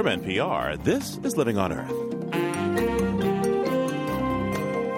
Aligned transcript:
From 0.00 0.22
NPR, 0.22 0.82
this 0.82 1.18
is 1.24 1.36
Living 1.36 1.58
on 1.58 1.74
Earth. 1.74 1.90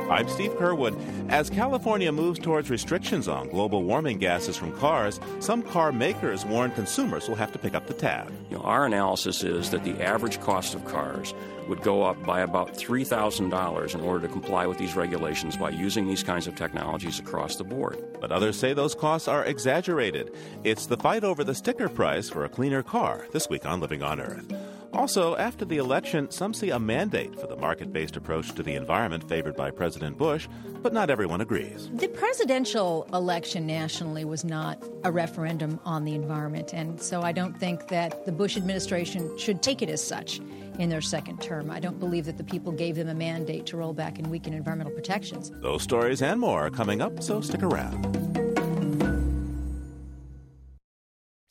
I'm 0.08 0.28
Steve 0.28 0.52
Curwood. 0.52 0.96
As 1.28 1.50
California 1.50 2.12
moves 2.12 2.38
towards 2.38 2.70
restrictions 2.70 3.26
on 3.26 3.48
global 3.48 3.82
warming 3.82 4.18
gases 4.18 4.56
from 4.56 4.70
cars, 4.78 5.18
some 5.40 5.64
car 5.64 5.90
makers 5.90 6.44
warn 6.44 6.70
consumers 6.70 7.28
will 7.28 7.34
have 7.34 7.50
to 7.50 7.58
pick 7.58 7.74
up 7.74 7.88
the 7.88 7.94
tab. 7.94 8.30
You 8.48 8.58
know, 8.58 8.62
our 8.62 8.86
analysis 8.86 9.42
is 9.42 9.70
that 9.70 9.82
the 9.82 10.00
average 10.00 10.40
cost 10.40 10.72
of 10.72 10.84
cars 10.84 11.34
would 11.66 11.82
go 11.82 12.04
up 12.04 12.22
by 12.24 12.42
about 12.42 12.74
$3,000 12.74 13.94
in 13.96 14.00
order 14.02 14.24
to 14.24 14.32
comply 14.32 14.66
with 14.66 14.78
these 14.78 14.94
regulations 14.94 15.56
by 15.56 15.70
using 15.70 16.06
these 16.06 16.22
kinds 16.22 16.46
of 16.46 16.54
technologies 16.54 17.18
across 17.18 17.56
the 17.56 17.64
board. 17.64 17.98
But 18.20 18.30
others 18.30 18.56
say 18.56 18.72
those 18.72 18.94
costs 18.94 19.26
are 19.26 19.44
exaggerated. 19.44 20.32
It's 20.62 20.86
the 20.86 20.96
fight 20.96 21.24
over 21.24 21.42
the 21.42 21.56
sticker 21.56 21.88
price 21.88 22.30
for 22.30 22.44
a 22.44 22.48
cleaner 22.48 22.84
car 22.84 23.26
this 23.32 23.48
week 23.48 23.66
on 23.66 23.80
Living 23.80 24.04
on 24.04 24.20
Earth. 24.20 24.46
Also, 24.92 25.36
after 25.36 25.64
the 25.64 25.78
election, 25.78 26.30
some 26.30 26.52
see 26.52 26.70
a 26.70 26.78
mandate 26.78 27.38
for 27.40 27.46
the 27.46 27.56
market 27.56 27.92
based 27.92 28.16
approach 28.16 28.52
to 28.52 28.62
the 28.62 28.74
environment 28.74 29.26
favored 29.28 29.56
by 29.56 29.70
President 29.70 30.18
Bush, 30.18 30.48
but 30.82 30.92
not 30.92 31.08
everyone 31.08 31.40
agrees. 31.40 31.88
The 31.94 32.08
presidential 32.08 33.08
election 33.12 33.66
nationally 33.66 34.24
was 34.24 34.44
not 34.44 34.82
a 35.04 35.10
referendum 35.10 35.80
on 35.84 36.04
the 36.04 36.14
environment, 36.14 36.74
and 36.74 37.00
so 37.00 37.22
I 37.22 37.32
don't 37.32 37.58
think 37.58 37.88
that 37.88 38.26
the 38.26 38.32
Bush 38.32 38.56
administration 38.56 39.36
should 39.38 39.62
take 39.62 39.80
it 39.80 39.88
as 39.88 40.02
such 40.06 40.40
in 40.78 40.90
their 40.90 41.00
second 41.00 41.40
term. 41.40 41.70
I 41.70 41.80
don't 41.80 41.98
believe 41.98 42.26
that 42.26 42.36
the 42.36 42.44
people 42.44 42.72
gave 42.72 42.96
them 42.96 43.08
a 43.08 43.14
mandate 43.14 43.66
to 43.66 43.76
roll 43.76 43.94
back 43.94 44.18
and 44.18 44.28
weaken 44.28 44.52
environmental 44.52 44.92
protections. 44.92 45.50
Those 45.60 45.82
stories 45.82 46.22
and 46.22 46.38
more 46.40 46.66
are 46.66 46.70
coming 46.70 47.00
up, 47.00 47.22
so 47.22 47.40
stick 47.40 47.62
around. 47.62 48.51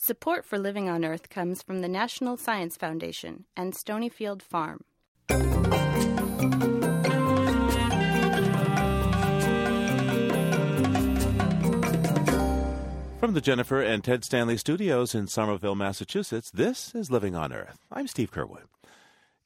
Support 0.03 0.45
for 0.45 0.57
Living 0.57 0.89
on 0.89 1.05
Earth 1.05 1.29
comes 1.29 1.61
from 1.61 1.81
the 1.81 1.87
National 1.87 2.35
Science 2.35 2.75
Foundation 2.75 3.45
and 3.55 3.71
Stonyfield 3.71 4.41
Farm. 4.41 4.83
From 13.19 13.35
the 13.35 13.41
Jennifer 13.41 13.79
and 13.79 14.03
Ted 14.03 14.23
Stanley 14.23 14.57
studios 14.57 15.13
in 15.13 15.27
Somerville, 15.27 15.75
Massachusetts, 15.75 16.49
this 16.49 16.95
is 16.95 17.11
Living 17.11 17.35
on 17.35 17.53
Earth. 17.53 17.77
I'm 17.91 18.07
Steve 18.07 18.31
Curwood. 18.31 18.63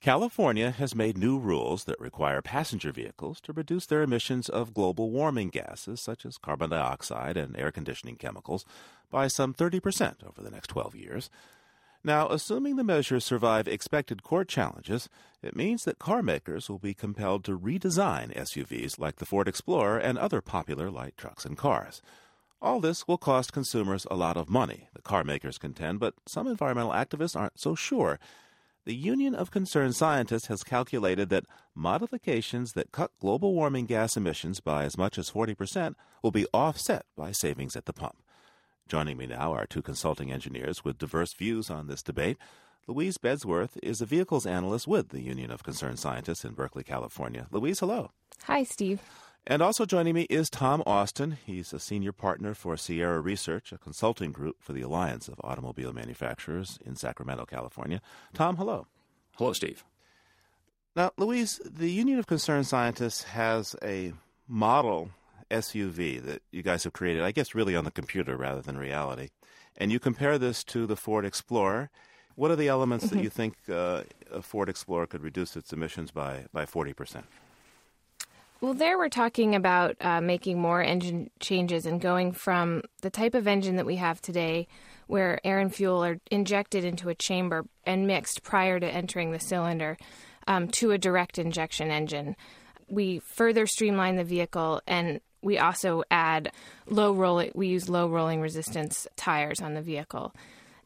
California 0.05 0.69
has 0.69 0.93
made 0.93 1.17
new 1.17 1.39
rules 1.39 1.85
that 1.85 1.99
require 1.99 2.39
passenger 2.39 2.91
vehicles 2.91 3.41
to 3.41 3.51
reduce 3.51 3.87
their 3.87 4.03
emissions 4.03 4.47
of 4.47 4.71
global 4.71 5.09
warming 5.09 5.49
gases 5.49 5.99
such 5.99 6.27
as 6.27 6.37
carbon 6.37 6.69
dioxide 6.69 7.35
and 7.35 7.57
air 7.57 7.71
conditioning 7.71 8.15
chemicals 8.15 8.65
by 9.09 9.27
some 9.27 9.51
30% 9.51 10.23
over 10.23 10.43
the 10.43 10.51
next 10.51 10.67
12 10.67 10.93
years. 10.93 11.31
Now, 12.03 12.29
assuming 12.29 12.75
the 12.75 12.83
measures 12.83 13.25
survive 13.25 13.67
expected 13.67 14.21
court 14.21 14.47
challenges, 14.47 15.09
it 15.41 15.55
means 15.55 15.85
that 15.85 15.97
car 15.97 16.21
makers 16.21 16.69
will 16.69 16.77
be 16.77 16.93
compelled 16.93 17.43
to 17.45 17.57
redesign 17.57 18.31
SUVs 18.37 18.99
like 18.99 19.15
the 19.15 19.25
Ford 19.25 19.47
Explorer 19.47 19.97
and 19.97 20.19
other 20.19 20.39
popular 20.39 20.91
light 20.91 21.17
trucks 21.17 21.45
and 21.45 21.57
cars. 21.57 22.03
All 22.61 22.79
this 22.79 23.07
will 23.07 23.17
cost 23.17 23.53
consumers 23.53 24.05
a 24.11 24.15
lot 24.15 24.37
of 24.37 24.51
money, 24.51 24.87
the 24.93 25.01
car 25.01 25.23
makers 25.23 25.57
contend, 25.57 25.99
but 25.99 26.13
some 26.27 26.45
environmental 26.45 26.91
activists 26.91 27.35
aren't 27.35 27.59
so 27.59 27.73
sure. 27.73 28.19
The 28.85 28.93
Union 28.93 29.33
of 29.33 29.49
Concerned 29.49 29.95
Scientists 29.95 30.45
has 30.45 30.63
calculated 30.63 31.29
that 31.29 31.47
modifications 31.73 32.73
that 32.73 32.91
cut 32.91 33.09
global 33.19 33.55
warming 33.55 33.87
gas 33.87 34.15
emissions 34.15 34.59
by 34.59 34.83
as 34.83 34.95
much 34.95 35.17
as 35.17 35.31
40% 35.31 35.95
will 36.21 36.29
be 36.29 36.45
offset 36.53 37.07
by 37.17 37.31
savings 37.31 37.75
at 37.75 37.85
the 37.85 37.93
pump. 37.93 38.17
Joining 38.87 39.17
me 39.17 39.25
now 39.25 39.53
are 39.53 39.65
two 39.65 39.81
consulting 39.81 40.31
engineers 40.31 40.85
with 40.85 40.99
diverse 40.99 41.33
views 41.33 41.71
on 41.71 41.87
this 41.87 42.03
debate. 42.03 42.37
Louise 42.85 43.17
Bedsworth 43.17 43.79
is 43.81 44.01
a 44.01 44.05
vehicles 44.05 44.45
analyst 44.45 44.87
with 44.87 45.09
the 45.09 45.23
Union 45.23 45.49
of 45.49 45.63
Concerned 45.63 45.97
Scientists 45.97 46.45
in 46.45 46.53
Berkeley, 46.53 46.83
California. 46.83 47.47
Louise, 47.49 47.79
hello. 47.79 48.11
Hi, 48.43 48.61
Steve. 48.61 49.01
And 49.47 49.61
also 49.61 49.85
joining 49.85 50.15
me 50.15 50.23
is 50.23 50.49
Tom 50.49 50.81
Austin. 50.87 51.37
He's 51.45 51.71
a 51.71 51.79
senior 51.79 52.11
partner 52.11 52.55
for 52.55 52.75
Sierra 52.77 53.19
Research, 53.19 53.71
a 53.71 53.77
consulting 53.77 54.31
group 54.31 54.55
for 54.59 54.73
the 54.73 54.81
Alliance 54.81 55.27
of 55.27 55.39
Automobile 55.43 55.93
Manufacturers 55.93 56.79
in 56.83 56.95
Sacramento, 56.95 57.45
California. 57.45 58.01
Tom, 58.33 58.57
hello. 58.57 58.87
Hello, 59.37 59.53
Steve. 59.53 59.85
Now, 60.95 61.11
Louise, 61.17 61.61
the 61.63 61.91
Union 61.91 62.17
of 62.17 62.25
Concerned 62.25 62.65
Scientists 62.65 63.23
has 63.23 63.75
a 63.83 64.13
model 64.47 65.11
SUV 65.51 66.23
that 66.23 66.41
you 66.51 66.63
guys 66.63 66.83
have 66.83 66.93
created, 66.93 67.21
I 67.21 67.31
guess 67.31 67.53
really 67.53 67.75
on 67.75 67.83
the 67.83 67.91
computer 67.91 68.35
rather 68.35 68.61
than 68.61 68.79
reality. 68.79 69.29
And 69.77 69.91
you 69.91 69.99
compare 69.99 70.39
this 70.39 70.63
to 70.65 70.87
the 70.87 70.95
Ford 70.95 71.23
Explorer. 71.23 71.91
What 72.33 72.49
are 72.49 72.55
the 72.55 72.67
elements 72.67 73.05
mm-hmm. 73.05 73.17
that 73.17 73.23
you 73.23 73.29
think 73.29 73.55
uh, 73.69 74.03
a 74.31 74.41
Ford 74.41 74.69
Explorer 74.69 75.05
could 75.05 75.21
reduce 75.21 75.55
its 75.55 75.71
emissions 75.71 76.09
by, 76.09 76.45
by 76.51 76.65
40%? 76.65 77.25
Well, 78.65 78.73
there 78.73 78.97
we're 78.97 79.09
talking 79.09 79.53
about 79.53 79.95
uh, 80.01 80.21
making 80.21 80.59
more 80.59 80.81
engine 80.81 81.29
changes 81.39 81.85
and 81.85 82.01
going 82.01 82.31
from 82.31 82.81
the 83.03 83.11
type 83.11 83.35
of 83.35 83.47
engine 83.47 83.75
that 83.75 83.85
we 83.85 83.97
have 83.97 84.19
today, 84.19 84.67
where 85.05 85.39
air 85.43 85.59
and 85.59 85.71
fuel 85.71 86.03
are 86.03 86.17
injected 86.31 86.83
into 86.83 87.09
a 87.09 87.13
chamber 87.13 87.67
and 87.85 88.07
mixed 88.07 88.41
prior 88.41 88.79
to 88.79 88.87
entering 88.87 89.29
the 89.29 89.39
cylinder, 89.39 89.99
um, 90.47 90.67
to 90.69 90.89
a 90.89 90.97
direct 90.97 91.37
injection 91.37 91.91
engine. 91.91 92.35
We 92.89 93.19
further 93.19 93.67
streamline 93.67 94.15
the 94.15 94.23
vehicle 94.23 94.81
and 94.87 95.21
we 95.43 95.59
also 95.59 96.01
add 96.09 96.51
low 96.87 97.13
rolling. 97.13 97.51
We 97.53 97.67
use 97.67 97.87
low 97.87 98.09
rolling 98.09 98.41
resistance 98.41 99.05
tires 99.15 99.61
on 99.61 99.75
the 99.75 99.81
vehicle. 99.83 100.33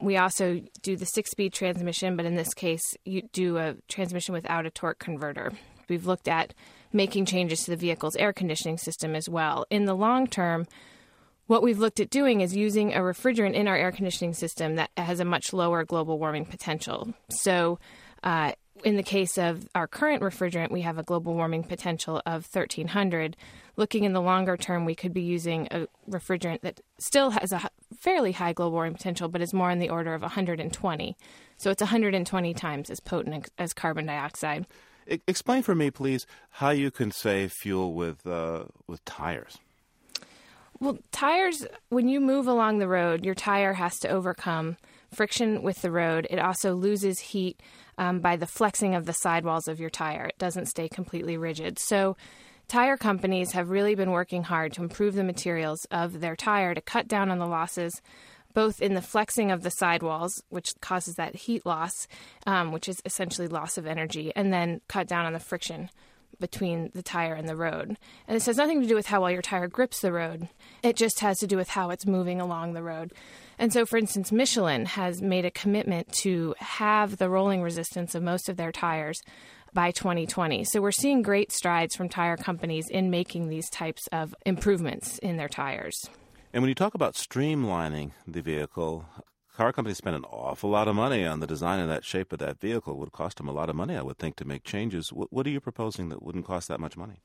We 0.02 0.18
also 0.18 0.62
do 0.82 0.98
the 0.98 1.06
six 1.06 1.32
speed 1.32 1.54
transmission, 1.54 2.18
but 2.18 2.26
in 2.26 2.36
this 2.36 2.54
case, 2.54 2.98
you 3.06 3.22
do 3.32 3.58
a 3.58 3.76
transmission 3.88 4.34
without 4.34 4.66
a 4.66 4.70
torque 4.70 5.00
converter. 5.00 5.54
We've 5.88 6.06
looked 6.06 6.28
at 6.28 6.54
making 6.92 7.26
changes 7.26 7.64
to 7.64 7.72
the 7.72 7.78
vehicle's 7.78 8.16
air 8.16 8.34
conditioning 8.34 8.78
system 8.78 9.16
as 9.16 9.30
well. 9.30 9.66
In 9.70 9.86
the 9.86 9.96
long 9.96 10.28
term, 10.28 10.68
what 11.48 11.64
we've 11.64 11.80
looked 11.80 12.00
at 12.00 12.10
doing 12.10 12.42
is 12.42 12.56
using 12.56 12.94
a 12.94 13.00
refrigerant 13.00 13.54
in 13.54 13.68
our 13.68 13.76
air 13.76 13.92
conditioning 13.92 14.34
system 14.34 14.76
that 14.76 14.92
has 14.98 15.20
a 15.20 15.26
much 15.26 15.52
lower 15.52 15.84
global 15.84 16.20
warming 16.20 16.46
potential. 16.46 17.14
So, 17.30 17.80
uh, 18.24 18.52
in 18.84 18.96
the 18.96 19.04
case 19.04 19.38
of 19.38 19.68
our 19.76 19.88
current 19.88 20.22
refrigerant, 20.22 20.72
we 20.72 20.82
have 20.82 20.98
a 20.98 21.04
global 21.04 21.34
warming 21.34 21.64
potential 21.64 22.22
of 22.26 22.48
1300. 22.52 23.36
Looking 23.76 24.04
in 24.04 24.14
the 24.14 24.22
longer 24.22 24.56
term, 24.58 24.86
we 24.86 24.96
could 24.96 25.14
be 25.14 25.22
using 25.22 25.68
a 25.72 25.88
refrigerant 26.10 26.62
that 26.62 26.80
still 26.98 27.32
has 27.32 27.52
a 27.52 27.70
fairly 27.98 28.32
high 28.32 28.54
global 28.54 28.74
warming 28.74 28.94
potential, 28.94 29.28
but 29.28 29.42
is 29.42 29.54
more 29.54 29.72
in 29.72 29.80
the 29.80 29.90
order 29.90 30.14
of 30.14 30.22
120. 30.22 31.18
So 31.58 31.72
it's 31.72 31.82
120 31.82 32.54
times 32.54 32.90
as 32.90 33.00
potent 33.00 33.50
as 33.58 33.74
carbon 33.74 34.06
dioxide. 34.06 34.66
Explain 35.28 35.64
for 35.64 35.76
me, 35.76 35.90
please, 35.90 36.28
how 36.52 36.70
you 36.70 36.92
can 36.92 37.12
save 37.12 37.52
fuel 37.52 37.94
with 37.94 38.26
uh, 38.28 38.66
with 38.88 39.04
tires. 39.06 39.58
Well, 40.80 41.00
tires, 41.12 41.66
when 41.90 42.08
you 42.08 42.22
move 42.22 42.48
along 42.48 42.78
the 42.78 42.88
road, 42.88 43.26
your 43.26 43.36
tire 43.36 43.74
has 43.74 43.98
to 44.00 44.08
overcome 44.08 44.78
friction 45.14 45.62
with 45.62 45.82
the 45.82 45.92
road. 45.92 46.26
It 46.30 46.40
also 46.40 46.74
loses 46.74 47.20
heat 47.20 47.60
um, 47.98 48.20
by 48.22 48.38
the 48.38 48.48
flexing 48.48 48.96
of 48.96 49.06
the 49.06 49.14
sidewalls 49.14 49.68
of 49.68 49.80
your 49.80 49.90
tire. 49.90 50.26
It 50.28 50.38
doesn't 50.38 50.68
stay 50.68 50.88
completely 50.88 51.36
rigid. 51.36 51.80
So, 51.80 52.16
tire 52.70 52.96
companies 52.96 53.52
have 53.52 53.70
really 53.70 53.96
been 53.96 54.12
working 54.12 54.44
hard 54.44 54.72
to 54.74 54.84
improve 54.84 55.16
the 55.16 55.24
materials 55.24 55.86
of 55.92 56.22
their 56.22 56.36
tire 56.36 56.74
to 56.74 56.82
cut 56.82 57.08
down 57.08 57.30
on 57.30 57.40
the 57.40 57.48
losses 57.48 58.02
both 58.60 58.82
in 58.82 58.94
the 58.94 59.02
flexing 59.02 59.52
of 59.52 59.64
the 59.64 59.70
sidewalls, 59.70 60.44
which 60.50 60.74
causes 60.82 61.16
that 61.16 61.34
heat 61.34 61.66
loss, 61.66 62.10
um, 62.46 62.74
which 62.74 62.90
is 62.90 63.02
essentially 63.06 63.48
loss 63.48 63.78
of 63.78 63.88
energy, 63.88 64.34
and 64.36 64.52
then 64.52 64.82
cut 64.90 65.08
down 65.08 65.26
on 65.26 65.32
the 65.32 65.40
friction 65.40 65.90
between 66.42 66.92
the 66.94 67.02
tire 67.02 67.36
and 67.36 67.48
the 67.48 67.56
road. 67.56 67.96
And 68.28 68.36
this 68.36 68.48
has 68.48 68.58
nothing 68.58 68.82
to 68.82 68.88
do 68.88 68.96
with 68.96 69.06
how 69.06 69.22
well 69.22 69.32
your 69.32 69.42
tire 69.42 69.70
grips 69.70 70.02
the 70.02 70.12
road, 70.12 70.50
it 70.84 70.98
just 70.98 71.22
has 71.22 71.40
to 71.40 71.48
do 71.48 71.56
with 71.56 71.70
how 71.70 71.90
it's 71.90 72.06
moving 72.06 72.42
along 72.42 72.74
the 72.74 72.84
road. 72.84 73.14
And 73.58 73.72
so, 73.72 73.86
for 73.86 73.96
instance, 73.96 74.30
Michelin 74.30 74.88
has 74.88 75.22
made 75.22 75.46
a 75.46 75.52
commitment 75.52 76.12
to 76.24 76.54
halve 76.60 77.16
the 77.16 77.30
rolling 77.30 77.62
resistance 77.62 78.14
of 78.14 78.24
most 78.24 78.50
of 78.50 78.58
their 78.58 78.74
tires 78.74 79.22
by 79.74 79.92
2020. 79.92 80.66
So, 80.66 80.82
we're 80.82 80.92
seeing 80.92 81.22
great 81.22 81.54
strides 81.54 81.96
from 81.96 82.10
tire 82.10 82.36
companies 82.36 82.90
in 82.90 83.10
making 83.10 83.48
these 83.48 83.70
types 83.70 84.06
of 84.12 84.36
improvements 84.46 85.18
in 85.20 85.38
their 85.38 85.48
tires. 85.48 86.10
And 86.52 86.64
when 86.64 86.70
you 86.70 86.76
talk 86.76 86.96
about 86.96 87.14
streamlining 87.14 88.12
the 88.28 88.42
vehicle, 88.42 89.06
car 89.56 89.72
companies 89.72 89.98
spend 89.98 90.16
an 90.16 90.24
awful 90.26 90.72
lot 90.72 90.88
of 90.88 90.96
money 90.96 91.24
on 91.24 91.42
the 91.42 91.48
design 91.48 91.80
and 91.80 91.92
that 91.92 92.04
shape 92.04 92.34
of 92.34 92.40
that 92.40 92.60
vehicle. 92.60 92.94
It 92.94 93.00
would 93.00 93.12
cost 93.12 93.38
them 93.38 93.48
a 93.48 93.52
lot 93.52 93.70
of 93.70 93.76
money, 93.76 93.96
I 93.96 94.02
would 94.02 94.18
think, 94.18 94.36
to 94.38 94.46
make 94.46 94.64
changes. 94.64 95.14
What, 95.14 95.32
what 95.32 95.46
are 95.46 95.52
you 95.52 95.60
proposing 95.60 96.10
that 96.10 96.24
wouldn't 96.24 96.46
cost 96.46 96.68
that 96.70 96.80
much 96.80 96.98
money? 96.98 97.22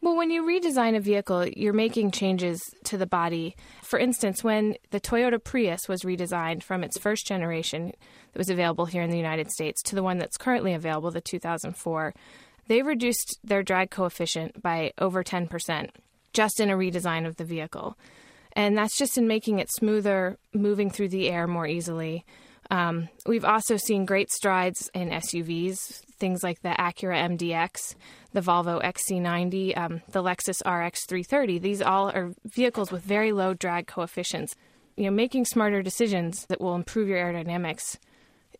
Well, 0.00 0.16
when 0.16 0.30
you 0.30 0.42
redesign 0.42 0.96
a 0.96 1.00
vehicle, 1.00 1.46
you're 1.46 1.72
making 1.72 2.10
changes 2.10 2.60
to 2.84 2.96
the 2.98 3.06
body. 3.06 3.54
For 3.82 3.98
instance, 3.98 4.42
when 4.42 4.74
the 4.90 5.00
Toyota 5.00 5.42
Prius 5.42 5.88
was 5.88 6.02
redesigned 6.02 6.64
from 6.64 6.82
its 6.82 6.98
first 6.98 7.26
generation 7.26 7.92
that 8.32 8.38
was 8.38 8.50
available 8.50 8.86
here 8.86 9.02
in 9.02 9.10
the 9.10 9.18
United 9.18 9.52
States 9.52 9.82
to 9.82 9.94
the 9.94 10.02
one 10.02 10.18
that's 10.18 10.38
currently 10.38 10.72
available, 10.72 11.12
the 11.12 11.20
2004, 11.20 12.14
they 12.66 12.82
reduced 12.82 13.38
their 13.44 13.62
drag 13.62 13.90
coefficient 13.90 14.60
by 14.62 14.92
over 14.98 15.22
10% 15.22 15.90
just 16.32 16.60
in 16.60 16.70
a 16.70 16.76
redesign 16.76 17.26
of 17.26 17.36
the 17.36 17.44
vehicle. 17.44 17.96
And 18.52 18.76
that's 18.76 18.98
just 18.98 19.16
in 19.16 19.28
making 19.28 19.58
it 19.58 19.70
smoother, 19.70 20.38
moving 20.52 20.90
through 20.90 21.08
the 21.08 21.28
air 21.28 21.46
more 21.46 21.66
easily. 21.66 22.24
Um, 22.70 23.08
we've 23.26 23.44
also 23.44 23.76
seen 23.76 24.04
great 24.04 24.30
strides 24.30 24.90
in 24.94 25.10
SUVs, 25.10 26.02
things 26.18 26.42
like 26.42 26.62
the 26.62 26.70
Acura 26.70 27.36
MDX, 27.36 27.96
the 28.32 28.40
Volvo 28.40 28.80
XC90, 28.82 29.76
um, 29.76 30.02
the 30.10 30.22
Lexus 30.22 30.60
RX 30.64 31.04
330. 31.06 31.58
These 31.58 31.82
all 31.82 32.10
are 32.10 32.32
vehicles 32.44 32.92
with 32.92 33.02
very 33.02 33.32
low 33.32 33.54
drag 33.54 33.86
coefficients. 33.86 34.54
You 34.96 35.04
know, 35.04 35.10
making 35.10 35.46
smarter 35.46 35.82
decisions 35.82 36.46
that 36.46 36.60
will 36.60 36.74
improve 36.74 37.08
your 37.08 37.18
aerodynamics 37.18 37.98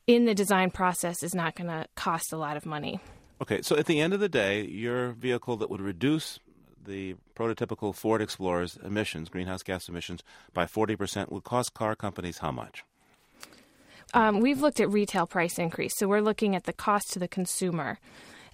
in 0.06 0.24
the 0.24 0.34
design 0.34 0.70
process 0.70 1.22
is 1.22 1.34
not 1.34 1.54
going 1.54 1.68
to 1.68 1.86
cost 1.94 2.32
a 2.32 2.36
lot 2.36 2.56
of 2.56 2.66
money. 2.66 3.00
Okay, 3.40 3.62
so 3.62 3.76
at 3.76 3.86
the 3.86 4.00
end 4.00 4.12
of 4.12 4.20
the 4.20 4.28
day, 4.28 4.62
your 4.62 5.12
vehicle 5.12 5.56
that 5.58 5.70
would 5.70 5.80
reduce 5.80 6.40
the 6.84 7.16
prototypical 7.34 7.94
Ford 7.94 8.22
Explorer's 8.22 8.78
emissions, 8.84 9.28
greenhouse 9.28 9.62
gas 9.62 9.88
emissions, 9.88 10.22
by 10.52 10.64
40% 10.64 11.30
would 11.30 11.44
cost 11.44 11.74
car 11.74 11.94
companies 11.94 12.38
how 12.38 12.50
much? 12.50 12.84
Um, 14.12 14.40
we've 14.40 14.60
looked 14.60 14.80
at 14.80 14.90
retail 14.90 15.26
price 15.26 15.58
increase, 15.58 15.92
so 15.96 16.08
we're 16.08 16.20
looking 16.20 16.56
at 16.56 16.64
the 16.64 16.72
cost 16.72 17.12
to 17.12 17.18
the 17.18 17.28
consumer. 17.28 17.98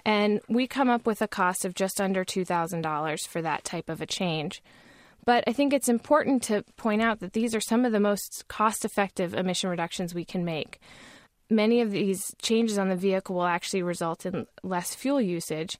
And 0.04 0.40
we 0.48 0.66
come 0.66 0.88
up 0.88 1.06
with 1.06 1.20
a 1.20 1.28
cost 1.28 1.64
of 1.64 1.74
just 1.74 2.00
under 2.00 2.24
$2,000 2.24 3.26
for 3.26 3.42
that 3.42 3.64
type 3.64 3.88
of 3.88 4.00
a 4.00 4.06
change. 4.06 4.62
But 5.24 5.42
I 5.48 5.52
think 5.52 5.72
it's 5.72 5.88
important 5.88 6.44
to 6.44 6.62
point 6.76 7.02
out 7.02 7.18
that 7.18 7.32
these 7.32 7.54
are 7.54 7.60
some 7.60 7.84
of 7.84 7.90
the 7.90 7.98
most 7.98 8.44
cost 8.46 8.84
effective 8.84 9.34
emission 9.34 9.68
reductions 9.68 10.14
we 10.14 10.24
can 10.24 10.44
make. 10.44 10.80
Many 11.50 11.80
of 11.80 11.90
these 11.90 12.34
changes 12.40 12.78
on 12.78 12.88
the 12.88 12.96
vehicle 12.96 13.34
will 13.34 13.46
actually 13.46 13.82
result 13.82 14.24
in 14.24 14.46
less 14.62 14.94
fuel 14.94 15.20
usage. 15.20 15.76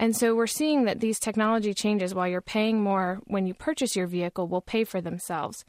And 0.00 0.16
so 0.16 0.34
we're 0.34 0.46
seeing 0.46 0.86
that 0.86 1.00
these 1.00 1.20
technology 1.20 1.74
changes, 1.74 2.14
while 2.14 2.26
you're 2.26 2.40
paying 2.40 2.80
more 2.80 3.20
when 3.26 3.46
you 3.46 3.52
purchase 3.52 3.94
your 3.94 4.06
vehicle, 4.06 4.48
will 4.48 4.62
pay 4.62 4.82
for 4.82 5.02
themselves 5.02 5.62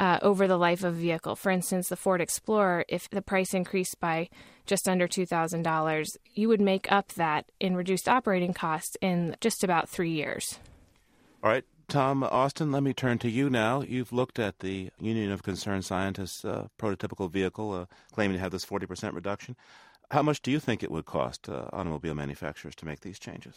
uh, 0.00 0.18
over 0.20 0.48
the 0.48 0.56
life 0.56 0.82
of 0.82 0.94
a 0.94 0.98
vehicle. 0.98 1.36
For 1.36 1.50
instance, 1.50 1.88
the 1.88 1.94
Ford 1.94 2.20
Explorer, 2.20 2.84
if 2.88 3.08
the 3.08 3.22
price 3.22 3.54
increased 3.54 4.00
by 4.00 4.30
just 4.66 4.88
under 4.88 5.06
$2,000, 5.06 6.16
you 6.34 6.48
would 6.48 6.60
make 6.60 6.90
up 6.90 7.12
that 7.12 7.44
in 7.60 7.76
reduced 7.76 8.08
operating 8.08 8.52
costs 8.52 8.96
in 9.00 9.36
just 9.40 9.62
about 9.62 9.88
three 9.88 10.10
years. 10.10 10.58
All 11.44 11.50
right. 11.50 11.64
Tom 11.86 12.22
Austin, 12.24 12.70
let 12.70 12.82
me 12.82 12.92
turn 12.92 13.16
to 13.18 13.30
you 13.30 13.48
now. 13.48 13.80
You've 13.80 14.12
looked 14.12 14.38
at 14.38 14.58
the 14.58 14.90
Union 15.00 15.32
of 15.32 15.42
Concerned 15.42 15.86
Scientists 15.86 16.44
uh, 16.44 16.66
prototypical 16.78 17.30
vehicle 17.30 17.72
uh, 17.72 17.86
claiming 18.12 18.36
to 18.36 18.40
have 18.40 18.50
this 18.50 18.66
40% 18.66 19.14
reduction. 19.14 19.56
How 20.10 20.22
much 20.22 20.40
do 20.42 20.50
you 20.50 20.58
think 20.58 20.82
it 20.82 20.90
would 20.90 21.04
cost 21.04 21.48
uh, 21.48 21.66
automobile 21.72 22.14
manufacturers 22.14 22.74
to 22.76 22.86
make 22.86 23.00
these 23.00 23.18
changes? 23.18 23.54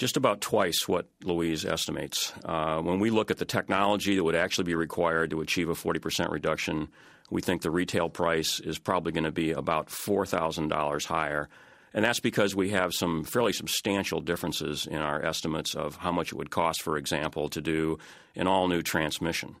just 0.00 0.16
about 0.16 0.40
twice 0.40 0.88
what 0.88 1.06
Louise 1.24 1.66
estimates. 1.66 2.32
Uh, 2.42 2.80
when 2.80 3.00
we 3.00 3.10
look 3.10 3.30
at 3.30 3.36
the 3.36 3.44
technology 3.44 4.16
that 4.16 4.24
would 4.24 4.34
actually 4.34 4.64
be 4.64 4.74
required 4.74 5.28
to 5.28 5.42
achieve 5.42 5.68
a 5.68 5.74
40% 5.74 6.30
reduction, 6.30 6.88
we 7.28 7.42
think 7.42 7.60
the 7.60 7.70
retail 7.70 8.08
price 8.08 8.60
is 8.60 8.78
probably 8.78 9.12
going 9.12 9.24
to 9.24 9.30
be 9.30 9.50
about 9.50 9.88
$4,000 9.88 11.04
higher. 11.04 11.50
And 11.92 12.02
that's 12.02 12.18
because 12.18 12.56
we 12.56 12.70
have 12.70 12.94
some 12.94 13.24
fairly 13.24 13.52
substantial 13.52 14.22
differences 14.22 14.86
in 14.86 14.96
our 14.96 15.22
estimates 15.22 15.74
of 15.74 15.96
how 15.96 16.12
much 16.12 16.28
it 16.32 16.36
would 16.36 16.48
cost, 16.48 16.80
for 16.80 16.96
example, 16.96 17.50
to 17.50 17.60
do 17.60 17.98
an 18.34 18.46
all 18.46 18.68
new 18.68 18.80
transmission. 18.80 19.56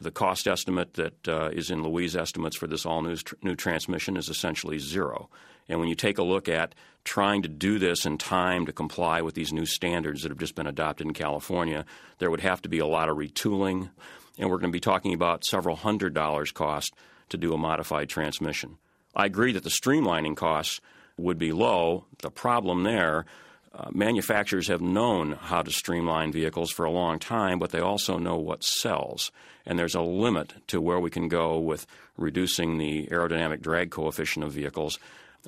The 0.00 0.10
cost 0.10 0.46
estimate 0.46 0.94
that 0.94 1.28
uh, 1.28 1.50
is 1.52 1.70
in 1.70 1.82
Louise 1.82 2.16
estimates 2.16 2.56
for 2.56 2.66
this 2.66 2.84
all 2.84 3.00
new, 3.02 3.16
tr- 3.16 3.34
new 3.42 3.54
transmission 3.54 4.16
is 4.16 4.28
essentially 4.28 4.78
zero. 4.78 5.30
And 5.68 5.80
when 5.80 5.88
you 5.88 5.94
take 5.94 6.18
a 6.18 6.22
look 6.22 6.48
at 6.48 6.74
trying 7.04 7.42
to 7.42 7.48
do 7.48 7.78
this 7.78 8.04
in 8.04 8.18
time 8.18 8.66
to 8.66 8.72
comply 8.72 9.22
with 9.22 9.34
these 9.34 9.52
new 9.52 9.66
standards 9.66 10.22
that 10.22 10.30
have 10.30 10.38
just 10.38 10.54
been 10.54 10.66
adopted 10.66 11.06
in 11.06 11.12
California, 11.14 11.84
there 12.18 12.30
would 12.30 12.40
have 12.40 12.60
to 12.62 12.68
be 12.68 12.78
a 12.78 12.86
lot 12.86 13.08
of 13.08 13.16
retooling. 13.16 13.90
And 14.38 14.50
we're 14.50 14.58
going 14.58 14.72
to 14.72 14.76
be 14.76 14.80
talking 14.80 15.14
about 15.14 15.44
several 15.44 15.76
hundred 15.76 16.12
dollars 16.12 16.50
cost 16.50 16.92
to 17.28 17.36
do 17.36 17.54
a 17.54 17.58
modified 17.58 18.08
transmission. 18.08 18.78
I 19.14 19.26
agree 19.26 19.52
that 19.52 19.62
the 19.62 19.70
streamlining 19.70 20.36
costs 20.36 20.80
would 21.16 21.38
be 21.38 21.52
low. 21.52 22.06
The 22.18 22.30
problem 22.30 22.82
there 22.82 23.26
uh, 23.76 23.90
manufacturers 23.92 24.68
have 24.68 24.80
known 24.80 25.32
how 25.32 25.62
to 25.62 25.70
streamline 25.70 26.30
vehicles 26.30 26.70
for 26.70 26.84
a 26.84 26.90
long 26.90 27.18
time, 27.18 27.58
but 27.58 27.70
they 27.70 27.80
also 27.80 28.18
know 28.18 28.36
what 28.36 28.62
sells. 28.62 29.32
And 29.66 29.78
there's 29.78 29.96
a 29.96 30.00
limit 30.00 30.54
to 30.68 30.80
where 30.80 31.00
we 31.00 31.10
can 31.10 31.28
go 31.28 31.58
with 31.58 31.86
reducing 32.16 32.78
the 32.78 33.08
aerodynamic 33.08 33.62
drag 33.62 33.90
coefficient 33.90 34.44
of 34.44 34.52
vehicles. 34.52 34.98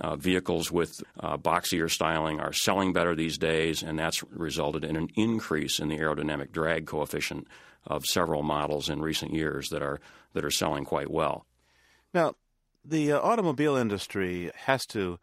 Uh, 0.01 0.17
vehicles 0.17 0.71
with 0.73 1.01
uh, 1.21 1.39
boxier 1.39 1.89
styling 1.89 2.41
are 2.41 2.53
selling 2.53 2.93
better 2.93 3.15
these 3.15 3.39
days, 3.39 3.83
and 3.83 3.99
that's 3.99 4.23
resulted 4.25 4.85
in 4.85 4.97
an 4.97 5.09
increase 5.15 5.79
in 5.79 5.89
the 5.89 5.99
aerodynamic 5.99 6.53
drag 6.53 6.87
coefficient 6.87 7.47
of 7.87 8.05
several 8.05 8.43
models 8.43 8.91
in 8.91 9.01
recent 9.01 9.33
years 9.33 9.69
that 9.69 9.83
are 9.83 10.01
that 10.35 10.45
are 10.45 10.51
selling 10.51 10.85
quite 10.85 11.11
well. 11.11 11.47
Now, 12.13 12.35
the 12.85 13.13
uh, 13.13 13.21
automobile 13.21 13.77
industry 13.77 14.51
has 14.65 14.85
to 14.87 15.19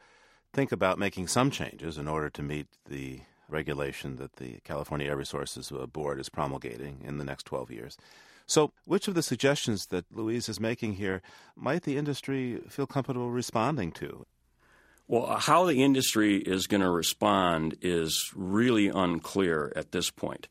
think 0.53 0.71
about 0.71 1.00
making 1.00 1.27
some 1.27 1.51
changes 1.51 1.97
in 1.97 2.07
order 2.07 2.29
to 2.29 2.44
meet 2.44 2.67
the 2.88 3.21
regulation 3.50 4.15
that 4.17 4.38
the 4.38 4.59
California 4.63 5.09
Air 5.09 5.17
Resources 5.17 5.71
Board 5.91 6.19
is 6.19 6.29
promulgating 6.29 7.01
in 7.03 7.17
the 7.17 7.25
next 7.25 7.45
12 7.45 7.71
years. 7.71 7.97
So, 8.45 8.71
which 8.85 9.07
of 9.07 9.15
the 9.15 9.23
suggestions 9.23 9.88
that 9.88 10.05
Louise 10.13 10.50
is 10.50 10.59
making 10.59 10.94
here 10.94 11.21
might 11.55 11.83
the 11.83 11.97
industry 11.97 12.61
feel 12.69 12.85
comfortable 12.85 13.31
responding 13.31 13.91
to? 13.94 14.25
Well, 15.07 15.38
how 15.38 15.65
the 15.65 15.83
industry 15.83 16.38
is 16.38 16.67
going 16.67 16.81
to 16.81 16.89
respond 16.89 17.77
is 17.81 18.31
really 18.35 18.88
unclear 18.88 19.71
at 19.75 19.91
this 19.91 20.09
point. 20.09 20.47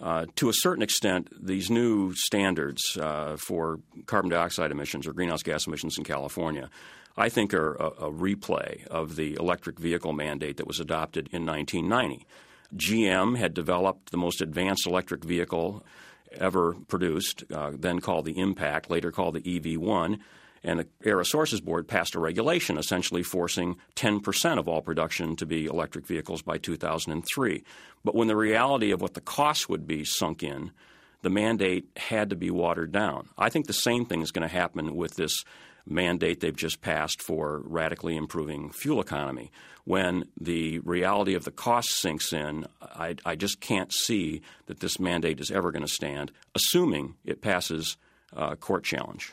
Uh, 0.00 0.26
to 0.36 0.48
a 0.48 0.52
certain 0.54 0.82
extent, 0.82 1.28
these 1.40 1.70
new 1.70 2.12
standards 2.14 2.96
uh, 3.00 3.36
for 3.36 3.80
carbon 4.06 4.30
dioxide 4.30 4.70
emissions 4.70 5.06
or 5.06 5.12
greenhouse 5.12 5.42
gas 5.42 5.66
emissions 5.66 5.96
in 5.96 6.04
California 6.04 6.68
I 7.16 7.28
think 7.28 7.54
are 7.54 7.74
a, 7.74 7.86
a 7.86 8.12
replay 8.12 8.86
of 8.86 9.16
the 9.16 9.34
electric 9.34 9.78
vehicle 9.78 10.12
mandate 10.12 10.56
that 10.56 10.66
was 10.66 10.80
adopted 10.80 11.28
in 11.32 11.46
1990. 11.46 12.26
GM 12.74 13.36
had 13.36 13.54
developed 13.54 14.10
the 14.10 14.16
most 14.16 14.40
advanced 14.40 14.86
electric 14.86 15.24
vehicle 15.24 15.84
ever 16.32 16.74
produced, 16.88 17.44
uh, 17.52 17.72
then 17.74 18.00
called 18.00 18.24
the 18.24 18.38
Impact, 18.38 18.90
later 18.90 19.12
called 19.12 19.34
the 19.34 19.40
EV1. 19.40 20.18
And 20.64 20.80
the 20.80 20.88
Air 21.04 21.18
Resources 21.18 21.60
Board 21.60 21.86
passed 21.86 22.14
a 22.14 22.20
regulation 22.20 22.78
essentially 22.78 23.22
forcing 23.22 23.76
10% 23.96 24.58
of 24.58 24.66
all 24.66 24.80
production 24.80 25.36
to 25.36 25.46
be 25.46 25.66
electric 25.66 26.06
vehicles 26.06 26.42
by 26.42 26.56
2003. 26.56 27.62
But 28.02 28.14
when 28.14 28.28
the 28.28 28.36
reality 28.36 28.90
of 28.90 29.02
what 29.02 29.14
the 29.14 29.20
cost 29.20 29.68
would 29.68 29.86
be 29.86 30.04
sunk 30.04 30.42
in, 30.42 30.72
the 31.20 31.30
mandate 31.30 31.88
had 31.96 32.30
to 32.30 32.36
be 32.36 32.50
watered 32.50 32.92
down. 32.92 33.28
I 33.36 33.50
think 33.50 33.66
the 33.66 33.72
same 33.72 34.06
thing 34.06 34.22
is 34.22 34.30
going 34.30 34.48
to 34.48 34.54
happen 34.54 34.96
with 34.96 35.14
this 35.16 35.44
mandate 35.86 36.40
they've 36.40 36.56
just 36.56 36.80
passed 36.80 37.22
for 37.22 37.62
radically 37.64 38.16
improving 38.16 38.70
fuel 38.70 39.00
economy. 39.00 39.50
When 39.84 40.24
the 40.40 40.78
reality 40.80 41.34
of 41.34 41.44
the 41.44 41.50
cost 41.50 41.90
sinks 42.00 42.32
in, 42.32 42.66
I, 42.80 43.16
I 43.24 43.36
just 43.36 43.60
can't 43.60 43.92
see 43.92 44.40
that 44.66 44.80
this 44.80 44.98
mandate 44.98 45.40
is 45.40 45.50
ever 45.50 45.70
going 45.70 45.84
to 45.84 45.92
stand, 45.92 46.32
assuming 46.54 47.16
it 47.24 47.42
passes 47.42 47.96
uh, 48.34 48.54
court 48.56 48.84
challenge. 48.84 49.32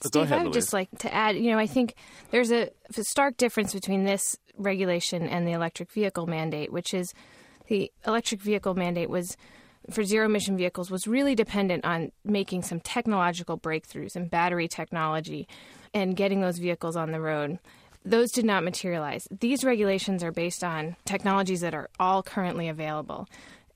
Steve, 0.00 0.22
ahead, 0.22 0.40
I 0.40 0.44
would 0.44 0.52
just 0.52 0.72
like 0.72 0.88
to 1.00 1.14
add, 1.14 1.36
you 1.36 1.50
know, 1.50 1.58
I 1.58 1.66
think 1.66 1.94
there's 2.30 2.50
a, 2.50 2.70
a 2.96 3.04
stark 3.04 3.36
difference 3.36 3.74
between 3.74 4.04
this 4.04 4.36
regulation 4.56 5.28
and 5.28 5.46
the 5.46 5.52
electric 5.52 5.92
vehicle 5.92 6.26
mandate, 6.26 6.72
which 6.72 6.94
is 6.94 7.12
the 7.68 7.92
electric 8.06 8.40
vehicle 8.40 8.74
mandate 8.74 9.10
was 9.10 9.36
for 9.90 10.02
zero 10.02 10.26
emission 10.26 10.56
vehicles 10.56 10.90
was 10.90 11.06
really 11.06 11.34
dependent 11.34 11.84
on 11.84 12.10
making 12.24 12.62
some 12.62 12.80
technological 12.80 13.58
breakthroughs 13.58 14.16
in 14.16 14.28
battery 14.28 14.66
technology 14.66 15.46
and 15.94 16.16
getting 16.16 16.40
those 16.40 16.58
vehicles 16.58 16.96
on 16.96 17.12
the 17.12 17.20
road. 17.20 17.58
Those 18.04 18.30
did 18.32 18.44
not 18.44 18.64
materialize. 18.64 19.26
These 19.30 19.64
regulations 19.64 20.22
are 20.22 20.32
based 20.32 20.62
on 20.62 20.96
technologies 21.06 21.62
that 21.62 21.74
are 21.74 21.88
all 21.98 22.22
currently 22.22 22.68
available. 22.68 23.28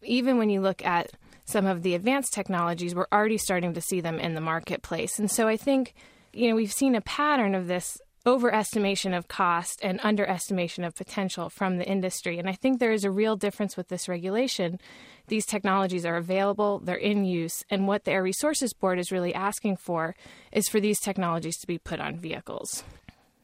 Even 0.03 0.37
when 0.37 0.51
you 0.51 0.61
look 0.61 0.85
at 0.85 1.13
some 1.47 1.65
of 1.65 1.83
the 1.83 1.95
advanced 1.95 2.35
technologies, 2.35 2.95
we're 2.95 3.07
already 3.11 3.39
starting 3.39 3.73
to 3.73 3.81
see 3.81 4.03
them 4.03 4.19
in 4.19 4.35
the 4.35 4.41
marketplace. 4.41 5.19
And 5.19 5.31
so 5.31 5.49
I 5.49 5.57
think, 5.57 5.95
you 6.35 6.51
know, 6.51 6.57
we've 6.57 6.73
seen 6.73 6.95
a 6.95 7.01
pattern 7.01 7.55
of 7.55 7.69
this 7.69 7.97
overestimation 8.27 9.17
of 9.17 9.29
cost 9.29 9.81
and 9.83 9.99
underestimation 10.03 10.85
of 10.85 10.95
potential 10.95 11.49
from 11.49 11.79
the 11.79 11.89
industry. 11.89 12.39
And 12.39 12.49
I 12.49 12.53
think 12.53 12.79
there 12.79 12.93
is 12.93 13.05
a 13.05 13.11
real 13.11 13.37
difference 13.37 13.79
with 13.79 13.89
this 13.89 14.09
regulation. 14.09 14.79
These 15.28 15.47
technologies 15.47 16.04
are 16.04 16.16
available, 16.16 16.80
they're 16.80 16.97
in 16.97 17.25
use, 17.25 17.64
and 17.70 17.87
what 17.87 18.04
the 18.04 18.12
Air 18.12 18.23
Resources 18.23 18.73
Board 18.73 18.99
is 18.99 19.12
really 19.12 19.35
asking 19.35 19.76
for 19.76 20.14
is 20.52 20.68
for 20.68 20.80
these 20.80 20.99
technologies 21.00 21.58
to 21.58 21.66
be 21.66 21.78
put 21.78 22.00
on 22.00 22.16
vehicles. 22.16 22.82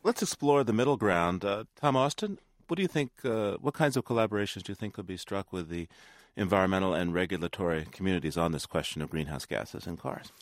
Let's 0.02 0.22
explore 0.22 0.64
the 0.64 0.72
middle 0.72 0.96
ground. 0.96 1.44
Uh, 1.44 1.64
Tom 1.80 1.96
Austin, 1.96 2.38
what 2.68 2.76
do 2.76 2.82
you 2.82 2.88
think? 2.88 3.10
Uh, 3.24 3.56
what 3.60 3.74
kinds 3.74 3.96
of 3.96 4.04
collaborations 4.04 4.62
do 4.62 4.72
you 4.72 4.76
think 4.76 4.94
could 4.94 5.06
be 5.06 5.16
struck 5.16 5.52
with 5.52 5.68
the 5.68 5.88
environmental 6.36 6.94
and 6.94 7.14
regulatory 7.14 7.86
communities 7.92 8.36
on 8.36 8.52
this 8.52 8.66
question 8.66 9.00
of 9.02 9.10
greenhouse 9.10 9.46
gases 9.46 9.86
in 9.86 9.96
cars? 9.96 10.32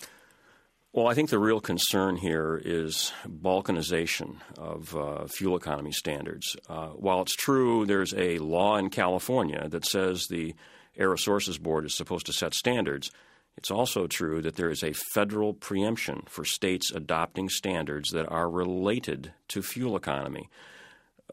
Well, 0.93 1.09
I 1.09 1.15
think 1.15 1.31
the 1.31 1.39
real 1.39 1.61
concern 1.61 2.17
here 2.17 2.61
is 2.63 3.13
balkanization 3.27 4.37
of 4.59 4.95
uh, 4.95 5.27
fuel 5.27 5.57
economy 5.57 5.93
standards. 5.93 6.55
Uh, 6.69 6.89
while 6.89 7.23
it's 7.23 7.35
true 7.35 7.87
there's 7.87 8.13
a 8.15 8.39
law 8.39 8.77
in 8.77 8.91
California 8.91 9.69
that 9.71 9.87
says 9.87 10.27
the 10.29 10.55
Air 10.97 11.11
Resources 11.11 11.59
Board 11.59 11.85
is 11.85 11.95
supposed 11.95 12.27
to 12.27 12.33
set 12.33 12.55
standards, 12.55 13.11
It's 13.57 13.71
also 13.71 14.07
true 14.07 14.41
that 14.43 14.57
there 14.57 14.71
is 14.71 14.83
a 14.83 14.93
federal 14.93 15.53
preemption 15.53 16.23
for 16.27 16.45
states 16.45 16.91
adopting 16.91 17.49
standards 17.49 18.11
that 18.11 18.27
are 18.31 18.49
related 18.49 19.33
to 19.49 19.63
fuel 19.63 19.97
economy. 19.97 20.49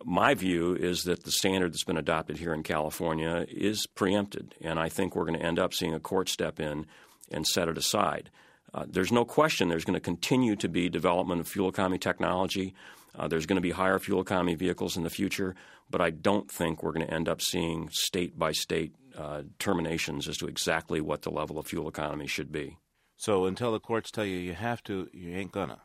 My 0.03 0.33
view 0.33 0.75
is 0.75 1.03
that 1.03 1.23
the 1.23 1.31
standard 1.31 1.73
that's 1.73 1.83
been 1.83 1.97
adopted 1.97 2.37
here 2.37 2.53
in 2.53 2.63
California 2.63 3.45
is 3.49 3.85
preempted, 3.85 4.55
and 4.61 4.79
I 4.79 4.89
think 4.89 5.15
we're 5.15 5.25
going 5.25 5.39
to 5.39 5.45
end 5.45 5.59
up 5.59 5.73
seeing 5.73 5.93
a 5.93 5.99
court 5.99 6.29
step 6.29 6.59
in 6.59 6.85
and 7.31 7.45
set 7.45 7.67
it 7.67 7.77
aside. 7.77 8.29
Uh, 8.73 8.85
there's 8.87 9.11
no 9.11 9.25
question 9.25 9.67
there's 9.67 9.85
going 9.85 9.93
to 9.95 9.99
continue 9.99 10.55
to 10.55 10.69
be 10.69 10.89
development 10.89 11.41
of 11.41 11.47
fuel 11.47 11.69
economy 11.69 11.97
technology. 11.97 12.73
Uh, 13.17 13.27
there's 13.27 13.45
going 13.45 13.55
to 13.55 13.61
be 13.61 13.71
higher 13.71 13.99
fuel 13.99 14.21
economy 14.21 14.55
vehicles 14.55 14.95
in 14.95 15.03
the 15.03 15.09
future, 15.09 15.55
but 15.89 16.01
I 16.01 16.11
don't 16.11 16.49
think 16.49 16.83
we're 16.83 16.91
going 16.91 17.07
to 17.07 17.13
end 17.13 17.27
up 17.27 17.41
seeing 17.41 17.89
state 17.91 18.37
by 18.37 18.51
state 18.51 18.93
uh, 19.19 19.43
terminations 19.59 20.27
as 20.27 20.37
to 20.37 20.47
exactly 20.47 21.01
what 21.01 21.23
the 21.23 21.29
level 21.29 21.59
of 21.59 21.67
fuel 21.67 21.89
economy 21.89 22.25
should 22.25 22.51
be. 22.51 22.77
So 23.17 23.45
until 23.45 23.73
the 23.73 23.79
courts 23.79 24.11
tell 24.11 24.23
you 24.23 24.37
you 24.37 24.53
have 24.53 24.81
to, 24.83 25.09
you 25.11 25.35
ain't 25.35 25.51
gonna. 25.51 25.79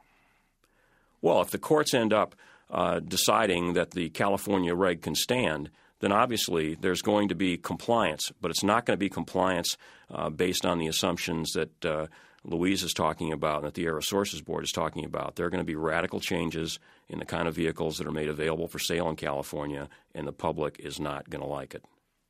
Well, 1.21 1.41
if 1.41 1.51
the 1.51 1.59
courts 1.59 1.95
end 1.95 2.13
up 2.13 2.37
uh, 2.71 3.01
deciding 3.01 3.73
that 3.73 3.91
the 3.91 4.11
California 4.11 4.75
reg 4.75 5.03
can 5.03 5.15
stand, 5.15 5.71
then 6.01 6.13
obviously 6.13 6.77
there's 6.77 7.03
going 7.03 7.29
to 7.29 7.35
be 7.35 7.57
compliance, 7.57 8.31
but 8.41 8.51
it's 8.51 8.63
not 8.63 8.87
going 8.87 8.97
to 8.97 9.01
be 9.01 9.09
compliance 9.09 9.77
uh, 10.11 10.31
based 10.31 10.65
on 10.65 10.79
the 10.79 10.87
assumptions 10.87 11.53
that 11.53 11.85
uh, 11.85 12.07
Louise 12.45 12.83
is 12.83 12.93
talking 12.93 13.33
about 13.33 13.59
and 13.59 13.67
that 13.67 13.75
the 13.75 13.87
Air 13.87 13.95
Resources 13.95 14.43
Board 14.43 14.65
is 14.65 14.71
talking 14.71 15.05
about. 15.05 15.35
There 15.35 15.47
are 15.47 15.51
going 15.51 15.63
to 15.63 15.65
be 15.65 15.77
radical 15.77 16.21
changes 16.21 16.79
in 17.09 17.19
the 17.19 17.25
kind 17.25 17.49
of 17.49 17.55
vehicles 17.55 17.97
that 17.97 18.07
are 18.07 18.13
made 18.13 18.29
available 18.29 18.69
for 18.69 18.79
sale 18.79 19.09
in 19.09 19.17
California, 19.17 19.89
and 20.15 20.27
the 20.27 20.33
public 20.33 20.79
is 20.79 21.01
not 21.01 21.31
going 21.31 21.43
to 21.43 21.49
like 21.49 21.75
it. 21.75 21.83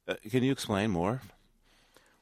Uh, 0.07 0.15
can 0.31 0.43
you 0.43 0.53
explain 0.53 0.91
more? 0.91 1.23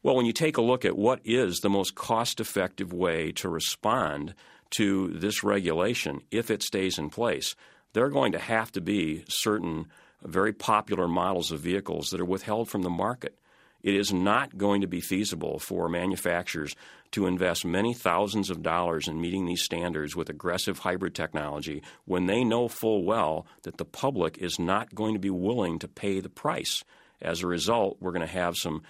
Well, 0.03 0.17
when 0.17 0.27
you 0.27 0.33
take 0.33 0.57
a 0.57 0.63
look 0.63 0.85
at 0.85 0.97
what 0.97 1.21
is 1.25 1.61
the 1.61 1.71
most 1.71 1.95
cost 1.95 2.41
effective 2.41 2.93
way 2.93 3.33
to 3.33 3.49
respond 3.49 4.35
to 4.71 5.09
this 5.09 5.45
regulation, 5.45 6.23
if 6.31 6.51
it 6.51 6.63
stays 6.63 6.99
in 6.99 7.11
place, 7.11 7.55
there 7.93 8.05
are 8.05 8.11
going 8.11 8.33
to 8.33 8.39
have 8.39 8.73
to 8.73 8.81
be 8.81 9.25
certain 9.29 9.87
very 10.23 10.53
popular 10.53 11.09
models 11.09 11.51
of 11.51 11.61
vehicles 11.61 12.11
that 12.11 12.21
are 12.21 12.25
withheld 12.25 12.69
from 12.69 12.83
the 12.83 12.91
market. 12.91 13.37
It 13.83 13.95
is 13.95 14.13
not 14.13 14.57
going 14.57 14.83
to 14.83 14.87
be 14.87 15.01
feasible 15.01 15.59
for 15.59 15.89
manufacturers 15.89 16.77
to 17.13 17.27
invest 17.27 17.65
many 17.65 17.95
thousands 17.95 18.49
of 18.49 18.63
dollars 18.63 19.09
in 19.09 19.21
meeting 19.21 19.45
these 19.45 19.63
standards 19.63 20.15
with 20.15 20.31
aggressive 20.31 20.79
hybrid 20.79 21.15
technology 21.15 21.83
when 22.05 22.27
they 22.27 22.45
know 22.45 22.69
full 22.69 23.05
well 23.05 23.45
that 23.63 23.79
the 23.79 23.85
public 23.85 24.39
is 24.39 24.59
not 24.59 24.95
going 24.95 25.15
to 25.15 25.21
be 25.21 25.31
willing 25.31 25.81
to 25.81 25.89
pay 25.89 26.21
the 26.21 26.29
price. 26.29 26.85
As 27.23 27.43
a 27.43 27.47
result, 27.47 27.97
we're 28.01 28.13
going 28.13 28.27
to 28.27 28.33
have 28.33 28.57
some 28.57 28.83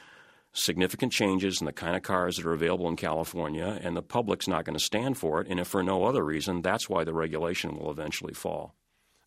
significant 0.53 1.13
changes 1.13 1.61
in 1.61 1.67
the 1.67 1.73
kind 1.73 1.97
of 1.97 2.03
cars 2.03 2.37
that 2.37 2.47
are 2.47 2.53
available 2.53 2.89
in 2.89 2.97
California, 2.97 3.79
and 3.83 3.97
the 3.97 4.03
public's 4.03 4.49
not 4.49 4.65
going 4.65 4.77
to 4.77 4.85
stand 4.85 5.17
for 5.17 5.41
it. 5.41 5.47
And 5.49 5.61
if 5.61 5.69
for 5.69 5.83
no 5.83 6.05
other 6.05 6.25
reason, 6.25 6.63
that's 6.63 6.89
why 6.89 7.05
the 7.05 7.15
regulation 7.15 7.79
will 7.79 7.91
eventually 7.91 8.35
fall. 8.35 8.75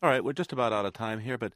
All 0.04 0.10
right, 0.10 0.24
we're 0.24 0.34
just 0.34 0.54
about 0.54 0.74
out 0.74 0.86
of 0.86 0.94
time 0.94 1.20
here, 1.20 1.38
but 1.38 1.54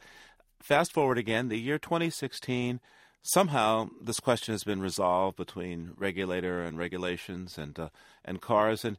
fast 0.61 0.91
forward 0.91 1.17
again, 1.17 1.49
the 1.49 1.59
year 1.59 1.77
2016 1.77 2.79
somehow 3.21 3.89
this 4.01 4.19
question 4.19 4.53
has 4.53 4.63
been 4.63 4.81
resolved 4.81 5.37
between 5.37 5.91
regulator 5.97 6.61
and 6.61 6.77
regulations 6.77 7.57
and 7.57 7.77
uh, 7.79 7.89
and 8.23 8.41
cars. 8.41 8.85
And 8.85 8.97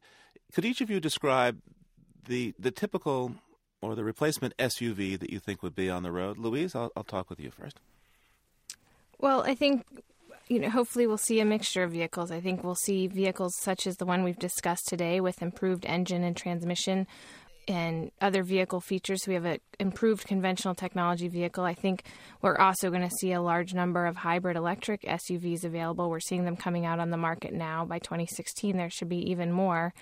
could 0.52 0.64
each 0.64 0.80
of 0.80 0.90
you 0.90 1.00
describe 1.00 1.60
the 2.26 2.54
the 2.58 2.70
typical 2.70 3.34
or 3.82 3.94
the 3.94 4.04
replacement 4.04 4.56
SUV 4.58 5.18
that 5.18 5.30
you 5.30 5.38
think 5.38 5.62
would 5.62 5.74
be 5.74 5.88
on 5.88 6.02
the 6.02 6.12
road? 6.12 6.38
Louise, 6.38 6.74
I'll, 6.74 6.92
I'll 6.94 7.04
talk 7.04 7.30
with 7.30 7.40
you 7.40 7.50
first. 7.50 7.80
Well, 9.20 9.42
I 9.42 9.54
think 9.54 9.84
you 10.48 10.58
know, 10.58 10.68
hopefully 10.68 11.06
we'll 11.06 11.16
see 11.16 11.38
a 11.38 11.44
mixture 11.44 11.84
of 11.84 11.92
vehicles. 11.92 12.32
I 12.32 12.40
think 12.40 12.64
we'll 12.64 12.74
see 12.74 13.06
vehicles 13.06 13.54
such 13.56 13.86
as 13.86 13.96
the 13.98 14.04
one 14.04 14.24
we've 14.24 14.38
discussed 14.38 14.88
today 14.88 15.20
with 15.20 15.42
improved 15.42 15.86
engine 15.86 16.24
and 16.24 16.36
transmission 16.36 17.06
and 17.68 18.10
other 18.20 18.42
vehicle 18.42 18.80
features. 18.80 19.28
We 19.28 19.34
have 19.34 19.44
an 19.44 19.60
improved 19.78 20.26
conventional 20.26 20.74
technology 20.74 21.28
vehicle. 21.28 21.62
I 21.62 21.74
think 21.74 22.02
we're 22.42 22.58
also 22.58 22.90
going 22.90 23.08
to 23.08 23.14
see 23.14 23.30
a 23.30 23.40
large 23.40 23.74
number 23.74 24.06
of 24.06 24.16
hybrid 24.16 24.56
electric 24.56 25.02
SUVs 25.02 25.62
available. 25.62 26.10
We're 26.10 26.18
seeing 26.18 26.44
them 26.44 26.56
coming 26.56 26.84
out 26.84 26.98
on 26.98 27.10
the 27.10 27.16
market 27.16 27.52
now. 27.52 27.84
By 27.84 28.00
2016, 28.00 28.76
there 28.76 28.90
should 28.90 29.08
be 29.08 29.30
even 29.30 29.52
more. 29.52 29.94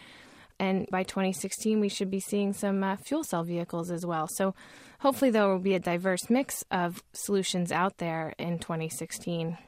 And 0.58 0.86
by 0.90 1.02
2016, 1.02 1.78
we 1.78 1.90
should 1.90 2.10
be 2.10 2.20
seeing 2.20 2.54
some 2.54 2.82
uh, 2.82 2.96
fuel 2.96 3.22
cell 3.22 3.44
vehicles 3.44 3.90
as 3.90 4.06
well. 4.06 4.28
So 4.28 4.54
hopefully, 4.98 5.30
there 5.30 5.48
will 5.48 5.58
be 5.58 5.74
a 5.74 5.80
diverse 5.80 6.28
mix 6.30 6.64
of 6.70 7.02
solutions 7.12 7.72
out 7.72 7.98
there 7.98 8.34
in 8.38 8.58
2016. 8.58 9.58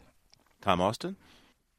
Tom 0.60 0.80
Austin? 0.80 1.16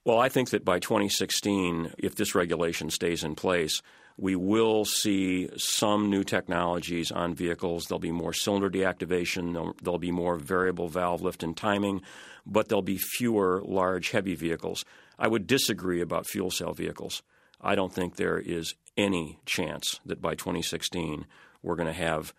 Well, 0.03 0.19
I 0.19 0.29
think 0.29 0.49
that 0.49 0.65
by 0.65 0.79
2016, 0.79 1.93
if 1.99 2.15
this 2.15 2.33
regulation 2.33 2.89
stays 2.89 3.23
in 3.23 3.35
place, 3.35 3.81
we 4.17 4.35
will 4.35 4.85
see 4.85 5.49
some 5.57 6.09
new 6.09 6.23
technologies 6.23 7.11
on 7.11 7.35
vehicles. 7.35 7.85
There'll 7.85 7.99
be 7.99 8.11
more 8.11 8.33
cylinder 8.33 8.69
deactivation, 8.69 9.53
there'll, 9.53 9.75
there'll, 9.81 9.99
be 9.99 10.11
more 10.11 10.37
variable 10.37 10.87
valve 10.87 11.21
lift 11.21 11.43
and 11.43 11.55
timing, 11.55 12.01
but 12.45 12.67
there'll 12.67 12.81
be 12.81 12.97
fewer 12.97 13.61
large, 13.63 14.11
heavy 14.11 14.35
vehicles. 14.35 14.85
I 15.19 15.27
would 15.27 15.47
disagree 15.47 16.01
about 16.01 16.27
fuel 16.27 16.51
cell 16.51 16.73
vehicles. 16.73 17.21
I 17.61 17.75
don't 17.75 17.93
think 17.93 18.15
there 18.15 18.39
is 18.39 18.73
any 18.97 19.39
chance 19.45 19.99
that 20.05 20.21
by 20.21 20.35
2016 20.35 21.25
we're 21.61 21.75
going 21.75 21.87
to 21.87 21.93
have 21.93 22.33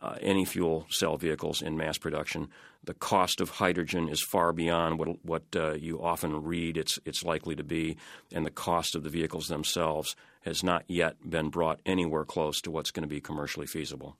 uh, 0.00 0.16
any 0.20 0.44
fuel 0.44 0.86
cell 0.90 1.16
vehicles 1.16 1.62
in 1.62 1.76
mass 1.76 1.98
production. 1.98 2.48
The 2.84 2.94
cost 2.94 3.40
of 3.40 3.50
hydrogen 3.50 4.08
is 4.08 4.22
far 4.22 4.52
beyond 4.52 4.98
what, 4.98 5.24
what 5.24 5.44
uh, 5.54 5.72
you 5.72 6.02
often 6.02 6.42
read 6.42 6.76
it's, 6.76 6.98
it's 7.04 7.24
likely 7.24 7.56
to 7.56 7.64
be, 7.64 7.96
and 8.32 8.44
the 8.44 8.50
cost 8.50 8.94
of 8.94 9.02
the 9.02 9.10
vehicles 9.10 9.48
themselves 9.48 10.14
has 10.42 10.62
not 10.62 10.84
yet 10.86 11.28
been 11.28 11.48
brought 11.48 11.80
anywhere 11.84 12.24
close 12.24 12.60
to 12.60 12.70
what's 12.70 12.90
going 12.90 13.02
to 13.02 13.08
be 13.08 13.20
commercially 13.20 13.66
feasible. 13.66 14.16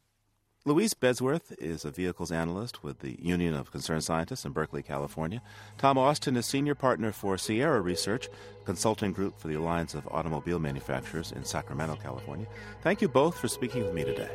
Louise 0.64 0.94
Bedsworth 0.94 1.52
is 1.58 1.84
a 1.84 1.92
vehicles 1.92 2.32
analyst 2.32 2.82
with 2.82 2.98
the 2.98 3.16
Union 3.22 3.54
of 3.54 3.70
Concerned 3.70 4.02
Scientists 4.02 4.44
in 4.44 4.50
Berkeley, 4.50 4.82
California. 4.82 5.40
Tom 5.78 5.96
Austin 5.96 6.36
is 6.36 6.44
senior 6.44 6.74
partner 6.74 7.12
for 7.12 7.38
Sierra 7.38 7.80
Research, 7.80 8.28
consulting 8.64 9.12
group 9.12 9.38
for 9.38 9.46
the 9.46 9.54
Alliance 9.54 9.94
of 9.94 10.08
Automobile 10.08 10.58
Manufacturers 10.58 11.30
in 11.30 11.44
Sacramento, 11.44 11.94
California. 12.02 12.48
Thank 12.82 13.00
you 13.00 13.06
both 13.06 13.38
for 13.38 13.46
speaking 13.46 13.84
with 13.84 13.94
me 13.94 14.02
today. 14.02 14.30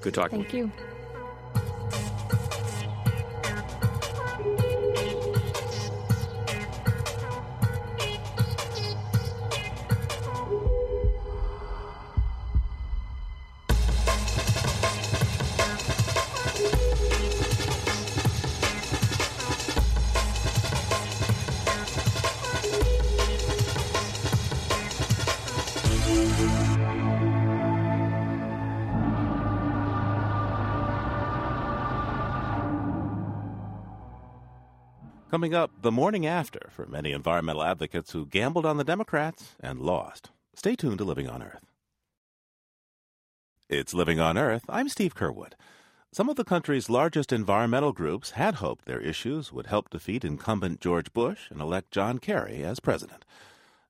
Good 0.00 0.14
talking. 0.14 0.42
Thank 0.42 0.54
you. 0.54 0.70
Coming 35.36 35.54
up 35.54 35.82
the 35.82 35.92
morning 35.92 36.24
after 36.24 36.70
for 36.70 36.86
many 36.86 37.12
environmental 37.12 37.62
advocates 37.62 38.12
who 38.12 38.24
gambled 38.24 38.64
on 38.64 38.78
the 38.78 38.84
Democrats 38.84 39.54
and 39.60 39.82
lost. 39.82 40.30
Stay 40.54 40.74
tuned 40.74 40.96
to 40.96 41.04
Living 41.04 41.28
on 41.28 41.42
Earth. 41.42 41.66
It's 43.68 43.92
Living 43.92 44.18
on 44.18 44.38
Earth. 44.38 44.64
I'm 44.66 44.88
Steve 44.88 45.14
Curwood. 45.14 45.52
Some 46.10 46.30
of 46.30 46.36
the 46.36 46.44
country's 46.44 46.88
largest 46.88 47.34
environmental 47.34 47.92
groups 47.92 48.30
had 48.30 48.54
hoped 48.54 48.86
their 48.86 48.98
issues 48.98 49.52
would 49.52 49.66
help 49.66 49.90
defeat 49.90 50.24
incumbent 50.24 50.80
George 50.80 51.12
Bush 51.12 51.50
and 51.50 51.60
elect 51.60 51.90
John 51.90 52.18
Kerry 52.18 52.64
as 52.64 52.80
president. 52.80 53.26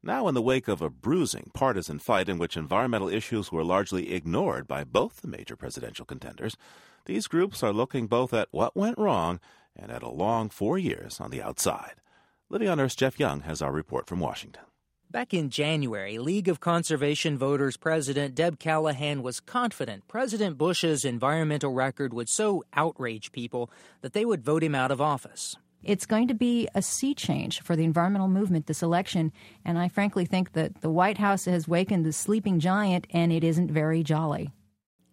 Now, 0.02 0.26
in 0.26 0.34
the 0.34 0.42
wake 0.42 0.66
of 0.66 0.82
a 0.82 0.90
bruising 0.90 1.52
partisan 1.54 2.00
fight 2.00 2.28
in 2.28 2.38
which 2.38 2.56
environmental 2.56 3.08
issues 3.08 3.52
were 3.52 3.62
largely 3.62 4.12
ignored 4.12 4.66
by 4.66 4.82
both 4.82 5.20
the 5.20 5.28
major 5.28 5.54
presidential 5.54 6.06
contenders, 6.06 6.56
these 7.04 7.28
groups 7.28 7.62
are 7.62 7.72
looking 7.72 8.08
both 8.08 8.34
at 8.34 8.48
what 8.50 8.76
went 8.76 8.98
wrong 8.98 9.38
and 9.78 9.90
at 9.90 10.02
a 10.02 10.09
long 10.09 10.49
four 10.49 10.78
years 10.78 11.21
on 11.21 11.30
the 11.30 11.42
outside. 11.42 11.95
Living 12.49 12.68
on 12.68 12.80
Earth's 12.80 12.95
Jeff 12.95 13.18
Young 13.18 13.40
has 13.40 13.61
our 13.61 13.73
report 13.73 14.06
from 14.06 14.21
Washington. 14.21 14.62
Back 15.11 15.33
in 15.33 15.50
January, 15.50 16.18
League 16.18 16.49
of 16.49 16.61
Conservation 16.61 17.38
Voters 17.38 17.76
President 17.76 18.35
Deb 18.35 18.59
Callahan 18.59 19.23
was 19.23 19.40
confident 19.40 20.09
President 20.09 20.59
Bush's 20.59 21.04
environmental 21.04 21.73
record 21.73 22.12
would 22.12 22.28
so 22.28 22.64
outrage 22.75 23.33
people 23.33 23.71
that 24.00 24.12
they 24.12 24.25
would 24.25 24.45
vote 24.45 24.64
him 24.64 24.75
out 24.75 24.90
of 24.90 25.00
office. 25.00 25.56
It's 25.83 26.06
going 26.06 26.26
to 26.28 26.35
be 26.35 26.68
a 26.75 26.83
sea 26.83 27.14
change 27.14 27.62
for 27.62 27.76
the 27.76 27.85
environmental 27.85 28.26
movement 28.26 28.66
this 28.66 28.83
election, 28.83 29.33
and 29.64 29.78
I 29.78 29.88
frankly 29.88 30.26
think 30.26 30.52
that 30.52 30.80
the 30.80 30.90
White 30.90 31.18
House 31.18 31.45
has 31.45 31.68
wakened 31.68 32.04
the 32.04 32.12
sleeping 32.12 32.59
giant, 32.59 33.06
and 33.11 33.33
it 33.33 33.45
isn't 33.45 33.71
very 33.71 34.02
jolly. 34.02 34.50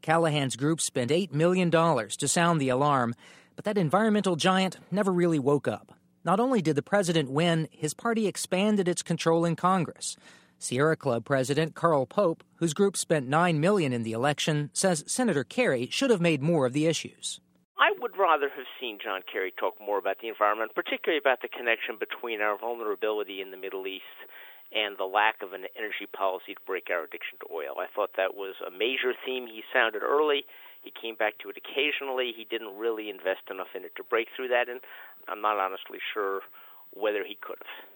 Callahan's 0.02 0.56
group 0.56 0.82
spent 0.82 1.12
$8 1.12 1.32
million 1.32 1.70
to 1.72 2.28
sound 2.28 2.60
the 2.60 2.70
alarm. 2.70 3.14
But 3.56 3.66
that 3.66 3.78
environmental 3.78 4.36
giant 4.36 4.78
never 4.92 5.12
really 5.12 5.40
woke 5.40 5.68
up. 5.68 5.94
Not 6.26 6.40
only 6.40 6.62
did 6.62 6.76
the 6.76 6.82
president 6.82 7.30
win, 7.30 7.68
his 7.72 7.94
party 7.94 8.28
expanded 8.28 8.88
its 8.88 9.04
control 9.04 9.46
in 9.46 9.56
Congress. 9.56 10.16
Sierra 10.58 10.96
Club 10.96 11.26
president 11.26 11.76
Carl 11.76 12.06
Pope, 12.06 12.44
whose 12.56 12.74
group 12.74 12.96
spent 12.96 13.28
9 13.28 13.60
million 13.60 13.92
in 13.92 14.04
the 14.04 14.14
election, 14.14 14.70
says 14.72 15.04
Senator 15.06 15.44
Kerry 15.44 15.90
should 15.92 16.10
have 16.10 16.22
made 16.22 16.42
more 16.42 16.66
of 16.66 16.72
the 16.72 16.86
issues. 16.86 17.42
I 17.78 17.92
would 18.00 18.16
rather 18.18 18.48
have 18.48 18.66
seen 18.80 18.98
John 19.04 19.22
Kerry 19.30 19.54
talk 19.60 19.76
more 19.82 19.98
about 19.98 20.20
the 20.22 20.30
environment, 20.30 20.72
particularly 20.74 21.20
about 21.20 21.42
the 21.42 21.50
connection 21.50 22.00
between 22.00 22.40
our 22.40 22.58
vulnerability 22.58 23.42
in 23.42 23.52
the 23.52 23.58
Middle 23.58 23.86
East 23.88 24.16
and 24.72 24.96
the 24.98 25.04
lack 25.04 25.44
of 25.44 25.52
an 25.52 25.68
energy 25.78 26.08
policy 26.16 26.56
to 26.56 26.64
break 26.66 26.88
our 26.90 27.04
addiction 27.04 27.38
to 27.44 27.54
oil. 27.54 27.76
I 27.78 27.92
thought 27.94 28.16
that 28.16 28.34
was 28.34 28.56
a 28.66 28.72
major 28.72 29.14
theme 29.26 29.48
he 29.48 29.62
sounded 29.74 30.02
early. 30.02 30.46
He 30.84 30.92
came 30.92 31.16
back 31.16 31.40
to 31.40 31.50
it 31.50 31.58
occasionally. 31.58 32.34
He 32.36 32.46
didn't 32.50 32.78
really 32.78 33.10
invest 33.10 33.50
enough 33.50 33.68
in 33.74 33.86
it 33.86 33.96
to 33.96 34.04
break 34.04 34.28
through 34.36 34.50
that, 34.50 34.70
and 34.70 34.82
I'm 35.28 35.42
not 35.42 35.58
honestly 35.58 36.00
sure 36.14 36.42
whether 36.92 37.24
he 37.26 37.38
could 37.42 37.58
have. 37.58 37.90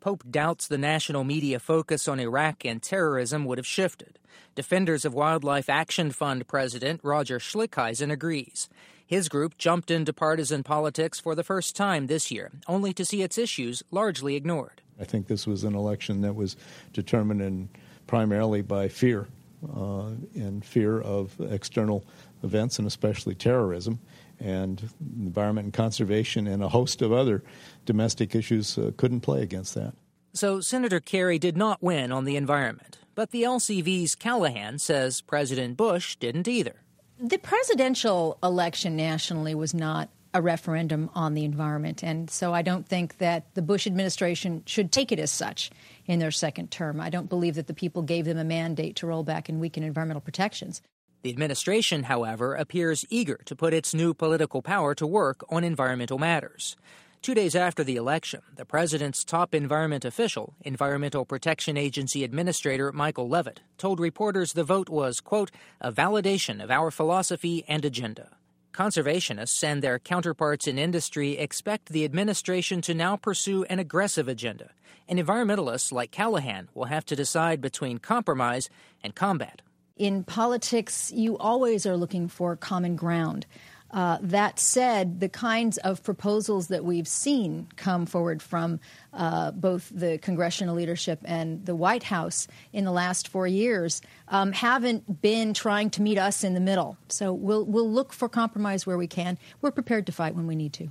Pope 0.00 0.24
doubts 0.30 0.66
the 0.66 0.76
national 0.76 1.24
media 1.24 1.58
focus 1.58 2.06
on 2.08 2.20
Iraq 2.20 2.64
and 2.66 2.82
terrorism 2.82 3.46
would 3.46 3.56
have 3.56 3.66
shifted. 3.66 4.18
Defenders 4.54 5.06
of 5.06 5.14
Wildlife 5.14 5.70
Action 5.70 6.10
Fund 6.10 6.46
President 6.46 7.00
Roger 7.02 7.38
Schlickeisen 7.38 8.12
agrees. 8.12 8.68
His 9.06 9.28
group 9.28 9.56
jumped 9.56 9.90
into 9.90 10.12
partisan 10.12 10.62
politics 10.62 11.20
for 11.20 11.34
the 11.34 11.44
first 11.44 11.76
time 11.76 12.06
this 12.06 12.30
year, 12.30 12.50
only 12.66 12.92
to 12.92 13.04
see 13.04 13.22
its 13.22 13.38
issues 13.38 13.82
largely 13.90 14.34
ignored. 14.34 14.82
I 15.00 15.04
think 15.04 15.26
this 15.26 15.46
was 15.46 15.64
an 15.64 15.74
election 15.74 16.20
that 16.22 16.34
was 16.34 16.56
determined 16.92 17.40
in, 17.40 17.68
primarily 18.06 18.60
by 18.60 18.88
fear 18.88 19.28
uh, 19.74 20.40
and 20.40 20.64
fear 20.64 21.00
of 21.00 21.34
external 21.50 22.04
events 22.42 22.78
and 22.78 22.86
especially 22.86 23.34
terrorism 23.34 23.98
and 24.40 24.90
environment 25.16 25.66
and 25.66 25.72
conservation 25.72 26.46
and 26.46 26.62
a 26.62 26.68
host 26.68 27.02
of 27.02 27.12
other 27.12 27.42
domestic 27.86 28.34
issues 28.34 28.76
uh, 28.78 28.90
couldn't 28.96 29.20
play 29.20 29.42
against 29.42 29.74
that. 29.74 29.94
So 30.32 30.60
Senator 30.60 31.00
Kerry 31.00 31.38
did 31.38 31.56
not 31.56 31.82
win 31.82 32.10
on 32.10 32.24
the 32.24 32.36
environment, 32.36 32.98
but 33.14 33.30
the 33.30 33.42
LCV's 33.42 34.14
Callahan 34.14 34.78
says 34.78 35.20
President 35.20 35.76
Bush 35.76 36.16
didn't 36.16 36.48
either. 36.48 36.74
The 37.20 37.38
presidential 37.38 38.38
election 38.42 38.96
nationally 38.96 39.54
was 39.54 39.72
not 39.72 40.08
a 40.34 40.42
referendum 40.42 41.08
on 41.14 41.34
the 41.34 41.44
environment. 41.44 42.02
And 42.02 42.28
so 42.28 42.52
I 42.52 42.62
don't 42.62 42.86
think 42.86 43.18
that 43.18 43.54
the 43.54 43.62
Bush 43.62 43.86
administration 43.86 44.64
should 44.66 44.90
take 44.90 45.12
it 45.12 45.20
as 45.20 45.30
such 45.30 45.70
in 46.06 46.18
their 46.18 46.30
second 46.30 46.70
term. 46.70 47.00
I 47.00 47.10
don't 47.10 47.28
believe 47.28 47.54
that 47.54 47.66
the 47.66 47.74
people 47.74 48.02
gave 48.02 48.24
them 48.24 48.38
a 48.38 48.44
mandate 48.44 48.96
to 48.96 49.06
roll 49.06 49.22
back 49.22 49.48
and 49.48 49.60
weaken 49.60 49.82
environmental 49.82 50.20
protections. 50.20 50.82
The 51.22 51.30
administration, 51.30 52.02
however, 52.02 52.54
appears 52.54 53.06
eager 53.08 53.40
to 53.46 53.56
put 53.56 53.72
its 53.72 53.94
new 53.94 54.12
political 54.12 54.60
power 54.60 54.94
to 54.96 55.06
work 55.06 55.42
on 55.48 55.64
environmental 55.64 56.18
matters. 56.18 56.76
Two 57.22 57.32
days 57.32 57.56
after 57.56 57.82
the 57.82 57.96
election, 57.96 58.42
the 58.54 58.66
president's 58.66 59.24
top 59.24 59.54
environment 59.54 60.04
official, 60.04 60.54
Environmental 60.60 61.24
Protection 61.24 61.78
Agency 61.78 62.22
Administrator 62.22 62.92
Michael 62.92 63.30
Leavitt, 63.30 63.62
told 63.78 63.98
reporters 63.98 64.52
the 64.52 64.62
vote 64.62 64.90
was, 64.90 65.22
quote, 65.22 65.50
a 65.80 65.90
validation 65.90 66.62
of 66.62 66.70
our 66.70 66.90
philosophy 66.90 67.64
and 67.66 67.82
agenda. 67.86 68.36
Conservationists 68.74 69.62
and 69.62 69.82
their 69.82 70.00
counterparts 70.00 70.66
in 70.66 70.78
industry 70.78 71.38
expect 71.38 71.90
the 71.90 72.04
administration 72.04 72.80
to 72.80 72.92
now 72.92 73.16
pursue 73.16 73.62
an 73.64 73.78
aggressive 73.78 74.26
agenda, 74.26 74.70
and 75.08 75.16
environmentalists 75.16 75.92
like 75.92 76.10
Callahan 76.10 76.68
will 76.74 76.86
have 76.86 77.04
to 77.06 77.14
decide 77.14 77.60
between 77.60 77.98
compromise 77.98 78.68
and 79.00 79.14
combat. 79.14 79.62
In 79.96 80.24
politics, 80.24 81.12
you 81.12 81.38
always 81.38 81.86
are 81.86 81.96
looking 81.96 82.26
for 82.26 82.56
common 82.56 82.96
ground. 82.96 83.46
Uh, 83.94 84.18
that 84.20 84.58
said, 84.58 85.20
the 85.20 85.28
kinds 85.28 85.78
of 85.78 86.02
proposals 86.02 86.66
that 86.66 86.84
we've 86.84 87.06
seen 87.06 87.68
come 87.76 88.06
forward 88.06 88.42
from 88.42 88.80
uh, 89.12 89.52
both 89.52 89.88
the 89.94 90.18
congressional 90.18 90.74
leadership 90.74 91.20
and 91.24 91.64
the 91.64 91.76
White 91.76 92.02
House 92.02 92.48
in 92.72 92.84
the 92.84 92.90
last 92.90 93.28
four 93.28 93.46
years 93.46 94.02
um, 94.26 94.50
haven't 94.50 95.22
been 95.22 95.54
trying 95.54 95.90
to 95.90 96.02
meet 96.02 96.18
us 96.18 96.42
in 96.42 96.54
the 96.54 96.60
middle. 96.60 96.98
So 97.08 97.32
we'll 97.32 97.64
we'll 97.64 97.88
look 97.88 98.12
for 98.12 98.28
compromise 98.28 98.84
where 98.84 98.98
we 98.98 99.06
can. 99.06 99.38
We're 99.62 99.70
prepared 99.70 100.06
to 100.06 100.12
fight 100.12 100.34
when 100.34 100.48
we 100.48 100.56
need 100.56 100.72
to. 100.72 100.88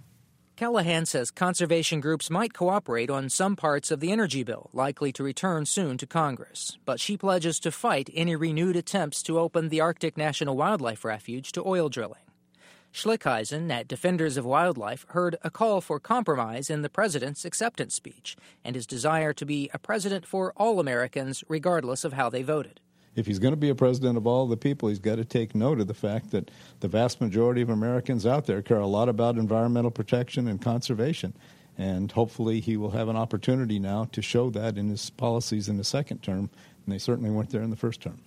Callahan 0.56 1.06
says 1.06 1.30
conservation 1.30 2.00
groups 2.00 2.30
might 2.30 2.54
cooperate 2.54 3.10
on 3.10 3.30
some 3.30 3.58
parts 3.58 3.92
of 3.92 4.00
the 4.00 4.14
energy 4.14 4.44
bill, 4.44 4.70
likely 4.72 5.12
to 5.12 5.24
return 5.24 5.66
soon 5.66 5.98
to 5.98 6.08
Congress. 6.08 6.78
But 6.86 7.02
she 7.02 7.18
pledges 7.18 7.60
to 7.62 7.72
fight 7.72 8.10
any 8.14 8.38
renewed 8.38 8.78
attempts 8.78 9.22
to 9.24 9.40
open 9.40 9.68
the 9.68 9.82
Arctic 9.82 10.16
National 10.16 10.56
Wildlife 10.56 11.04
Refuge 11.04 11.52
to 11.52 11.68
oil 11.68 11.90
drilling. 11.90 12.23
Schlickeisen 12.94 13.72
at 13.72 13.88
Defenders 13.88 14.38
of 14.38 14.46
Wildlife 14.46 15.06
heard 15.10 15.36
a 15.44 15.50
call 15.50 15.82
for 15.82 16.00
compromise 16.00 16.70
in 16.70 16.84
the 16.84 16.90
president's 16.90 17.44
acceptance 17.44 17.96
speech 17.96 18.38
and 18.64 18.76
his 18.76 18.86
desire 18.86 19.34
to 19.34 19.46
be 19.46 19.70
a 19.74 19.80
president 19.80 20.28
for 20.28 20.54
all 20.56 20.80
Americans, 20.80 21.44
regardless 21.50 22.04
of 22.06 22.14
how 22.14 22.30
they 22.30 22.44
voted 22.44 22.80
if 23.16 23.28
he's 23.28 23.40
going 23.40 23.52
to 23.52 23.58
be 23.58 23.70
a 23.70 23.76
president 23.76 24.18
of 24.18 24.26
all 24.26 24.48
the 24.48 24.58
people, 24.58 24.90
he's 24.90 25.00
got 25.00 25.18
to 25.18 25.26
take 25.26 25.54
note 25.54 25.80
of 25.80 25.88
the 25.88 25.94
fact 25.94 26.32
that 26.32 26.50
the 26.80 26.88
vast 26.88 27.22
majority 27.22 27.62
of 27.62 27.70
Americans 27.70 28.26
out 28.26 28.46
there 28.46 28.62
care 28.62 28.80
a 28.80 28.88
lot 28.88 29.10
about 29.10 29.38
environmental 29.38 29.92
protection 29.92 30.48
and 30.48 30.62
conservation. 30.62 31.34
And 31.78 32.12
hopefully, 32.12 32.60
he 32.60 32.78
will 32.78 32.92
have 32.92 33.10
an 33.10 33.16
opportunity 33.16 33.80
now 33.80 34.06
to 34.12 34.22
show 34.22 34.50
that 34.52 34.78
in 34.78 34.90
his 34.90 35.10
policies 35.10 35.70
in 35.70 35.78
the 35.78 35.84
second 35.84 36.22
term, 36.22 36.50
and 36.86 36.94
they 36.94 37.00
certainly 37.00 37.30
weren't 37.30 37.50
there 37.50 37.64
in 37.64 37.70
the 37.70 37.76
first 37.76 38.02
term. 38.02 38.20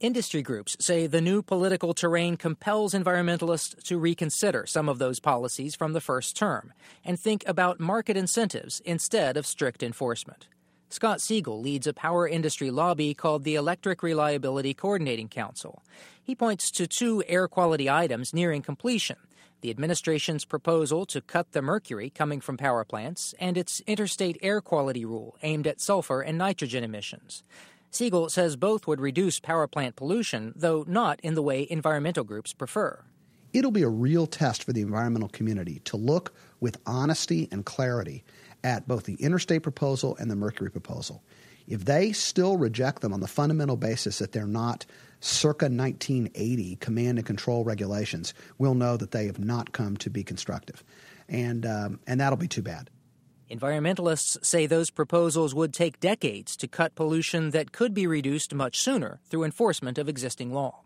Industry 0.00 0.40
groups 0.40 0.78
say 0.80 1.06
the 1.06 1.20
new 1.20 1.42
political 1.42 1.92
terrain 1.92 2.38
compels 2.38 2.94
environmentalists 2.94 3.82
to 3.82 3.98
reconsider 3.98 4.64
some 4.64 4.88
of 4.88 4.98
those 4.98 5.20
policies 5.20 5.74
from 5.74 5.92
the 5.92 6.00
first 6.00 6.34
term 6.34 6.72
and 7.04 7.20
think 7.20 7.44
about 7.46 7.80
market 7.80 8.16
incentives 8.16 8.80
instead 8.86 9.36
of 9.36 9.46
strict 9.46 9.82
enforcement. 9.82 10.48
Scott 10.88 11.18
Segal 11.18 11.62
leads 11.62 11.86
a 11.86 11.92
power 11.92 12.26
industry 12.26 12.70
lobby 12.70 13.12
called 13.12 13.44
the 13.44 13.56
Electric 13.56 14.02
Reliability 14.02 14.72
Coordinating 14.72 15.28
Council. 15.28 15.82
He 16.22 16.34
points 16.34 16.70
to 16.70 16.86
two 16.86 17.22
air 17.28 17.46
quality 17.46 17.90
items 17.90 18.32
nearing 18.32 18.62
completion 18.62 19.18
the 19.60 19.68
administration's 19.68 20.46
proposal 20.46 21.04
to 21.04 21.20
cut 21.20 21.52
the 21.52 21.60
mercury 21.60 22.08
coming 22.08 22.40
from 22.40 22.56
power 22.56 22.82
plants 22.82 23.34
and 23.38 23.58
its 23.58 23.80
interstate 23.86 24.38
air 24.40 24.62
quality 24.62 25.04
rule 25.04 25.36
aimed 25.42 25.66
at 25.66 25.82
sulfur 25.82 26.22
and 26.22 26.38
nitrogen 26.38 26.82
emissions. 26.82 27.42
Segal 27.90 28.30
says 28.30 28.56
both 28.56 28.86
would 28.86 29.00
reduce 29.00 29.40
power 29.40 29.66
plant 29.66 29.96
pollution, 29.96 30.52
though 30.54 30.84
not 30.86 31.20
in 31.22 31.34
the 31.34 31.42
way 31.42 31.66
environmental 31.68 32.24
groups 32.24 32.52
prefer. 32.52 33.04
It'll 33.52 33.72
be 33.72 33.82
a 33.82 33.88
real 33.88 34.26
test 34.26 34.62
for 34.62 34.72
the 34.72 34.80
environmental 34.80 35.28
community 35.28 35.80
to 35.86 35.96
look 35.96 36.32
with 36.60 36.78
honesty 36.86 37.48
and 37.50 37.64
clarity 37.64 38.22
at 38.62 38.86
both 38.86 39.04
the 39.04 39.14
interstate 39.14 39.62
proposal 39.62 40.16
and 40.20 40.30
the 40.30 40.36
Mercury 40.36 40.70
proposal. 40.70 41.24
If 41.66 41.84
they 41.84 42.12
still 42.12 42.56
reject 42.56 43.00
them 43.02 43.12
on 43.12 43.20
the 43.20 43.28
fundamental 43.28 43.76
basis 43.76 44.18
that 44.18 44.32
they're 44.32 44.46
not 44.46 44.86
circa 45.20 45.66
1980 45.66 46.76
command 46.76 47.18
and 47.18 47.26
control 47.26 47.64
regulations, 47.64 48.34
we'll 48.58 48.74
know 48.74 48.96
that 48.96 49.10
they 49.10 49.26
have 49.26 49.38
not 49.38 49.72
come 49.72 49.96
to 49.98 50.10
be 50.10 50.22
constructive. 50.22 50.84
And, 51.28 51.66
um, 51.66 52.00
and 52.06 52.20
that'll 52.20 52.36
be 52.36 52.48
too 52.48 52.62
bad. 52.62 52.90
Environmentalists 53.50 54.44
say 54.44 54.66
those 54.66 54.90
proposals 54.90 55.56
would 55.56 55.74
take 55.74 55.98
decades 55.98 56.56
to 56.56 56.68
cut 56.68 56.94
pollution 56.94 57.50
that 57.50 57.72
could 57.72 57.92
be 57.92 58.06
reduced 58.06 58.54
much 58.54 58.78
sooner 58.78 59.18
through 59.28 59.42
enforcement 59.42 59.98
of 59.98 60.08
existing 60.08 60.52
law. 60.52 60.82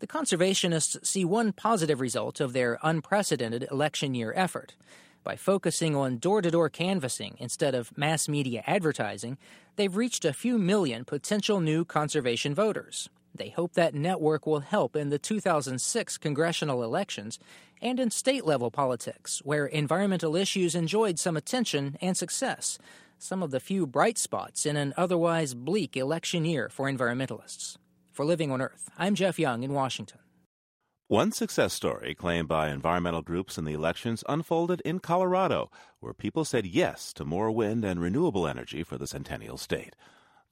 The 0.00 0.08
conservationists 0.08 1.06
see 1.06 1.24
one 1.24 1.52
positive 1.52 2.00
result 2.00 2.40
of 2.40 2.54
their 2.54 2.76
unprecedented 2.82 3.68
election 3.70 4.16
year 4.16 4.32
effort. 4.34 4.74
By 5.22 5.36
focusing 5.36 5.94
on 5.94 6.18
door 6.18 6.42
to 6.42 6.50
door 6.50 6.68
canvassing 6.68 7.36
instead 7.38 7.76
of 7.76 7.96
mass 7.96 8.28
media 8.28 8.64
advertising, 8.66 9.38
they've 9.76 9.94
reached 9.94 10.24
a 10.24 10.32
few 10.32 10.58
million 10.58 11.04
potential 11.04 11.60
new 11.60 11.84
conservation 11.84 12.52
voters. 12.52 13.08
They 13.34 13.48
hope 13.48 13.74
that 13.74 13.94
network 13.94 14.46
will 14.46 14.60
help 14.60 14.94
in 14.94 15.08
the 15.08 15.18
2006 15.18 16.18
congressional 16.18 16.82
elections 16.82 17.38
and 17.80 17.98
in 17.98 18.10
state 18.10 18.44
level 18.44 18.70
politics, 18.70 19.40
where 19.44 19.66
environmental 19.66 20.36
issues 20.36 20.74
enjoyed 20.74 21.18
some 21.18 21.36
attention 21.36 21.96
and 22.00 22.16
success, 22.16 22.78
some 23.18 23.42
of 23.42 23.50
the 23.50 23.60
few 23.60 23.86
bright 23.86 24.18
spots 24.18 24.66
in 24.66 24.76
an 24.76 24.92
otherwise 24.96 25.54
bleak 25.54 25.96
election 25.96 26.44
year 26.44 26.68
for 26.68 26.90
environmentalists. 26.90 27.76
For 28.12 28.24
Living 28.24 28.50
on 28.50 28.60
Earth, 28.60 28.90
I'm 28.98 29.14
Jeff 29.14 29.38
Young 29.38 29.62
in 29.62 29.72
Washington. 29.72 30.18
One 31.08 31.32
success 31.32 31.74
story 31.74 32.14
claimed 32.14 32.48
by 32.48 32.70
environmental 32.70 33.20
groups 33.20 33.58
in 33.58 33.64
the 33.64 33.74
elections 33.74 34.24
unfolded 34.28 34.80
in 34.82 34.98
Colorado, 34.98 35.70
where 36.00 36.14
people 36.14 36.44
said 36.44 36.66
yes 36.66 37.12
to 37.14 37.24
more 37.24 37.50
wind 37.50 37.84
and 37.84 38.00
renewable 38.00 38.46
energy 38.46 38.82
for 38.82 38.96
the 38.96 39.06
centennial 39.06 39.58
state. 39.58 39.94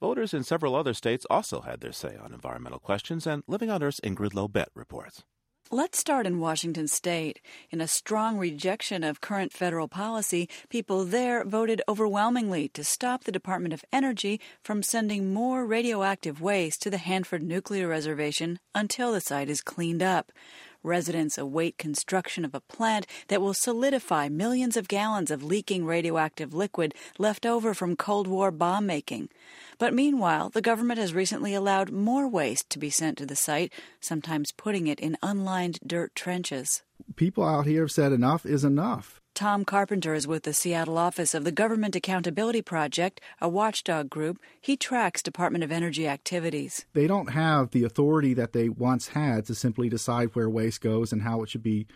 Voters 0.01 0.33
in 0.33 0.43
several 0.43 0.75
other 0.75 0.95
states 0.95 1.27
also 1.29 1.61
had 1.61 1.79
their 1.79 1.91
say 1.91 2.17
on 2.17 2.33
environmental 2.33 2.79
questions, 2.79 3.27
and 3.27 3.43
Living 3.47 3.69
on 3.69 3.83
Earth's 3.83 3.99
Ingrid 3.99 4.33
Lobet 4.33 4.69
reports. 4.73 5.23
Let's 5.69 5.99
start 5.99 6.25
in 6.25 6.39
Washington 6.39 6.87
state. 6.87 7.39
In 7.69 7.79
a 7.79 7.87
strong 7.87 8.39
rejection 8.39 9.03
of 9.03 9.21
current 9.21 9.53
federal 9.53 9.87
policy, 9.87 10.49
people 10.69 11.05
there 11.05 11.45
voted 11.45 11.83
overwhelmingly 11.87 12.67
to 12.69 12.83
stop 12.83 13.23
the 13.25 13.31
Department 13.31 13.75
of 13.75 13.85
Energy 13.93 14.41
from 14.63 14.81
sending 14.81 15.35
more 15.35 15.67
radioactive 15.67 16.41
waste 16.41 16.81
to 16.81 16.89
the 16.89 16.97
Hanford 16.97 17.43
Nuclear 17.43 17.87
Reservation 17.87 18.57
until 18.73 19.13
the 19.13 19.21
site 19.21 19.51
is 19.51 19.61
cleaned 19.61 20.01
up. 20.01 20.31
Residents 20.83 21.37
await 21.37 21.77
construction 21.77 22.43
of 22.43 22.55
a 22.55 22.59
plant 22.59 23.05
that 23.27 23.39
will 23.39 23.53
solidify 23.53 24.29
millions 24.29 24.75
of 24.75 24.87
gallons 24.87 25.29
of 25.29 25.43
leaking 25.43 25.85
radioactive 25.85 26.55
liquid 26.55 26.95
left 27.19 27.45
over 27.45 27.75
from 27.75 27.95
Cold 27.95 28.25
War 28.25 28.49
bomb 28.49 28.87
making. 28.87 29.29
But 29.77 29.93
meanwhile, 29.93 30.49
the 30.49 30.61
government 30.61 30.99
has 30.99 31.13
recently 31.13 31.53
allowed 31.53 31.91
more 31.91 32.27
waste 32.27 32.69
to 32.71 32.79
be 32.79 32.89
sent 32.89 33.19
to 33.19 33.27
the 33.27 33.35
site, 33.35 33.71
sometimes 33.99 34.51
putting 34.51 34.87
it 34.87 34.99
in 34.99 35.17
unlined 35.21 35.77
dirt 35.85 36.15
trenches. 36.15 36.81
People 37.15 37.43
out 37.45 37.67
here 37.67 37.81
have 37.81 37.91
said 37.91 38.11
enough 38.11 38.43
is 38.43 38.63
enough. 38.63 39.20
Tom 39.41 39.65
Carpenter 39.65 40.13
is 40.13 40.27
with 40.27 40.43
the 40.43 40.53
Seattle 40.53 40.99
office 40.99 41.33
of 41.33 41.43
the 41.43 41.51
Government 41.51 41.95
Accountability 41.95 42.61
Project, 42.61 43.19
a 43.41 43.49
watchdog 43.49 44.07
group. 44.07 44.37
He 44.61 44.77
tracks 44.77 45.23
Department 45.23 45.63
of 45.63 45.71
Energy 45.71 46.07
activities. 46.07 46.85
They 46.93 47.07
don't 47.07 47.31
have 47.31 47.71
the 47.71 47.83
authority 47.83 48.35
that 48.35 48.53
they 48.53 48.69
once 48.69 49.07
had 49.07 49.47
to 49.47 49.55
simply 49.55 49.89
decide 49.89 50.35
where 50.35 50.47
waste 50.47 50.81
goes 50.81 51.11
and 51.11 51.23
how 51.23 51.41
it 51.41 51.49
should 51.49 51.63
be 51.63 51.87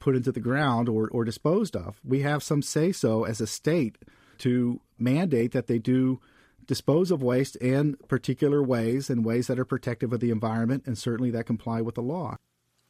put 0.00 0.16
into 0.16 0.32
the 0.32 0.40
ground 0.40 0.88
or, 0.88 1.10
or 1.10 1.26
disposed 1.26 1.76
of. 1.76 2.00
We 2.02 2.22
have 2.22 2.42
some 2.42 2.62
say 2.62 2.90
so 2.90 3.24
as 3.24 3.38
a 3.38 3.46
state 3.46 3.98
to 4.38 4.80
mandate 4.98 5.52
that 5.52 5.66
they 5.66 5.78
do 5.78 6.22
dispose 6.66 7.10
of 7.10 7.22
waste 7.22 7.56
in 7.56 7.96
particular 8.08 8.62
ways 8.62 9.10
and 9.10 9.26
ways 9.26 9.48
that 9.48 9.58
are 9.58 9.66
protective 9.66 10.14
of 10.14 10.20
the 10.20 10.30
environment 10.30 10.84
and 10.86 10.96
certainly 10.96 11.30
that 11.32 11.44
comply 11.44 11.82
with 11.82 11.96
the 11.96 12.02
law. 12.02 12.38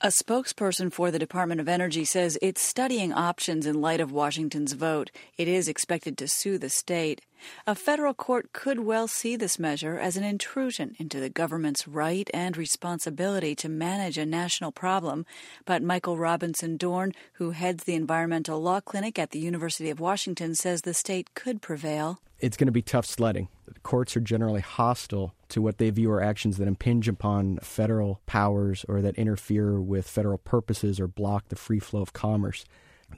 A 0.00 0.08
spokesperson 0.08 0.92
for 0.92 1.10
the 1.10 1.18
Department 1.18 1.60
of 1.60 1.68
Energy 1.68 2.04
says 2.04 2.36
it's 2.42 2.60
studying 2.60 3.12
options 3.12 3.64
in 3.64 3.80
light 3.80 4.00
of 4.00 4.12
Washington's 4.12 4.72
vote. 4.72 5.10
It 5.38 5.48
is 5.48 5.68
expected 5.68 6.18
to 6.18 6.28
sue 6.28 6.58
the 6.58 6.68
state. 6.68 7.22
A 7.66 7.74
federal 7.74 8.12
court 8.12 8.52
could 8.52 8.80
well 8.80 9.06
see 9.06 9.36
this 9.36 9.58
measure 9.58 9.98
as 9.98 10.16
an 10.16 10.24
intrusion 10.24 10.94
into 10.98 11.20
the 11.20 11.30
government's 11.30 11.86
right 11.86 12.28
and 12.34 12.56
responsibility 12.56 13.54
to 13.54 13.68
manage 13.68 14.18
a 14.18 14.26
national 14.26 14.72
problem. 14.72 15.24
But 15.64 15.82
Michael 15.82 16.18
Robinson 16.18 16.76
Dorn, 16.76 17.12
who 17.34 17.52
heads 17.52 17.84
the 17.84 17.94
Environmental 17.94 18.60
Law 18.60 18.80
Clinic 18.80 19.18
at 19.18 19.30
the 19.30 19.38
University 19.38 19.90
of 19.90 20.00
Washington, 20.00 20.54
says 20.54 20.82
the 20.82 20.92
state 20.92 21.34
could 21.34 21.62
prevail. 21.62 22.20
It's 22.40 22.56
going 22.56 22.66
to 22.66 22.72
be 22.72 22.82
tough 22.82 23.06
sledding. 23.06 23.48
Courts 23.82 24.16
are 24.16 24.20
generally 24.20 24.60
hostile 24.60 25.34
to 25.48 25.60
what 25.60 25.78
they 25.78 25.90
view 25.90 26.10
are 26.10 26.22
actions 26.22 26.56
that 26.56 26.68
impinge 26.68 27.08
upon 27.08 27.58
federal 27.58 28.20
powers 28.26 28.84
or 28.88 29.02
that 29.02 29.16
interfere 29.16 29.80
with 29.80 30.08
federal 30.08 30.38
purposes 30.38 30.98
or 30.98 31.06
block 31.06 31.48
the 31.48 31.56
free 31.56 31.78
flow 31.78 32.00
of 32.00 32.12
commerce. 32.12 32.64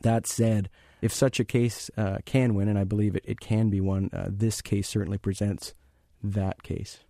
That 0.03 0.27
said, 0.27 0.69
if 1.01 1.13
such 1.13 1.39
a 1.39 1.45
case 1.45 1.91
uh, 1.97 2.19
can 2.25 2.55
win, 2.55 2.69
and 2.69 2.79
I 2.79 2.85
believe 2.85 3.17
it, 3.17 3.25
it 3.27 3.41
can 3.41 3.71
be 3.71 3.81
won, 3.81 4.11
uh, 4.13 4.29
this 4.29 4.61
case 4.61 4.89
certainly 4.89 5.19
presents 5.19 5.75
that 6.23 6.63
case. 6.63 7.01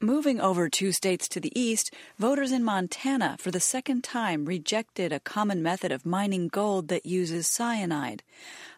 Moving 0.00 0.40
over 0.40 0.68
two 0.68 0.92
states 0.92 1.28
to 1.28 1.40
the 1.40 1.58
east, 1.58 1.94
voters 2.18 2.52
in 2.52 2.64
Montana 2.64 3.36
for 3.38 3.50
the 3.50 3.60
second 3.60 4.02
time 4.02 4.44
rejected 4.44 5.12
a 5.12 5.20
common 5.20 5.62
method 5.62 5.92
of 5.92 6.04
mining 6.04 6.48
gold 6.48 6.88
that 6.88 7.06
uses 7.06 7.46
cyanide. 7.46 8.22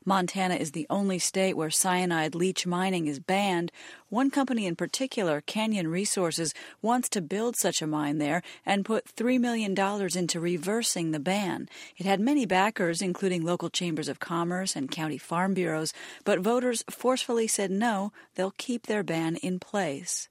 Montana 0.05 0.55
is 0.55 0.70
the 0.70 0.87
only 0.88 1.18
state 1.18 1.57
where 1.57 1.70
cyanide 1.70 2.37
leach 2.37 2.64
mining 2.64 3.09
is 3.09 3.18
banned. 3.18 3.72
One 4.09 4.31
company 4.31 4.66
in 4.66 4.76
particular, 4.76 5.40
Canyon 5.40 5.88
Resources, 5.88 6.55
wants 6.81 7.09
to 7.09 7.22
build 7.22 7.57
such 7.57 7.83
a 7.83 7.88
mine 7.88 8.18
there 8.18 8.42
and 8.64 8.85
put 8.85 9.07
$3 9.16 9.40
million 9.40 9.74
into 10.16 10.38
reversing 10.38 11.11
the 11.11 11.18
ban. 11.18 11.68
It 11.96 12.07
had 12.07 12.20
many 12.20 12.46
backers, 12.46 13.02
including 13.02 13.42
local 13.42 13.70
chambers 13.70 14.09
of 14.09 14.20
commerce 14.20 14.76
and 14.76 14.90
county 14.90 15.18
farm 15.18 15.55
bureaus, 15.55 15.92
but 16.24 16.40
voters 16.40 16.85
forcefully 16.88 17.48
said 17.48 17.70
no, 17.72 18.12
they'll 18.37 18.55
keep 18.59 18.87
their 18.87 19.02
ban 19.02 19.37
in 19.37 19.59
place. 19.59 20.29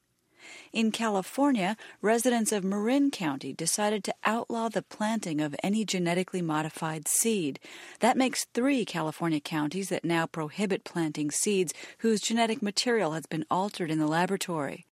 In 0.74 0.92
California, 0.92 1.78
residents 2.02 2.52
of 2.52 2.64
Marin 2.64 3.12
County 3.12 3.54
decided 3.54 4.04
to 4.04 4.16
outlaw 4.24 4.70
the 4.70 4.82
planting 4.82 5.42
of 5.42 5.56
any 5.64 5.86
genetically 5.86 6.42
modified 6.42 7.08
seed. 7.08 7.60
That 8.00 8.18
makes 8.18 8.46
three 8.54 8.86
California 8.86 9.40
counties 9.40 9.90
that 9.90 10.06
now 10.06 10.26
prohibit 10.26 10.84
planting 10.84 11.32
seeds 11.32 11.74
whose 12.00 12.22
genetic 12.22 12.62
material 12.62 13.12
has 13.12 13.26
been 13.26 13.46
altered 13.50 13.92
in 13.92 14.00
the 14.00 14.08
laboratory. 14.08 14.86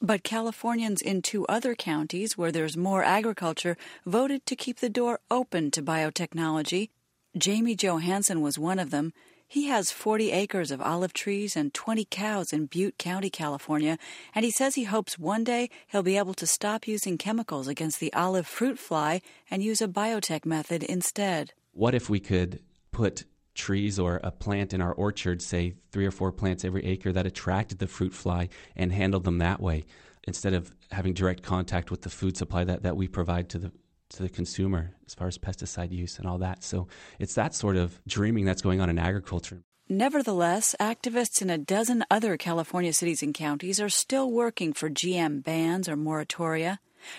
But 0.00 0.22
Californians 0.22 1.00
in 1.00 1.22
two 1.22 1.46
other 1.46 1.74
counties 1.74 2.36
where 2.36 2.52
there's 2.52 2.76
more 2.76 3.02
agriculture 3.02 3.76
voted 4.04 4.44
to 4.46 4.56
keep 4.56 4.80
the 4.80 4.90
door 4.90 5.20
open 5.30 5.70
to 5.70 5.82
biotechnology. 5.82 6.90
Jamie 7.36 7.74
Johansson 7.74 8.40
was 8.40 8.58
one 8.58 8.78
of 8.78 8.90
them. 8.90 9.12
He 9.48 9.68
has 9.68 9.92
40 9.92 10.32
acres 10.32 10.72
of 10.72 10.80
olive 10.80 11.12
trees 11.12 11.54
and 11.54 11.72
20 11.72 12.04
cows 12.10 12.52
in 12.52 12.66
Butte 12.66 12.98
County, 12.98 13.30
California, 13.30 13.96
and 14.34 14.44
he 14.44 14.50
says 14.50 14.74
he 14.74 14.84
hopes 14.84 15.20
one 15.20 15.44
day 15.44 15.70
he'll 15.86 16.02
be 16.02 16.18
able 16.18 16.34
to 16.34 16.46
stop 16.46 16.88
using 16.88 17.16
chemicals 17.16 17.68
against 17.68 18.00
the 18.00 18.12
olive 18.12 18.46
fruit 18.46 18.76
fly 18.76 19.20
and 19.48 19.62
use 19.62 19.80
a 19.80 19.86
biotech 19.86 20.44
method 20.44 20.82
instead. 20.82 21.52
What 21.72 21.94
if 21.94 22.10
we 22.10 22.18
could 22.18 22.60
put 22.90 23.24
trees 23.54 24.00
or 24.00 24.20
a 24.24 24.32
plant 24.32 24.74
in 24.74 24.80
our 24.80 24.92
orchard, 24.92 25.40
say 25.40 25.74
three 25.92 26.06
or 26.06 26.10
four 26.10 26.32
plants 26.32 26.64
every 26.64 26.84
acre 26.84 27.12
that 27.12 27.24
attracted 27.24 27.78
the 27.78 27.86
fruit 27.86 28.12
fly 28.12 28.48
and 28.74 28.92
handled 28.92 29.24
them 29.24 29.38
that 29.38 29.60
way 29.60 29.84
instead 30.24 30.54
of 30.54 30.74
having 30.90 31.14
direct 31.14 31.44
contact 31.44 31.92
with 31.92 32.02
the 32.02 32.10
food 32.10 32.36
supply 32.36 32.64
that, 32.64 32.82
that 32.82 32.96
we 32.96 33.06
provide 33.06 33.48
to 33.48 33.58
the 33.58 33.72
to 34.10 34.22
the 34.22 34.28
consumer 34.28 34.92
as 35.06 35.14
far 35.14 35.28
as 35.28 35.38
pesticide 35.38 35.92
use 35.92 36.18
and 36.18 36.26
all 36.26 36.38
that. 36.38 36.62
So 36.62 36.88
it's 37.18 37.34
that 37.34 37.54
sort 37.54 37.76
of 37.76 38.00
dreaming 38.06 38.44
that's 38.44 38.62
going 38.62 38.80
on 38.80 38.90
in 38.90 38.98
agriculture. 38.98 39.62
Nevertheless, 39.88 40.74
activists 40.80 41.40
in 41.40 41.48
a 41.48 41.58
dozen 41.58 42.04
other 42.10 42.36
California 42.36 42.92
cities 42.92 43.22
and 43.22 43.32
counties 43.32 43.80
are 43.80 43.88
still 43.88 44.30
working 44.30 44.72
for 44.72 44.90
GM 44.90 45.44
bans 45.44 45.88
or 45.88 45.96
moratoria. 45.96 46.78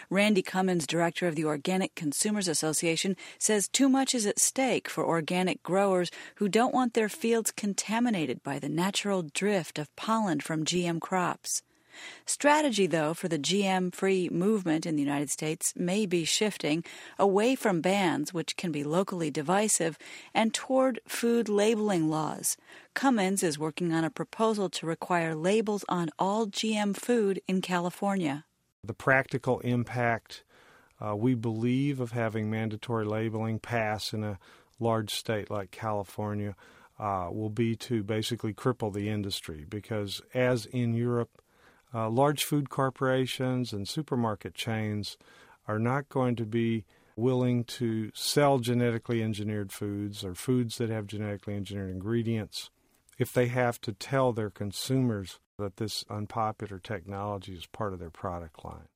Ronnie 0.10 0.42
Cummins, 0.42 0.86
director 0.86 1.28
of 1.28 1.36
the 1.36 1.46
Organic 1.46 1.96
Consumers 1.96 2.50
Association, 2.50 3.16
says 3.40 3.70
too 3.70 3.88
much 3.88 4.14
is 4.14 4.26
at 4.26 4.38
stake 4.38 4.90
for 4.90 5.06
organic 5.06 5.64
growers 5.64 6.12
who 6.36 6.50
don't 6.50 6.74
want 6.74 6.94
their 6.94 7.08
fields 7.08 7.52
contaminated 7.52 8.44
by 8.44 8.60
the 8.60 8.68
natural 8.68 9.24
drift 9.24 9.80
of 9.80 9.96
pollen 9.96 10.42
from 10.42 10.66
GM 10.66 11.00
crops. 11.00 11.64
Strategy, 12.26 12.88
though, 12.88 13.14
for 13.14 13.28
the 13.28 13.40
GM 13.40 13.94
free 13.94 14.30
movement 14.30 14.86
in 14.86 14.96
the 14.96 15.02
United 15.02 15.30
States 15.30 15.74
may 15.76 16.06
be 16.06 16.26
shifting 16.26 16.84
away 17.18 17.56
from 17.56 17.82
bans, 17.82 18.34
which 18.34 18.58
can 18.58 18.72
be 18.72 18.84
locally 18.84 19.32
divisive, 19.32 19.98
and 20.34 20.54
toward 20.54 21.00
food 21.08 21.50
labeling 21.50 22.10
laws. 22.10 22.58
Cummins 22.94 23.44
is 23.44 23.60
working 23.60 23.94
on 23.94 24.04
a 24.04 24.10
proposal 24.10 24.70
to 24.70 24.86
require 24.86 25.36
labels 25.36 25.86
on 25.88 26.10
all 26.18 26.48
GM 26.48 26.96
food 26.96 27.42
in 27.48 27.62
California. 27.62 28.46
The 28.84 28.94
practical 28.94 29.60
impact, 29.60 30.44
uh, 31.00 31.16
we 31.16 31.36
believe, 31.36 32.00
of 32.00 32.12
having 32.12 32.50
mandatory 32.50 33.06
labeling 33.06 33.60
pass 33.60 34.14
in 34.14 34.24
a 34.24 34.40
large 34.80 35.14
state 35.14 35.50
like 35.50 35.72
California 35.72 36.56
uh, 37.00 37.30
will 37.32 37.50
be 37.50 37.76
to 37.76 38.04
basically 38.04 38.54
cripple 38.54 38.94
the 38.94 39.10
industry 39.10 39.66
because, 39.68 40.22
as 40.34 40.66
in 40.66 40.94
Europe, 40.94 41.42
uh, 41.94 42.10
large 42.10 42.44
food 42.44 42.70
corporations 42.70 43.74
and 43.74 43.88
supermarket 43.88 44.54
chains 44.54 45.18
are 45.68 45.80
not 45.80 46.10
going 46.10 46.36
to 46.36 46.46
be 46.46 46.86
willing 47.16 47.64
to 47.64 48.12
sell 48.14 48.60
genetically 48.60 49.24
engineered 49.24 49.72
foods 49.72 50.24
or 50.24 50.36
foods 50.36 50.78
that 50.78 50.90
have 50.90 51.08
genetically 51.08 51.56
engineered 51.56 51.90
ingredients 51.90 52.70
if 53.18 53.34
they 53.34 53.48
have 53.48 53.82
to 53.82 53.92
tell 53.92 54.32
their 54.32 54.52
consumers 54.52 55.40
that 55.58 55.78
this 55.78 56.06
unpopular 56.10 56.80
technology 56.80 57.54
is 57.54 57.66
part 57.66 57.94
of 57.94 58.00
their 58.00 58.12
product 58.12 58.64
line. 58.64 58.88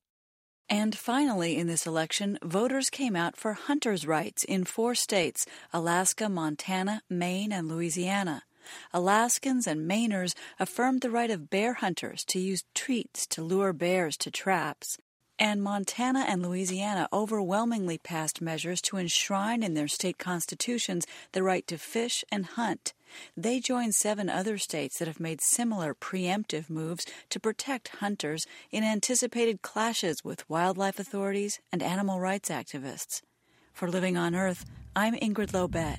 And 0.68 0.96
finally, 0.96 1.58
in 1.58 1.66
this 1.66 1.86
election, 1.86 2.38
voters 2.42 2.88
came 2.88 3.16
out 3.16 3.36
for 3.36 3.52
hunters' 3.52 4.06
rights 4.06 4.44
in 4.44 4.64
four 4.64 4.94
states 4.94 5.44
Alaska, 5.72 6.28
Montana, 6.28 7.02
Maine, 7.10 7.52
and 7.52 7.68
Louisiana. 7.68 8.44
Alaskans 8.92 9.66
and 9.66 9.90
Mainers 9.90 10.34
affirmed 10.58 11.00
the 11.00 11.10
right 11.10 11.30
of 11.30 11.50
bear 11.50 11.74
hunters 11.74 12.24
to 12.26 12.38
use 12.38 12.64
treats 12.74 13.26
to 13.28 13.42
lure 13.42 13.72
bears 13.72 14.16
to 14.18 14.30
traps. 14.30 14.98
And 15.38 15.62
Montana 15.62 16.24
and 16.28 16.42
Louisiana 16.42 17.08
overwhelmingly 17.12 17.98
passed 17.98 18.40
measures 18.40 18.80
to 18.82 18.96
enshrine 18.96 19.62
in 19.62 19.74
their 19.74 19.88
state 19.88 20.18
constitutions 20.18 21.06
the 21.32 21.42
right 21.42 21.66
to 21.66 21.78
fish 21.78 22.24
and 22.30 22.46
hunt. 22.46 22.92
They 23.36 23.60
join 23.60 23.92
seven 23.92 24.28
other 24.28 24.56
states 24.56 24.98
that 24.98 25.08
have 25.08 25.20
made 25.20 25.40
similar 25.40 25.94
preemptive 25.94 26.70
moves 26.70 27.06
to 27.30 27.40
protect 27.40 27.96
hunters 27.98 28.46
in 28.70 28.84
anticipated 28.84 29.62
clashes 29.62 30.24
with 30.24 30.48
wildlife 30.48 30.98
authorities 30.98 31.60
and 31.72 31.82
animal 31.82 32.20
rights 32.20 32.48
activists. 32.48 33.20
For 33.72 33.88
Living 33.88 34.16
on 34.16 34.34
Earth, 34.34 34.64
I'm 34.94 35.14
Ingrid 35.14 35.52
Lobet. 35.52 35.98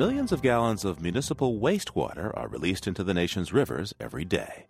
Millions 0.00 0.32
of 0.32 0.40
gallons 0.40 0.82
of 0.86 1.02
municipal 1.02 1.60
wastewater 1.60 2.34
are 2.34 2.48
released 2.48 2.86
into 2.86 3.04
the 3.04 3.12
nation's 3.12 3.52
rivers 3.52 3.92
every 4.00 4.24
day. 4.24 4.64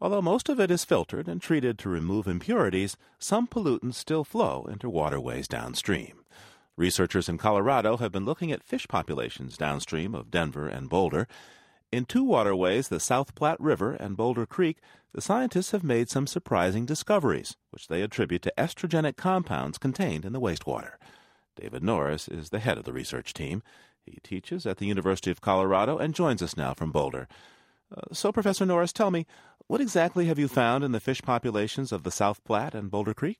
Although 0.00 0.22
most 0.22 0.48
of 0.48 0.60
it 0.60 0.70
is 0.70 0.84
filtered 0.84 1.26
and 1.26 1.42
treated 1.42 1.80
to 1.80 1.88
remove 1.88 2.28
impurities, 2.28 2.96
some 3.18 3.48
pollutants 3.48 3.94
still 3.96 4.22
flow 4.22 4.68
into 4.70 4.88
waterways 4.88 5.48
downstream. 5.48 6.20
Researchers 6.76 7.28
in 7.28 7.38
Colorado 7.38 7.96
have 7.96 8.12
been 8.12 8.24
looking 8.24 8.52
at 8.52 8.62
fish 8.62 8.86
populations 8.86 9.56
downstream 9.56 10.14
of 10.14 10.30
Denver 10.30 10.68
and 10.68 10.88
Boulder. 10.88 11.26
In 11.90 12.04
two 12.04 12.22
waterways, 12.22 12.86
the 12.86 13.00
South 13.00 13.34
Platte 13.34 13.60
River 13.60 13.94
and 13.94 14.16
Boulder 14.16 14.46
Creek, 14.46 14.78
the 15.12 15.20
scientists 15.20 15.72
have 15.72 15.82
made 15.82 16.08
some 16.08 16.28
surprising 16.28 16.86
discoveries, 16.86 17.56
which 17.72 17.88
they 17.88 18.00
attribute 18.00 18.42
to 18.42 18.54
estrogenic 18.56 19.16
compounds 19.16 19.76
contained 19.76 20.24
in 20.24 20.32
the 20.32 20.40
wastewater. 20.40 20.92
David 21.56 21.82
Norris 21.82 22.28
is 22.28 22.50
the 22.50 22.60
head 22.60 22.78
of 22.78 22.84
the 22.84 22.92
research 22.92 23.34
team. 23.34 23.64
He 24.06 24.18
teaches 24.22 24.66
at 24.66 24.78
the 24.78 24.86
University 24.86 25.30
of 25.30 25.40
Colorado 25.40 25.98
and 25.98 26.14
joins 26.14 26.42
us 26.42 26.56
now 26.56 26.74
from 26.74 26.92
Boulder. 26.92 27.28
Uh, 27.94 28.12
so, 28.12 28.32
Professor 28.32 28.66
Norris, 28.66 28.92
tell 28.92 29.10
me, 29.10 29.26
what 29.66 29.80
exactly 29.80 30.26
have 30.26 30.38
you 30.38 30.48
found 30.48 30.84
in 30.84 30.92
the 30.92 31.00
fish 31.00 31.22
populations 31.22 31.92
of 31.92 32.02
the 32.02 32.10
South 32.10 32.42
Platte 32.44 32.74
and 32.74 32.90
Boulder 32.90 33.14
Creek? 33.14 33.38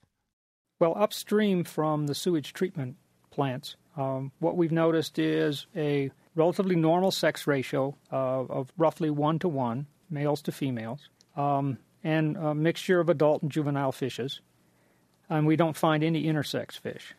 Well, 0.79 0.95
upstream 0.97 1.65
from 1.65 2.07
the 2.07 2.15
sewage 2.15 2.53
treatment 2.53 2.97
plants, 3.31 3.77
um, 3.97 4.33
what 4.39 4.57
we've 4.57 4.73
noticed 4.73 5.19
is 5.19 5.67
a 5.75 6.11
relatively 6.35 6.77
normal 6.77 7.11
sex 7.11 7.47
ratio 7.47 7.97
of 8.11 8.73
roughly 8.79 9.11
one 9.11 9.39
to 9.41 9.49
one, 9.49 9.87
males 10.09 10.41
to 10.43 10.53
females, 10.53 11.09
um, 11.37 11.79
and 12.05 12.37
a 12.37 12.55
mixture 12.55 13.01
of 13.01 13.09
adult 13.09 13.43
and 13.43 13.51
juvenile 13.51 13.93
fishes. 13.93 14.41
And 15.29 15.47
we 15.47 15.57
don't 15.57 15.77
find 15.77 16.05
any 16.05 16.25
intersex 16.25 16.79
fish. 16.79 17.15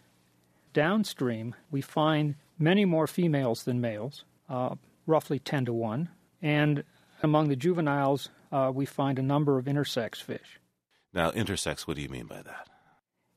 Downstream, 0.73 1.53
we 1.69 1.81
find 1.81 2.35
many 2.59 2.85
more 2.85 3.07
females 3.07 3.63
than 3.63 3.81
males, 3.81 4.25
uh, 4.49 4.75
roughly 5.07 5.39
10 5.39 5.65
to 5.65 5.73
1, 5.73 6.09
and 6.41 6.83
among 7.23 7.49
the 7.49 7.55
juveniles, 7.55 8.29
uh, 8.51 8.71
we 8.73 8.85
find 8.85 9.17
a 9.17 9.23
number 9.23 9.57
of 9.57 9.65
intersex 9.65 10.17
fish. 10.17 10.59
Now, 11.13 11.31
intersex, 11.31 11.81
what 11.81 11.95
do 11.95 12.03
you 12.03 12.09
mean 12.09 12.27
by 12.27 12.41
that? 12.41 12.69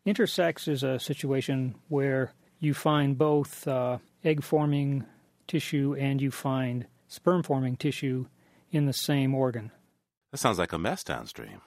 Intersex 0.07 0.69
is 0.69 0.83
a 0.83 0.99
situation 0.99 1.77
where 1.89 2.33
you 2.59 2.75
find 2.75 3.17
both 3.17 3.67
uh, 3.67 3.99
egg 4.25 4.43
forming 4.43 5.07
tissue 5.47 5.95
and 5.99 6.21
you 6.21 6.31
find 6.31 6.87
sperm 7.09 7.43
forming 7.43 7.77
tissue 7.77 8.27
in 8.71 8.87
the 8.87 8.93
same 8.93 9.35
organ. 9.35 9.71
That 10.31 10.39
sounds 10.39 10.59
like 10.59 10.73
a 10.73 10.79
mess 10.79 11.05
downstream. 11.05 11.61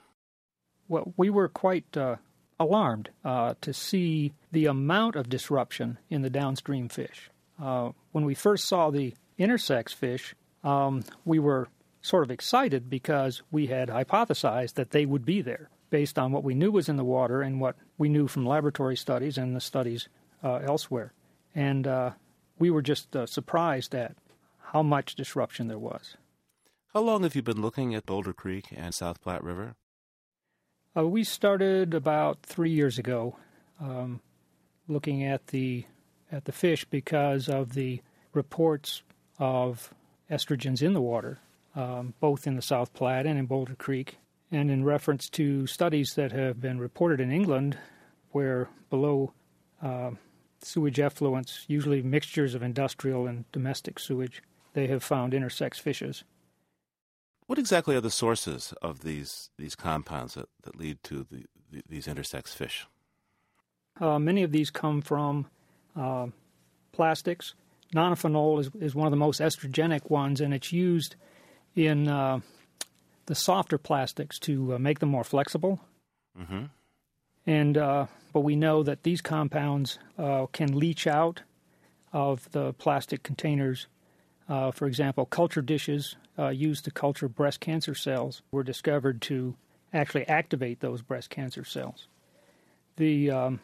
Well, 0.88 1.12
we 1.16 1.30
were 1.30 1.48
quite 1.48 1.96
uh, 1.96 2.16
alarmed 2.58 3.10
uh, 3.24 3.54
to 3.60 3.72
see 3.72 4.34
the 4.52 4.66
amount 4.66 5.16
of 5.16 5.28
disruption 5.28 5.98
in 6.10 6.22
the 6.22 6.30
downstream 6.30 6.88
fish. 6.88 7.30
Uh, 7.60 7.90
when 8.12 8.24
we 8.24 8.34
first 8.34 8.66
saw 8.66 8.90
the 8.90 9.14
intersex 9.38 9.94
fish, 9.94 10.34
um, 10.64 11.02
we 11.24 11.38
were 11.38 11.68
sort 12.02 12.22
of 12.22 12.30
excited 12.30 12.88
because 12.88 13.42
we 13.50 13.66
had 13.66 13.88
hypothesized 13.88 14.74
that 14.74 14.90
they 14.90 15.06
would 15.06 15.24
be 15.24 15.42
there 15.42 15.70
based 15.90 16.18
on 16.18 16.32
what 16.32 16.44
we 16.44 16.54
knew 16.54 16.70
was 16.70 16.88
in 16.88 16.96
the 16.96 17.04
water 17.04 17.42
and 17.42 17.60
what 17.60 17.76
we 17.98 18.08
knew 18.08 18.28
from 18.28 18.46
laboratory 18.46 18.96
studies 18.96 19.38
and 19.38 19.54
the 19.54 19.60
studies 19.60 20.08
uh, 20.42 20.56
elsewhere. 20.56 21.12
And 21.54 21.86
uh, 21.86 22.10
we 22.58 22.70
were 22.70 22.82
just 22.82 23.14
uh, 23.16 23.26
surprised 23.26 23.94
at 23.94 24.16
how 24.58 24.82
much 24.82 25.14
disruption 25.14 25.68
there 25.68 25.78
was. 25.78 26.16
How 26.92 27.00
long 27.00 27.22
have 27.22 27.34
you 27.34 27.42
been 27.42 27.60
looking 27.60 27.94
at 27.94 28.06
Boulder 28.06 28.32
Creek 28.32 28.66
and 28.74 28.94
South 28.94 29.20
Platte 29.20 29.44
River? 29.44 29.74
Uh, 30.96 31.06
we 31.06 31.24
started 31.24 31.92
about 31.92 32.42
three 32.42 32.70
years 32.70 32.98
ago, 32.98 33.36
um, 33.80 34.20
looking 34.88 35.24
at 35.24 35.48
the 35.48 35.84
at 36.36 36.44
the 36.44 36.52
fish 36.52 36.84
because 36.84 37.48
of 37.48 37.74
the 37.74 38.00
reports 38.32 39.02
of 39.38 39.92
estrogens 40.30 40.82
in 40.82 40.92
the 40.92 41.00
water 41.00 41.40
um, 41.76 42.14
both 42.20 42.46
in 42.46 42.56
the 42.56 42.62
South 42.62 42.92
Platte 42.94 43.26
and 43.26 43.38
in 43.38 43.46
Boulder 43.46 43.74
Creek, 43.74 44.16
and 44.50 44.70
in 44.70 44.82
reference 44.82 45.28
to 45.30 45.66
studies 45.66 46.14
that 46.14 46.32
have 46.32 46.60
been 46.60 46.78
reported 46.78 47.20
in 47.20 47.30
England 47.30 47.76
where 48.30 48.68
below 48.90 49.32
uh, 49.82 50.10
sewage 50.62 50.96
effluents, 50.96 51.64
usually 51.68 52.02
mixtures 52.02 52.54
of 52.54 52.62
industrial 52.62 53.26
and 53.26 53.44
domestic 53.52 53.98
sewage, 53.98 54.42
they 54.72 54.86
have 54.86 55.02
found 55.02 55.32
intersex 55.32 55.78
fishes. 55.78 56.24
What 57.46 57.58
exactly 57.58 57.94
are 57.94 58.00
the 58.00 58.10
sources 58.10 58.74
of 58.82 59.02
these 59.02 59.50
these 59.56 59.76
compounds 59.76 60.34
that, 60.34 60.48
that 60.62 60.76
lead 60.76 60.98
to 61.04 61.26
the, 61.30 61.44
the, 61.70 61.82
these 61.88 62.06
intersex 62.06 62.48
fish? 62.48 62.86
Uh, 64.00 64.18
many 64.18 64.42
of 64.42 64.50
these 64.50 64.70
come 64.70 65.00
from 65.00 65.46
uh, 65.96 66.26
plastics. 66.92 67.54
Nonylphenol 67.94 68.60
is, 68.60 68.70
is 68.80 68.94
one 68.94 69.06
of 69.06 69.10
the 69.10 69.16
most 69.16 69.40
estrogenic 69.40 70.10
ones, 70.10 70.40
and 70.40 70.52
it's 70.52 70.72
used 70.72 71.16
in 71.74 72.08
uh, 72.08 72.40
the 73.26 73.34
softer 73.34 73.78
plastics 73.78 74.38
to 74.40 74.74
uh, 74.74 74.78
make 74.78 74.98
them 74.98 75.08
more 75.08 75.24
flexible. 75.24 75.80
Mm-hmm. 76.38 76.64
And 77.46 77.78
uh, 77.78 78.06
but 78.32 78.40
we 78.40 78.56
know 78.56 78.82
that 78.82 79.02
these 79.02 79.20
compounds 79.20 79.98
uh, 80.18 80.46
can 80.52 80.78
leach 80.78 81.06
out 81.06 81.42
of 82.12 82.50
the 82.52 82.72
plastic 82.74 83.22
containers. 83.22 83.86
Uh, 84.48 84.70
for 84.70 84.86
example, 84.86 85.26
culture 85.26 85.62
dishes 85.62 86.16
uh, 86.38 86.48
used 86.48 86.84
to 86.84 86.90
culture 86.90 87.28
breast 87.28 87.60
cancer 87.60 87.94
cells 87.94 88.42
were 88.50 88.62
discovered 88.62 89.22
to 89.22 89.54
actually 89.92 90.26
activate 90.28 90.80
those 90.80 91.02
breast 91.02 91.30
cancer 91.30 91.64
cells. 91.64 92.08
The 92.96 93.30
um, 93.30 93.60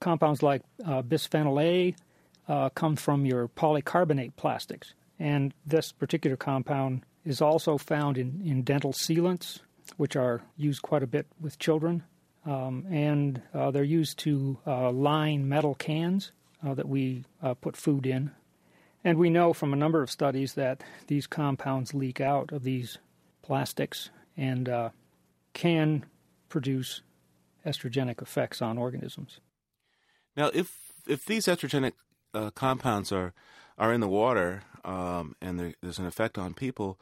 compounds 0.00 0.42
like 0.42 0.62
bisphenol 0.80 1.62
A 1.62 2.70
come 2.74 2.96
from 2.96 3.26
your 3.26 3.48
polycarbonate 3.48 4.36
plastics, 4.36 4.94
and 5.18 5.52
this 5.66 5.92
particular 5.92 6.36
compound 6.36 7.02
is 7.24 7.42
also 7.42 7.76
found 7.76 8.16
in, 8.16 8.40
in 8.44 8.62
dental 8.62 8.92
sealants, 8.92 9.60
which 9.96 10.16
are 10.16 10.42
used 10.56 10.82
quite 10.82 11.02
a 11.02 11.06
bit 11.06 11.26
with 11.40 11.58
children. 11.58 12.02
Um, 12.46 12.86
and 12.90 13.42
uh, 13.52 13.70
they're 13.70 13.84
used 13.84 14.18
to 14.20 14.58
uh, 14.66 14.90
line 14.90 15.48
metal 15.48 15.74
cans 15.74 16.32
uh, 16.66 16.74
that 16.74 16.88
we 16.88 17.24
uh, 17.42 17.54
put 17.54 17.76
food 17.76 18.06
in. 18.06 18.30
And 19.04 19.18
we 19.18 19.28
know 19.28 19.52
from 19.52 19.72
a 19.72 19.76
number 19.76 20.02
of 20.02 20.10
studies 20.10 20.54
that 20.54 20.82
these 21.06 21.26
compounds 21.26 21.94
leak 21.94 22.20
out 22.20 22.52
of 22.52 22.62
these 22.62 22.98
plastics 23.42 24.10
and 24.36 24.68
uh, 24.68 24.90
can 25.52 26.06
produce 26.48 27.02
estrogenic 27.66 28.22
effects 28.22 28.62
on 28.62 28.78
organisms. 28.78 29.40
Now, 30.38 30.52
if 30.54 30.92
if 31.08 31.24
these 31.24 31.46
estrogenic 31.46 31.94
uh, 32.32 32.50
compounds 32.52 33.10
are 33.10 33.34
are 33.76 33.92
in 33.92 34.00
the 34.00 34.08
water 34.08 34.62
um, 34.84 35.34
and 35.42 35.58
there, 35.58 35.74
there's 35.82 35.98
an 35.98 36.06
effect 36.06 36.38
on 36.38 36.54
people, 36.54 36.98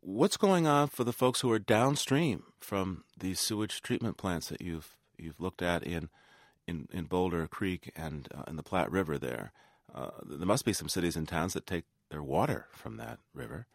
what's 0.00 0.36
going 0.36 0.66
on 0.66 0.88
for 0.88 1.04
the 1.04 1.12
folks 1.12 1.40
who 1.40 1.52
are 1.52 1.60
downstream 1.60 2.42
from 2.60 3.04
these 3.16 3.38
sewage 3.38 3.82
treatment 3.82 4.16
plants 4.16 4.48
that 4.48 4.60
you've 4.60 4.96
you've 5.16 5.40
looked 5.40 5.62
at 5.62 5.84
in 5.84 6.08
in, 6.66 6.88
in 6.92 7.04
Boulder 7.04 7.46
Creek 7.46 7.92
and 7.94 8.28
uh, 8.34 8.42
in 8.48 8.56
the 8.56 8.64
Platte 8.64 8.90
River 8.90 9.16
there? 9.16 9.52
Uh, 9.94 10.10
there 10.24 10.46
must 10.46 10.64
be 10.64 10.72
some 10.72 10.88
cities 10.88 11.14
and 11.14 11.28
towns 11.28 11.52
that 11.52 11.66
take 11.66 11.84
their 12.10 12.22
water 12.22 12.66
from 12.72 12.96
that 12.96 13.20
river. 13.32 13.66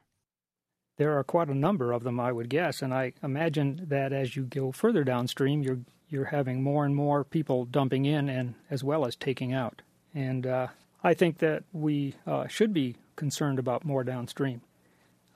There 0.97 1.17
are 1.17 1.23
quite 1.23 1.47
a 1.47 1.55
number 1.55 1.91
of 1.91 2.03
them, 2.03 2.19
I 2.19 2.31
would 2.31 2.49
guess, 2.49 2.81
and 2.81 2.93
I 2.93 3.13
imagine 3.23 3.85
that 3.87 4.11
as 4.11 4.35
you 4.35 4.43
go 4.43 4.71
further 4.71 5.03
downstream, 5.03 5.61
you're 5.61 5.79
you're 6.09 6.25
having 6.25 6.63
more 6.63 6.85
and 6.85 6.95
more 6.95 7.23
people 7.23 7.65
dumping 7.65 8.05
in 8.05 8.29
and 8.29 8.55
as 8.69 8.83
well 8.83 9.05
as 9.05 9.15
taking 9.15 9.53
out. 9.53 9.81
And 10.15 10.47
uh, 10.47 10.67
I 11.03 11.13
think 11.13 11.39
that 11.39 11.63
we 11.73 12.15
uh, 12.25 12.47
should 12.47 12.73
be 12.73 12.95
concerned 13.15 13.59
about 13.59 13.83
more 13.83 14.03
downstream. 14.03 14.61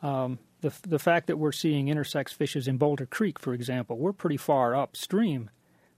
Um, 0.01 0.39
the 0.61 0.73
the 0.81 0.99
fact 0.99 1.27
that 1.27 1.37
we're 1.37 1.51
seeing 1.51 1.87
intersex 1.87 2.33
fishes 2.33 2.67
in 2.67 2.77
Boulder 2.77 3.05
Creek, 3.05 3.37
for 3.37 3.53
example, 3.53 3.97
we're 3.97 4.13
pretty 4.13 4.37
far 4.37 4.75
upstream. 4.75 5.49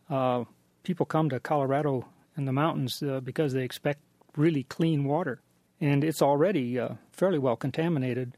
Uh, 0.10 0.43
people 0.84 1.06
come 1.06 1.30
to 1.30 1.39
Colorado 1.39 2.06
in 2.36 2.45
the 2.45 2.52
mountains 2.52 3.02
uh, 3.02 3.21
because 3.21 3.54
they 3.54 3.63
expect 3.63 3.99
really 4.36 4.63
clean 4.63 5.06
water, 5.06 5.41
and 5.80 6.04
it's 6.04 6.21
already 6.21 6.80
uh, 6.80 6.95
fairly 7.12 7.39
well 7.39 7.56
contaminated. 7.56 8.36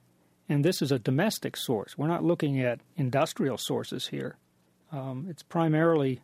And 0.47 0.63
this 0.63 0.81
is 0.81 0.91
a 0.91 0.99
domestic 0.99 1.57
source. 1.57 1.97
We're 1.97 2.07
not 2.07 2.23
looking 2.23 2.59
at 2.61 2.81
industrial 2.95 3.57
sources 3.57 4.07
here. 4.07 4.37
Um, 4.91 5.27
it's 5.29 5.43
primarily 5.43 6.21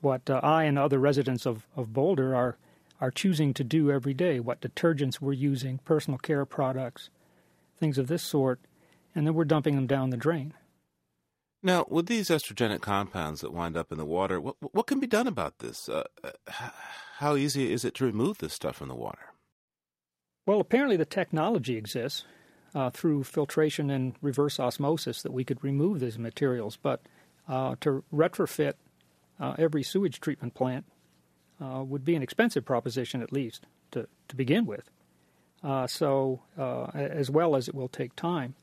what 0.00 0.28
uh, 0.30 0.40
I 0.42 0.64
and 0.64 0.78
other 0.78 0.98
residents 0.98 1.46
of, 1.46 1.66
of 1.76 1.92
Boulder 1.92 2.34
are 2.34 2.56
are 3.00 3.10
choosing 3.10 3.52
to 3.52 3.64
do 3.64 3.90
every 3.90 4.14
day. 4.14 4.40
What 4.40 4.60
detergents 4.60 5.20
we're 5.20 5.32
using, 5.32 5.78
personal 5.78 6.16
care 6.16 6.46
products, 6.46 7.10
things 7.78 7.98
of 7.98 8.06
this 8.06 8.22
sort 8.22 8.60
and 9.14 9.26
then 9.26 9.34
we're 9.34 9.44
dumping 9.44 9.76
them 9.76 9.86
down 9.86 10.10
the 10.10 10.16
drain. 10.16 10.54
Now, 11.62 11.86
with 11.88 12.06
these 12.06 12.28
estrogenic 12.28 12.80
compounds 12.82 13.40
that 13.40 13.52
wind 13.52 13.76
up 13.76 13.90
in 13.90 13.96
the 13.96 14.04
water, 14.04 14.40
what, 14.40 14.56
what 14.60 14.86
can 14.86 15.00
be 15.00 15.06
done 15.06 15.26
about 15.26 15.60
this? 15.60 15.88
Uh, 15.88 16.04
how 17.18 17.36
easy 17.36 17.72
is 17.72 17.84
it 17.84 17.94
to 17.94 18.04
remove 18.04 18.38
this 18.38 18.52
stuff 18.52 18.76
from 18.76 18.88
the 18.88 18.94
water? 18.94 19.32
Well, 20.46 20.60
apparently 20.60 20.98
the 20.98 21.06
technology 21.06 21.76
exists 21.76 22.24
uh, 22.74 22.90
through 22.90 23.24
filtration 23.24 23.90
and 23.90 24.14
reverse 24.20 24.58
osmosis 24.58 25.22
that 25.22 25.32
we 25.32 25.44
could 25.44 25.62
remove 25.62 26.00
these 26.00 26.18
materials, 26.18 26.76
but 26.76 27.02
uh, 27.48 27.76
to 27.80 28.02
retrofit 28.12 28.74
uh, 29.40 29.54
every 29.58 29.82
sewage 29.82 30.20
treatment 30.20 30.54
plant 30.54 30.84
uh, 31.60 31.82
would 31.84 32.04
be 32.04 32.14
an 32.14 32.22
expensive 32.22 32.64
proposition, 32.64 33.22
at 33.22 33.32
least 33.32 33.66
to, 33.90 34.08
to 34.28 34.36
begin 34.36 34.66
with. 34.66 34.90
Uh, 35.62 35.86
so, 35.86 36.42
as 36.94 37.30
well 37.30 37.56
as 37.56 37.68
it 37.68 37.74
will 37.74 37.88
take 37.88 38.14
time. 38.16 38.54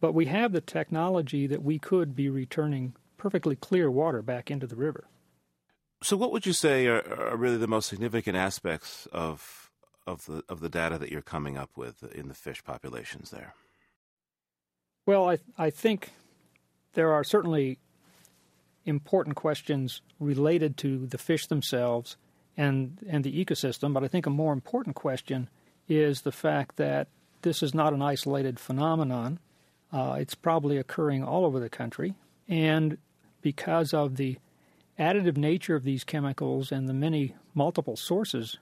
But 0.00 0.12
we 0.12 0.26
have 0.26 0.50
the 0.50 0.60
technology 0.60 1.46
that 1.46 1.62
we 1.62 1.78
could 1.78 2.16
be 2.16 2.28
returning 2.28 2.96
perfectly 3.16 3.54
clear 3.54 3.88
water 3.88 4.22
back 4.22 4.50
into 4.50 4.66
the 4.66 4.74
river. 4.74 5.04
So, 6.02 6.16
what 6.16 6.32
would 6.32 6.44
you 6.44 6.52
say 6.52 6.88
are, 6.88 7.30
are 7.30 7.36
really 7.36 7.58
the 7.58 7.68
most 7.68 7.88
significant 7.88 8.36
aspects 8.36 9.06
of 9.12 9.70
of 10.06 10.26
the 10.26 10.42
of 10.48 10.60
the 10.60 10.68
data 10.68 10.98
that 10.98 11.10
you're 11.10 11.22
coming 11.22 11.56
up 11.56 11.70
with 11.76 12.02
in 12.14 12.28
the 12.28 12.34
fish 12.34 12.62
populations 12.64 13.30
there? 13.30 13.54
Well, 15.06 15.30
I 15.30 15.38
I 15.58 15.70
think 15.70 16.10
there 16.94 17.12
are 17.12 17.24
certainly 17.24 17.78
important 18.84 19.36
questions 19.36 20.00
related 20.18 20.76
to 20.76 21.06
the 21.06 21.18
fish 21.18 21.46
themselves 21.46 22.16
and 22.56 22.98
and 23.08 23.24
the 23.24 23.44
ecosystem, 23.44 23.92
but 23.92 24.04
I 24.04 24.08
think 24.08 24.26
a 24.26 24.30
more 24.30 24.52
important 24.52 24.96
question 24.96 25.48
is 25.88 26.22
the 26.22 26.32
fact 26.32 26.76
that 26.76 27.08
this 27.42 27.62
is 27.62 27.74
not 27.74 27.92
an 27.92 28.02
isolated 28.02 28.58
phenomenon. 28.58 29.38
Uh, 29.92 30.16
it's 30.18 30.34
probably 30.34 30.78
occurring 30.78 31.22
all 31.22 31.44
over 31.44 31.60
the 31.60 31.68
country, 31.68 32.14
and 32.48 32.98
because 33.42 33.92
of 33.92 34.16
the 34.16 34.38
additive 34.98 35.36
nature 35.36 35.74
of 35.74 35.84
these 35.84 36.04
chemicals 36.04 36.70
and 36.70 36.88
the 36.88 36.94
many 36.94 37.34
multiple 37.54 37.96
sources 37.96 38.58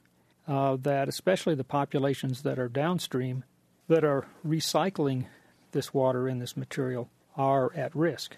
uh, 0.51 0.77
that, 0.83 1.09
especially 1.09 1.55
the 1.55 1.65
populations 1.65 2.43
that 2.43 2.59
are 2.59 2.69
downstream 2.69 3.45
that 3.87 4.05
are 4.05 4.27
recycling 4.47 5.27
this 5.71 5.95
water 5.95 6.29
in 6.29 6.41
this 6.41 6.57
material, 6.57 7.09
are 7.37 7.73
at 7.75 7.95
risk. 7.95 8.37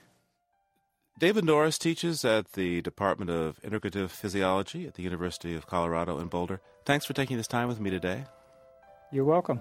David 1.19 1.45
Norris 1.45 1.79
teaches 1.79 2.25
at 2.25 2.53
the 2.53 2.83
Department 2.83 3.31
of 3.31 3.61
Integrative 3.63 4.11
Physiology 4.11 4.87
at 4.87 4.95
the 4.95 5.03
University 5.03 5.55
of 5.55 5.67
Colorado 5.67 6.19
in 6.19 6.29
Boulder. 6.29 6.61
Thanks 6.85 7.07
for 7.07 7.15
taking 7.15 7.39
this 7.39 7.47
time 7.47 7.69
with 7.69 7.81
me 7.81 7.91
today. 7.91 8.25
You're 9.11 9.25
welcome. 9.25 9.61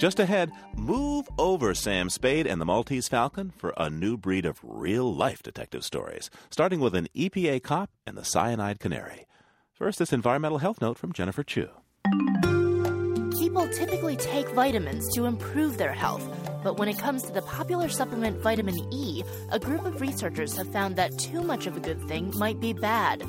Just 0.00 0.18
ahead, 0.18 0.50
move 0.78 1.28
over 1.36 1.74
Sam 1.74 2.08
Spade 2.08 2.46
and 2.46 2.58
the 2.58 2.64
Maltese 2.64 3.06
Falcon 3.06 3.50
for 3.50 3.74
a 3.76 3.90
new 3.90 4.16
breed 4.16 4.46
of 4.46 4.58
real 4.62 5.14
life 5.14 5.42
detective 5.42 5.84
stories, 5.84 6.30
starting 6.48 6.80
with 6.80 6.94
an 6.94 7.08
EPA 7.14 7.62
cop 7.62 7.90
and 8.06 8.16
the 8.16 8.24
cyanide 8.24 8.80
canary. 8.80 9.26
First, 9.74 9.98
this 9.98 10.10
environmental 10.10 10.56
health 10.56 10.80
note 10.80 10.96
from 10.96 11.12
Jennifer 11.12 11.42
Chu. 11.42 11.68
People 13.38 13.68
typically 13.74 14.16
take 14.16 14.48
vitamins 14.52 15.14
to 15.14 15.26
improve 15.26 15.76
their 15.76 15.92
health, 15.92 16.26
but 16.64 16.78
when 16.78 16.88
it 16.88 16.98
comes 16.98 17.24
to 17.24 17.32
the 17.32 17.42
popular 17.42 17.90
supplement 17.90 18.40
vitamin 18.40 18.76
E, 18.90 19.22
a 19.52 19.58
group 19.58 19.84
of 19.84 20.00
researchers 20.00 20.56
have 20.56 20.72
found 20.72 20.96
that 20.96 21.18
too 21.18 21.42
much 21.42 21.66
of 21.66 21.76
a 21.76 21.80
good 21.80 22.00
thing 22.08 22.32
might 22.38 22.58
be 22.58 22.72
bad. 22.72 23.22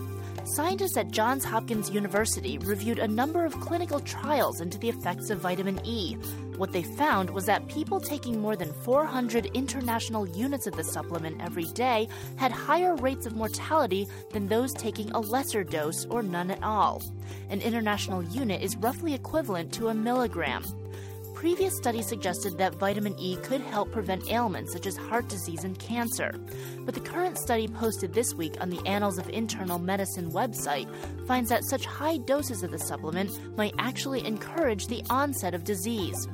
Scientists 0.43 0.97
at 0.97 1.11
Johns 1.11 1.45
Hopkins 1.45 1.91
University 1.91 2.57
reviewed 2.57 2.97
a 2.97 3.07
number 3.07 3.45
of 3.45 3.59
clinical 3.59 3.99
trials 3.99 4.59
into 4.59 4.79
the 4.79 4.89
effects 4.89 5.29
of 5.29 5.39
vitamin 5.39 5.79
E. 5.85 6.15
What 6.57 6.71
they 6.71 6.81
found 6.81 7.29
was 7.29 7.45
that 7.45 7.67
people 7.67 7.99
taking 7.99 8.41
more 8.41 8.55
than 8.55 8.73
400 8.73 9.45
international 9.53 10.27
units 10.27 10.65
of 10.65 10.75
the 10.75 10.83
supplement 10.83 11.39
every 11.41 11.65
day 11.65 12.07
had 12.37 12.51
higher 12.51 12.95
rates 12.95 13.27
of 13.27 13.35
mortality 13.35 14.07
than 14.31 14.47
those 14.47 14.73
taking 14.73 15.11
a 15.11 15.19
lesser 15.19 15.63
dose 15.63 16.05
or 16.05 16.23
none 16.23 16.49
at 16.49 16.63
all. 16.63 17.03
An 17.49 17.61
international 17.61 18.23
unit 18.23 18.63
is 18.63 18.75
roughly 18.77 19.13
equivalent 19.13 19.71
to 19.73 19.89
a 19.89 19.93
milligram. 19.93 20.65
Previous 21.41 21.75
studies 21.75 22.05
suggested 22.05 22.59
that 22.59 22.75
vitamin 22.75 23.17
E 23.17 23.35
could 23.37 23.61
help 23.61 23.91
prevent 23.91 24.29
ailments 24.29 24.73
such 24.73 24.85
as 24.85 24.95
heart 24.95 25.27
disease 25.27 25.63
and 25.63 25.79
cancer. 25.79 26.35
But 26.85 26.93
the 26.93 26.99
current 26.99 27.35
study 27.39 27.67
posted 27.67 28.13
this 28.13 28.35
week 28.35 28.57
on 28.61 28.69
the 28.69 28.79
Annals 28.87 29.17
of 29.17 29.27
Internal 29.27 29.79
Medicine 29.79 30.31
website 30.31 30.87
finds 31.25 31.49
that 31.49 31.63
such 31.63 31.83
high 31.83 32.17
doses 32.17 32.61
of 32.61 32.69
the 32.69 32.77
supplement 32.77 33.31
might 33.57 33.73
actually 33.79 34.23
encourage 34.23 34.85
the 34.85 35.01
onset 35.09 35.55
of 35.55 35.63
disease. 35.63 36.27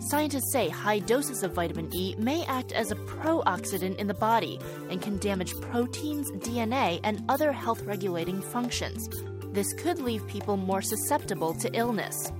Scientists 0.00 0.50
say 0.50 0.70
high 0.70 0.98
doses 0.98 1.42
of 1.42 1.52
vitamin 1.52 1.94
E 1.94 2.14
may 2.16 2.42
act 2.46 2.72
as 2.72 2.90
a 2.90 2.96
pro-oxidant 2.96 3.96
in 3.96 4.06
the 4.06 4.14
body 4.14 4.58
and 4.88 5.02
can 5.02 5.18
damage 5.18 5.52
proteins, 5.60 6.32
DNA, 6.38 7.00
and 7.04 7.22
other 7.28 7.52
health 7.52 7.82
regulating 7.82 8.40
functions. 8.40 9.10
This 9.52 9.74
could 9.74 9.98
leave 9.98 10.26
people 10.26 10.56
more 10.56 10.80
susceptible 10.80 11.52
to 11.52 11.70
illness. 11.74 12.32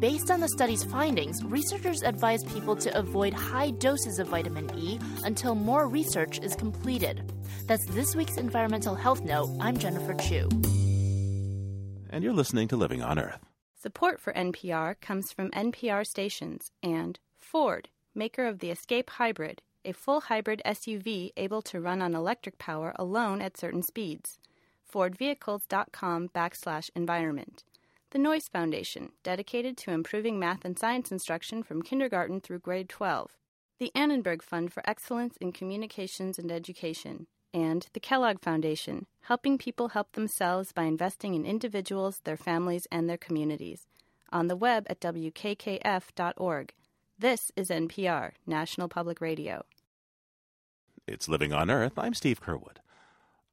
Based 0.00 0.30
on 0.30 0.40
the 0.40 0.48
study's 0.48 0.82
findings, 0.82 1.44
researchers 1.44 2.02
advise 2.02 2.42
people 2.42 2.74
to 2.74 2.98
avoid 2.98 3.34
high 3.34 3.70
doses 3.70 4.18
of 4.18 4.28
vitamin 4.28 4.70
E 4.74 4.98
until 5.24 5.54
more 5.54 5.86
research 5.86 6.38
is 6.38 6.56
completed. 6.56 7.30
That's 7.66 7.84
this 7.84 8.16
week's 8.16 8.38
Environmental 8.38 8.94
Health 8.94 9.20
Note. 9.20 9.50
I'm 9.60 9.76
Jennifer 9.76 10.14
Chu. 10.14 10.48
And 12.08 12.24
you're 12.24 12.32
listening 12.32 12.66
to 12.68 12.78
Living 12.78 13.02
on 13.02 13.18
Earth. 13.18 13.40
Support 13.82 14.22
for 14.22 14.32
NPR 14.32 14.98
comes 15.02 15.32
from 15.32 15.50
NPR 15.50 16.06
stations 16.06 16.70
and 16.82 17.20
Ford, 17.36 17.90
maker 18.14 18.46
of 18.46 18.60
the 18.60 18.70
Escape 18.70 19.10
Hybrid, 19.10 19.60
a 19.84 19.92
full 19.92 20.22
hybrid 20.22 20.62
SUV 20.64 21.32
able 21.36 21.60
to 21.60 21.78
run 21.78 22.00
on 22.00 22.14
electric 22.14 22.56
power 22.56 22.94
alone 22.96 23.42
at 23.42 23.58
certain 23.58 23.82
speeds. 23.82 24.38
FordVehicles.com 24.90 26.30
backslash 26.30 26.88
environment. 26.96 27.64
The 28.12 28.18
Noyce 28.18 28.50
Foundation, 28.50 29.12
dedicated 29.22 29.76
to 29.78 29.92
improving 29.92 30.36
math 30.36 30.64
and 30.64 30.76
science 30.76 31.12
instruction 31.12 31.62
from 31.62 31.80
kindergarten 31.80 32.40
through 32.40 32.58
grade 32.58 32.88
12. 32.88 33.36
The 33.78 33.92
Annenberg 33.94 34.42
Fund 34.42 34.72
for 34.72 34.82
Excellence 34.84 35.36
in 35.36 35.52
Communications 35.52 36.36
and 36.36 36.50
Education. 36.50 37.28
And 37.54 37.86
the 37.92 38.00
Kellogg 38.00 38.40
Foundation, 38.40 39.06
helping 39.22 39.58
people 39.58 39.90
help 39.90 40.12
themselves 40.12 40.72
by 40.72 40.84
investing 40.84 41.34
in 41.34 41.46
individuals, 41.46 42.20
their 42.24 42.36
families, 42.36 42.88
and 42.90 43.08
their 43.08 43.16
communities. 43.16 43.86
On 44.32 44.48
the 44.48 44.56
web 44.56 44.88
at 44.90 45.00
wkkf.org. 45.00 46.72
This 47.16 47.52
is 47.54 47.68
NPR, 47.70 48.32
National 48.44 48.88
Public 48.88 49.20
Radio. 49.20 49.64
It's 51.06 51.28
Living 51.28 51.52
on 51.52 51.70
Earth. 51.70 51.92
I'm 51.96 52.14
Steve 52.14 52.42
Curwood. 52.42 52.78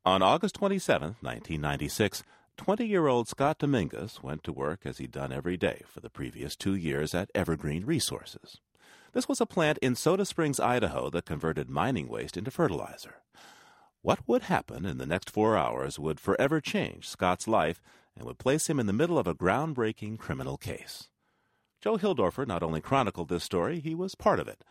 On 0.03 0.23
August 0.23 0.55
27, 0.55 1.17
1996, 1.21 2.23
20 2.57 2.85
year 2.85 3.07
old 3.07 3.27
Scott 3.27 3.59
Dominguez 3.59 4.21
went 4.21 4.43
to 4.43 4.51
work 4.51 4.81
as 4.83 4.97
he'd 4.97 5.11
done 5.11 5.31
every 5.31 5.57
day 5.57 5.83
for 5.87 6.01
the 6.01 6.09
previous 6.09 6.55
two 6.55 6.75
years 6.75 7.13
at 7.13 7.29
Evergreen 7.33 7.85
Resources. 7.85 8.59
This 9.13 9.29
was 9.29 9.39
a 9.39 9.45
plant 9.45 9.77
in 9.77 9.95
Soda 9.95 10.25
Springs, 10.25 10.59
Idaho 10.59 11.09
that 11.11 11.25
converted 11.25 11.69
mining 11.69 12.09
waste 12.09 12.35
into 12.35 12.51
fertilizer. 12.51 13.21
What 14.01 14.27
would 14.27 14.43
happen 14.43 14.85
in 14.85 14.97
the 14.97 15.05
next 15.05 15.29
four 15.29 15.55
hours 15.55 15.97
would 15.99 16.19
forever 16.19 16.59
change 16.59 17.07
Scott's 17.07 17.47
life 17.47 17.81
and 18.15 18.25
would 18.25 18.39
place 18.39 18.67
him 18.67 18.79
in 18.79 18.87
the 18.87 18.93
middle 18.93 19.17
of 19.17 19.27
a 19.27 19.35
groundbreaking 19.35 20.17
criminal 20.17 20.57
case. 20.57 21.09
Joe 21.79 21.97
Hilldorfer 21.97 22.47
not 22.47 22.63
only 22.63 22.81
chronicled 22.81 23.29
this 23.29 23.43
story, 23.43 23.79
he 23.79 23.93
was 23.93 24.15
part 24.15 24.39
of 24.39 24.47
it. 24.47 24.63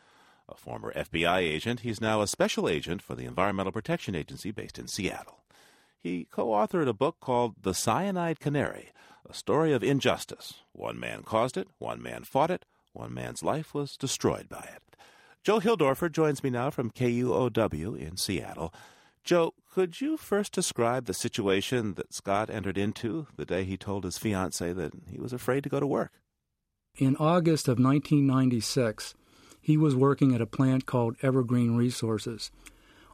A 0.48 0.56
former 0.56 0.92
FBI 0.92 1.38
agent, 1.38 1.80
he's 1.80 2.00
now 2.00 2.20
a 2.20 2.26
special 2.26 2.68
agent 2.68 3.00
for 3.00 3.14
the 3.14 3.24
Environmental 3.24 3.72
Protection 3.72 4.14
Agency 4.14 4.50
based 4.50 4.78
in 4.78 4.88
Seattle 4.88 5.40
he 5.98 6.26
co 6.30 6.48
authored 6.48 6.88
a 6.88 6.92
book 6.92 7.16
called 7.20 7.56
The 7.62 7.74
Cyanide 7.74 8.40
Canary, 8.40 8.90
a 9.28 9.34
story 9.34 9.72
of 9.72 9.82
injustice. 9.82 10.54
One 10.72 10.98
man 10.98 11.22
caused 11.22 11.56
it, 11.56 11.68
one 11.78 12.02
man 12.02 12.24
fought 12.24 12.50
it, 12.50 12.64
one 12.92 13.12
man's 13.12 13.42
life 13.42 13.74
was 13.74 13.96
destroyed 13.96 14.48
by 14.48 14.68
it. 14.74 14.96
Joe 15.42 15.60
Hilldorfer 15.60 16.10
joins 16.10 16.42
me 16.42 16.50
now 16.50 16.70
from 16.70 16.90
KUOW 16.90 17.96
in 17.98 18.16
Seattle. 18.16 18.74
Joe, 19.22 19.54
could 19.72 20.00
you 20.00 20.16
first 20.16 20.52
describe 20.52 21.06
the 21.06 21.14
situation 21.14 21.94
that 21.94 22.14
Scott 22.14 22.48
entered 22.48 22.78
into 22.78 23.26
the 23.36 23.44
day 23.44 23.64
he 23.64 23.76
told 23.76 24.04
his 24.04 24.18
fiancee 24.18 24.72
that 24.72 24.92
he 25.10 25.18
was 25.18 25.32
afraid 25.32 25.62
to 25.64 25.68
go 25.68 25.80
to 25.80 25.86
work? 25.86 26.12
In 26.96 27.16
August 27.16 27.68
of 27.68 27.78
1996, 27.78 29.14
he 29.60 29.76
was 29.76 29.94
working 29.94 30.34
at 30.34 30.40
a 30.40 30.46
plant 30.46 30.86
called 30.86 31.16
Evergreen 31.22 31.76
Resources 31.76 32.50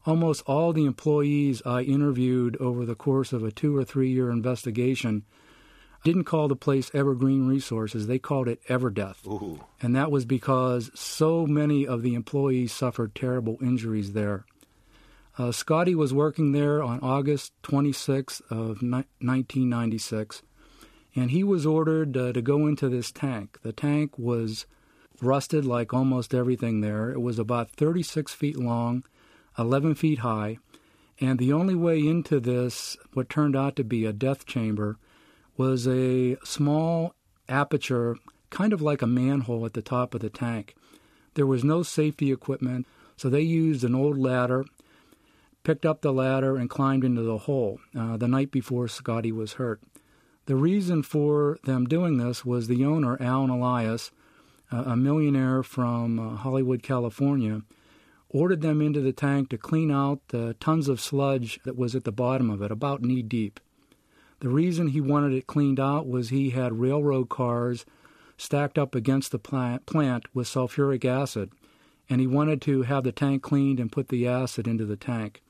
almost 0.05 0.43
all 0.47 0.73
the 0.73 0.85
employees 0.85 1.63
I 1.65 1.83
interviewed 1.83 2.57
over 2.57 2.85
the 2.85 2.95
course 2.95 3.33
of 3.33 3.45
a 3.45 3.53
two 3.53 3.77
or 3.77 3.85
three 3.85 4.11
year 4.11 4.31
investigation 4.31 5.25
didn't 6.05 6.25
call 6.25 6.49
the 6.49 6.57
place 6.57 6.91
Evergreen 6.95 7.47
Resources. 7.47 8.07
They 8.07 8.19
called 8.19 8.49
it 8.49 8.61
Everdeath. 8.69 9.25
Ooh. 9.27 9.65
And 9.81 9.95
that 9.95 10.11
was 10.11 10.25
because 10.25 10.91
so 10.95 11.47
many 11.47 11.87
of 11.87 12.03
the 12.03 12.15
employees 12.15 12.73
suffered 12.73 13.15
terrible 13.15 13.57
injuries 13.63 14.13
there. 14.13 14.45
Uh, 15.39 15.53
Scotty 15.53 15.95
was 15.95 16.13
working 16.13 16.53
there 16.53 16.83
on 16.83 17.01
August 17.01 17.53
26th 17.63 18.43
of 18.51 18.83
ni- 18.83 19.07
1996, 19.21 20.43
and 21.15 21.31
he 21.31 21.43
was 21.43 21.65
ordered 21.65 22.17
uh, 22.17 22.33
to 22.33 22.43
go 22.43 22.67
into 22.67 22.89
this 22.89 23.11
tank. 23.11 23.59
The 23.63 23.73
tank 23.73 24.19
was 24.19 24.67
rusted 25.23 25.65
like 25.65 25.95
almost 25.95 26.35
everything 26.35 26.81
there. 26.81 27.11
It 27.11 27.23
was 27.23 27.39
about 27.39 27.71
36 27.71 28.35
feet 28.35 28.59
long 28.59 29.05
11 29.59 29.95
feet 29.95 30.21
high, 30.21 30.59
and 31.21 31.39
the 31.39 31.53
only 31.53 31.75
way 31.75 31.99
into 31.99 32.41
this, 32.41 32.97
what 33.13 33.29
turned 33.29 33.55
out 33.55 33.77
to 33.77 33.85
be 33.85 34.05
a 34.05 34.13
death 34.13 34.47
chamber, 34.47 34.97
was 35.57 35.87
a 35.87 36.37
small 36.45 37.15
aperture 37.49 38.17
kind 38.51 38.73
of 38.73 38.83
like 38.83 39.03
a 39.03 39.07
manhole 39.07 39.65
at 39.65 39.73
the 39.73 39.83
top 39.83 40.15
of 40.15 40.21
the 40.21 40.31
tank. 40.31 40.75
There 41.35 41.47
was 41.47 41.65
no 41.65 41.83
safety 41.83 42.31
equipment, 42.31 42.87
so 43.17 43.29
they 43.29 43.41
used 43.41 43.85
an 43.85 43.95
old 43.95 44.19
ladder, 44.19 44.65
picked 45.65 45.87
up 45.87 46.03
the 46.03 46.13
ladder, 46.13 46.57
and 46.57 46.69
climbed 46.69 47.05
into 47.05 47.23
the 47.23 47.39
hole 47.39 47.81
uh, 47.99 48.17
the 48.17 48.29
night 48.29 48.51
before 48.51 48.89
Scotty 48.89 49.33
was 49.33 49.55
hurt. 49.55 49.81
The 50.47 50.57
reason 50.57 51.03
for 51.03 51.59
them 51.65 51.87
doing 51.87 52.19
this 52.19 52.45
was 52.45 52.67
the 52.67 52.85
owner, 52.85 53.17
Allan 53.21 53.51
Elias, 53.51 54.11
a 54.71 54.97
millionaire 54.97 55.63
from 55.63 56.19
uh, 56.19 56.37
Hollywood, 56.37 56.83
California, 56.83 57.63
ordered 58.33 58.63
them 58.63 58.81
into 58.81 59.01
the 59.01 59.13
tank 59.13 59.51
to 59.51 59.59
clean 59.59 59.91
out 59.91 60.21
the 60.29 60.55
tons 60.55 60.89
of 60.89 61.01
sludge 61.01 61.61
that 61.65 61.77
was 61.77 61.95
at 61.95 62.05
the 62.05 62.13
bottom 62.13 62.51
of 62.51 62.63
it, 62.63 62.71
about 62.71 63.03
knee 63.03 63.23
deep. 63.23 63.61
The 64.41 64.49
reason 64.49 64.89
he 64.89 65.01
wanted 65.01 65.33
it 65.35 65.47
cleaned 65.47 65.79
out 65.79 66.09
was 66.09 66.29
he 66.29 66.51
had 66.51 66.81
railroad 66.81 67.29
cars 67.29 67.85
stacked 68.37 68.79
up 68.79 68.95
against 68.95 69.31
the 69.31 69.39
plant, 69.39 69.85
with 70.35 70.49
sulfuric 70.49 71.05
acid, 71.05 71.53
and 72.09 72.21
he 72.21 72.27
wanted 72.27 72.61
to 72.63 72.83
have 72.83 73.05
the 73.05 73.13
tank 73.13 73.43
cleaned 73.43 73.79
and 73.79 73.93
put 73.93 74.09
the 74.09 74.27
acid 74.27 74.67
into 74.67 74.85
the 74.85 74.97
tank. 74.97 75.43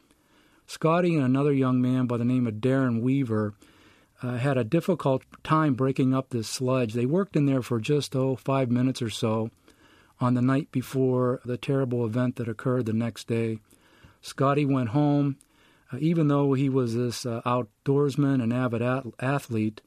Scotty 0.67 1.15
and 1.15 1.25
another 1.25 1.53
young 1.53 1.81
man 1.81 2.07
by 2.07 2.17
the 2.17 2.25
name 2.25 2.47
of 2.47 2.55
Darren 2.55 3.01
Weaver 3.01 3.55
uh, 4.23 4.37
had 4.37 4.59
a 4.59 4.65
difficult 4.65 5.23
time 5.43 5.75
breaking 5.75 6.15
up 6.15 6.31
this 6.31 6.49
sludge. 6.49 6.93
They 6.93 7.07
worked 7.07 7.37
in 7.37 7.47
there 7.47 7.63
for 7.63 7.81
just, 7.81 8.15
oh, 8.15 8.37
five 8.37 8.71
minutes 8.71 9.01
or 9.01 9.11
so 9.11 9.51
on 10.23 10.35
the 10.35 10.43
night 10.43 10.71
before 10.71 11.41
the 11.45 11.57
terrible 11.57 12.07
event 12.07 12.37
that 12.37 12.49
occurred 12.49 12.87
the 12.87 12.93
next 12.93 13.27
day. 13.27 13.59
Scotty 14.21 14.65
went 14.65 14.91
home. 14.91 15.37
Uh, 15.93 15.99
even 16.01 16.29
though 16.29 16.55
he 16.55 16.69
was 16.69 16.95
this 16.95 17.27
uh, 17.27 17.43
outdoorsman 17.45 18.43
and 18.43 18.53
avid 18.53 18.81
at- 18.81 19.05
athlete, 19.19 19.81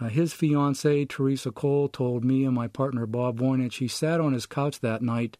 uh, 0.00 0.08
his 0.08 0.32
fiancee, 0.32 1.06
Teresa 1.06 1.50
Cole, 1.50 1.88
told 1.88 2.24
me 2.24 2.44
and 2.44 2.54
my 2.54 2.68
partner, 2.68 3.06
Bob 3.06 3.40
Voynich, 3.40 3.78
he 3.78 3.88
sat 3.88 4.20
on 4.20 4.32
his 4.32 4.46
couch 4.46 4.80
that 4.80 5.02
night. 5.02 5.36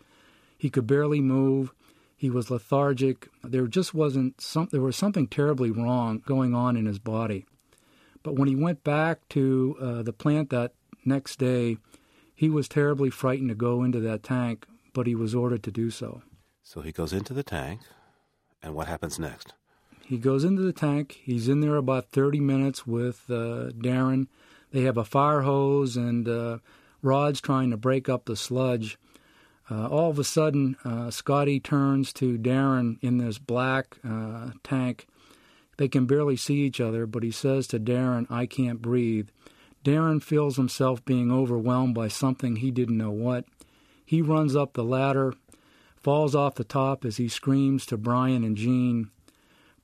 He 0.59 0.71
could 0.71 0.87
barely 0.87 1.21
move. 1.21 1.73
He 2.17 2.29
was 2.29 2.51
lethargic. 2.51 3.29
There 3.45 3.67
just 3.67 3.95
wasn't 3.95 4.41
some, 4.41 4.69
there 4.73 4.83
was 4.83 4.97
something 4.97 5.27
terribly 5.27 5.71
wrong 5.71 6.23
going 6.27 6.55
on 6.55 6.77
in 6.77 6.87
his 6.87 6.99
body. 6.99 7.47
But 8.23 8.37
when 8.37 8.49
he 8.49 8.57
went 8.57 8.85
back 8.85 9.27
to 9.31 9.77
uh, 9.81 10.03
the 10.03 10.13
plant 10.13 10.51
that 10.51 10.73
next 11.05 11.39
day, 11.39 11.79
he 12.41 12.49
was 12.49 12.69
terribly 12.69 13.11
frightened 13.11 13.51
to 13.51 13.55
go 13.55 13.83
into 13.83 14.01
that 14.01 14.23
tank, 14.23 14.65
but 14.95 15.07
he 15.07 15.15
was 15.15 15.35
ordered 15.35 15.63
to 15.63 15.71
do 15.71 15.91
so. 15.91 16.23
So 16.63 16.81
he 16.81 16.91
goes 16.91 17.13
into 17.13 17.35
the 17.35 17.43
tank, 17.43 17.83
and 18.63 18.75
what 18.75 18.89
happens 18.89 19.19
next? 19.19 19.53
He 20.07 20.17
goes 20.17 20.43
into 20.43 20.63
the 20.63 20.73
tank. 20.73 21.21
He's 21.23 21.49
in 21.49 21.61
there 21.61 21.77
about 21.77 22.13
30 22.13 22.41
minutes 22.41 22.87
with 22.87 23.25
uh, 23.29 23.77
Darren. 23.77 24.27
They 24.73 24.85
have 24.85 24.97
a 24.97 25.05
fire 25.05 25.43
hose 25.43 25.99
and 25.99 26.27
uh, 26.27 26.59
rods 27.03 27.43
trying 27.43 27.69
to 27.73 27.77
break 27.77 28.09
up 28.09 28.25
the 28.25 28.37
sludge. 28.37 28.97
Uh, 29.71 29.89
all 29.89 30.09
of 30.09 30.19
a 30.19 30.25
sudden, 30.25 30.77
uh, 30.83 31.11
Scotty 31.11 31.61
turns 31.61 32.11
to 32.15 32.39
Darren 32.39 32.97
in 33.03 33.19
this 33.19 33.37
black 33.37 33.99
uh, 34.03 34.53
tank. 34.65 35.07
They 35.77 35.89
can 35.89 36.07
barely 36.07 36.37
see 36.37 36.61
each 36.61 36.81
other, 36.81 37.05
but 37.05 37.23
he 37.23 37.33
says 37.33 37.67
to 37.67 37.79
Darren, 37.79 38.27
I 38.31 38.47
can't 38.47 38.81
breathe. 38.81 39.29
Darren 39.85 40.23
feels 40.23 40.57
himself 40.57 41.05
being 41.05 41.33
overwhelmed 41.33 41.95
by 41.95 42.09
something 42.09 42.57
he 42.57 42.71
didn't 42.71 42.99
know 42.99 43.11
what. 43.11 43.45
He 44.05 44.21
runs 44.21 44.55
up 44.55 44.75
the 44.75 44.85
ladder, 44.85 45.35
falls 46.03 46.35
off 46.35 46.57
the 46.57 46.65
top 46.65 47.05
as 47.05 47.17
he 47.17 47.29
screams 47.29 47.87
to 47.87 47.97
Brian 47.97 48.45
and 48.45 48.57
Jean. 48.57 49.11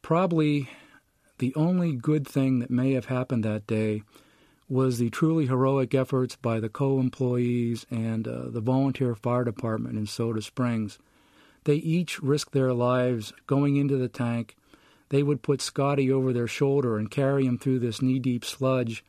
Probably 0.02 0.68
the 1.38 1.54
only 1.54 1.92
good 1.92 2.26
thing 2.26 2.58
that 2.58 2.70
may 2.70 2.92
have 2.92 3.06
happened 3.06 3.44
that 3.44 3.66
day 3.66 4.02
was 4.68 4.98
the 4.98 5.10
truly 5.10 5.46
heroic 5.46 5.94
efforts 5.94 6.36
by 6.36 6.60
the 6.60 6.68
co 6.68 6.98
employees 6.98 7.86
and 7.90 8.26
uh, 8.26 8.48
the 8.48 8.60
volunteer 8.60 9.14
fire 9.14 9.44
department 9.44 9.96
in 9.96 10.06
Soda 10.06 10.42
Springs. 10.42 10.98
They 11.64 11.76
each 11.76 12.20
risked 12.22 12.52
their 12.52 12.72
lives 12.72 13.32
going 13.46 13.76
into 13.76 13.96
the 13.96 14.08
tank. 14.08 14.56
They 15.08 15.22
would 15.22 15.42
put 15.42 15.60
Scotty 15.60 16.10
over 16.10 16.32
their 16.32 16.48
shoulder 16.48 16.96
and 16.96 17.10
carry 17.10 17.46
him 17.46 17.58
through 17.58 17.80
this 17.80 18.02
knee 18.02 18.18
deep 18.18 18.44
sludge. 18.44 19.04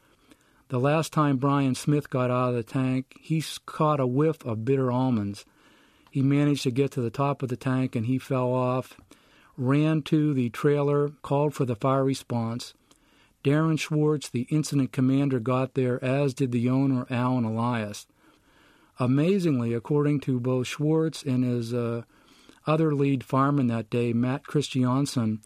The 0.70 0.80
last 0.80 1.14
time 1.14 1.38
Brian 1.38 1.76
Smith 1.76 2.10
got 2.10 2.30
out 2.30 2.50
of 2.50 2.56
the 2.56 2.64
tank, 2.64 3.16
he 3.22 3.42
caught 3.66 4.02
a 4.02 4.08
whiff 4.08 4.44
of 4.44 4.66
bitter 4.66 4.92
almonds. 4.92 5.46
He 6.12 6.22
managed 6.22 6.64
to 6.64 6.72
get 6.72 6.92
to 6.92 7.02
the 7.02 7.10
top 7.10 7.42
of 7.42 7.48
the 7.48 7.56
tank 7.56 7.96
and 7.96 8.06
he 8.06 8.18
fell 8.18 8.52
off, 8.52 8.98
ran 9.56 10.02
to 10.04 10.34
the 10.34 10.50
trailer, 10.50 11.10
called 11.22 11.54
for 11.54 11.64
the 11.64 11.76
fire 11.76 12.04
response. 12.04 12.74
Darren 13.46 13.80
Schwartz, 13.80 14.28
the 14.28 14.46
incident 14.50 14.92
commander, 14.92 15.40
got 15.40 15.74
there, 15.74 16.04
as 16.04 16.34
did 16.34 16.52
the 16.52 16.68
owner, 16.68 17.08
Allan 17.10 17.46
Elias. 17.46 18.06
Amazingly, 19.00 19.74
according 19.74 20.20
to 20.22 20.38
both 20.38 20.68
Schwartz 20.68 21.24
and 21.24 21.46
his 21.46 21.74
uh, 21.74 22.02
other 22.66 22.94
lead 22.94 23.24
fireman 23.24 23.68
that 23.68 23.90
day, 23.90 24.12
Matt 24.12 24.44
Christiansen, 24.44 25.40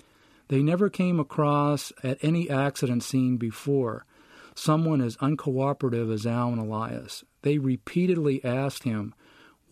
they 0.48 0.64
never 0.64 0.90
came 0.90 1.20
across 1.20 1.94
at 2.02 2.18
any 2.24 2.50
accident 2.50 3.04
scene 3.04 3.38
before 3.38 4.06
someone 4.56 5.02
as 5.02 5.18
uncooperative 5.18 6.14
as 6.14 6.26
Allan 6.26 6.60
Elias. 6.60 7.24
They 7.42 7.58
repeatedly 7.58 8.44
asked 8.44 8.84
him 8.84 9.14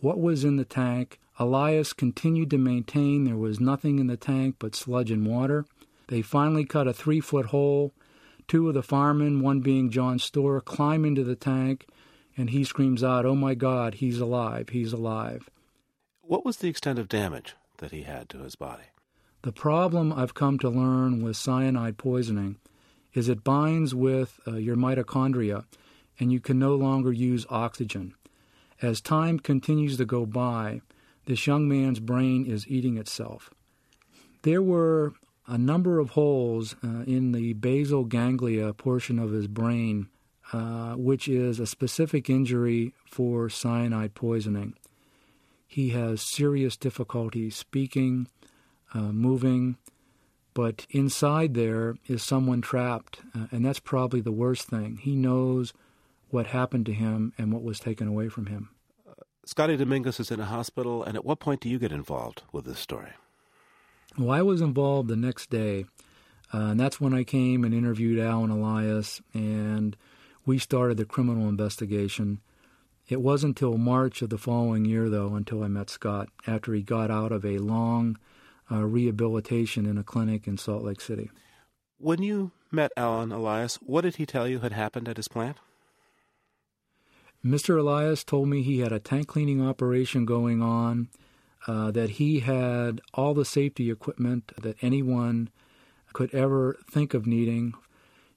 what 0.00 0.20
was 0.20 0.44
in 0.44 0.56
the 0.56 0.64
tank. 0.64 1.18
Elias 1.38 1.92
continued 1.92 2.50
to 2.50 2.58
maintain 2.58 3.24
there 3.24 3.36
was 3.36 3.60
nothing 3.60 3.98
in 3.98 4.06
the 4.06 4.16
tank 4.16 4.56
but 4.58 4.74
sludge 4.74 5.10
and 5.10 5.26
water. 5.26 5.64
They 6.08 6.22
finally 6.22 6.64
cut 6.64 6.88
a 6.88 6.92
three 6.92 7.20
foot 7.20 7.46
hole 7.46 7.92
Two 8.50 8.66
of 8.66 8.74
the 8.74 8.82
firemen, 8.82 9.42
one 9.42 9.60
being 9.60 9.90
John 9.90 10.18
Storr, 10.18 10.60
climb 10.60 11.04
into 11.04 11.22
the 11.22 11.36
tank, 11.36 11.86
and 12.36 12.50
he 12.50 12.64
screams 12.64 13.04
out, 13.04 13.24
Oh 13.24 13.36
my 13.36 13.54
God, 13.54 13.94
he's 13.94 14.18
alive, 14.18 14.70
he's 14.70 14.92
alive. 14.92 15.48
What 16.22 16.44
was 16.44 16.56
the 16.56 16.66
extent 16.68 16.98
of 16.98 17.08
damage 17.08 17.54
that 17.76 17.92
he 17.92 18.02
had 18.02 18.28
to 18.30 18.38
his 18.38 18.56
body? 18.56 18.82
The 19.42 19.52
problem 19.52 20.12
I've 20.12 20.34
come 20.34 20.58
to 20.58 20.68
learn 20.68 21.22
with 21.22 21.36
cyanide 21.36 21.96
poisoning 21.96 22.56
is 23.14 23.28
it 23.28 23.44
binds 23.44 23.94
with 23.94 24.40
uh, 24.46 24.56
your 24.56 24.76
mitochondria, 24.76 25.64
and 26.18 26.32
you 26.32 26.40
can 26.40 26.58
no 26.58 26.74
longer 26.74 27.12
use 27.12 27.46
oxygen. 27.50 28.14
As 28.82 29.00
time 29.00 29.38
continues 29.38 29.96
to 29.96 30.04
go 30.04 30.26
by, 30.26 30.80
this 31.26 31.46
young 31.46 31.68
man's 31.68 32.00
brain 32.00 32.46
is 32.46 32.66
eating 32.68 32.96
itself. 32.96 33.50
There 34.42 34.62
were 34.62 35.12
a 35.46 35.58
number 35.58 35.98
of 35.98 36.10
holes 36.10 36.76
uh, 36.82 37.02
in 37.06 37.32
the 37.32 37.54
basal 37.54 38.04
ganglia 38.04 38.72
portion 38.72 39.18
of 39.18 39.32
his 39.32 39.48
brain, 39.48 40.08
uh, 40.52 40.94
which 40.94 41.28
is 41.28 41.60
a 41.60 41.66
specific 41.66 42.30
injury 42.30 42.94
for 43.04 43.48
cyanide 43.48 44.14
poisoning. 44.14 44.74
He 45.66 45.90
has 45.90 46.22
serious 46.22 46.76
difficulty 46.76 47.50
speaking, 47.50 48.28
uh, 48.94 49.12
moving, 49.12 49.76
but 50.54 50.86
inside 50.90 51.54
there 51.54 51.96
is 52.06 52.22
someone 52.22 52.60
trapped, 52.60 53.20
uh, 53.34 53.46
and 53.50 53.64
that's 53.64 53.80
probably 53.80 54.20
the 54.20 54.32
worst 54.32 54.68
thing. 54.68 54.96
He 54.96 55.14
knows 55.14 55.72
what 56.30 56.46
happened 56.48 56.86
to 56.86 56.92
him 56.92 57.32
and 57.38 57.52
what 57.52 57.62
was 57.62 57.80
taken 57.80 58.06
away 58.08 58.28
from 58.28 58.46
him. 58.46 58.70
Scotty 59.44 59.76
Dominguez 59.76 60.20
is 60.20 60.30
in 60.30 60.38
a 60.40 60.44
hospital, 60.44 61.02
and 61.02 61.16
at 61.16 61.24
what 61.24 61.40
point 61.40 61.60
do 61.60 61.68
you 61.68 61.78
get 61.78 61.92
involved 61.92 62.42
with 62.52 62.64
this 62.64 62.78
story? 62.78 63.12
Well, 64.18 64.30
I 64.30 64.42
was 64.42 64.60
involved 64.60 65.08
the 65.08 65.16
next 65.16 65.50
day, 65.50 65.86
uh, 66.52 66.58
and 66.58 66.80
that's 66.80 67.00
when 67.00 67.14
I 67.14 67.24
came 67.24 67.64
and 67.64 67.74
interviewed 67.74 68.18
Allan 68.18 68.50
Elias, 68.50 69.20
and 69.32 69.96
we 70.44 70.58
started 70.58 70.96
the 70.96 71.04
criminal 71.04 71.48
investigation. 71.48 72.40
It 73.08 73.20
wasn't 73.20 73.60
until 73.60 73.78
March 73.78 74.22
of 74.22 74.30
the 74.30 74.38
following 74.38 74.84
year, 74.84 75.08
though, 75.08 75.34
until 75.34 75.64
I 75.64 75.68
met 75.68 75.90
Scott 75.90 76.28
after 76.46 76.72
he 76.74 76.82
got 76.82 77.10
out 77.10 77.32
of 77.32 77.44
a 77.44 77.58
long 77.58 78.18
uh, 78.70 78.84
rehabilitation 78.84 79.86
in 79.86 79.98
a 79.98 80.04
clinic 80.04 80.46
in 80.46 80.56
Salt 80.56 80.82
Lake 80.82 81.00
City. 81.00 81.30
When 81.98 82.22
you 82.22 82.52
met 82.70 82.92
Allan 82.96 83.32
Elias, 83.32 83.76
what 83.76 84.02
did 84.02 84.16
he 84.16 84.26
tell 84.26 84.48
you 84.48 84.60
had 84.60 84.72
happened 84.72 85.08
at 85.08 85.16
his 85.16 85.28
plant? 85.28 85.58
Mr. 87.44 87.78
Elias 87.78 88.22
told 88.22 88.48
me 88.48 88.62
he 88.62 88.80
had 88.80 88.92
a 88.92 88.98
tank 88.98 89.26
cleaning 89.26 89.66
operation 89.66 90.26
going 90.26 90.62
on 90.62 91.08
uh, 91.66 91.90
that 91.90 92.10
he 92.10 92.40
had 92.40 93.00
all 93.14 93.34
the 93.34 93.44
safety 93.44 93.90
equipment 93.90 94.52
that 94.60 94.76
anyone 94.82 95.48
could 96.12 96.34
ever 96.34 96.76
think 96.90 97.14
of 97.14 97.26
needing. 97.26 97.72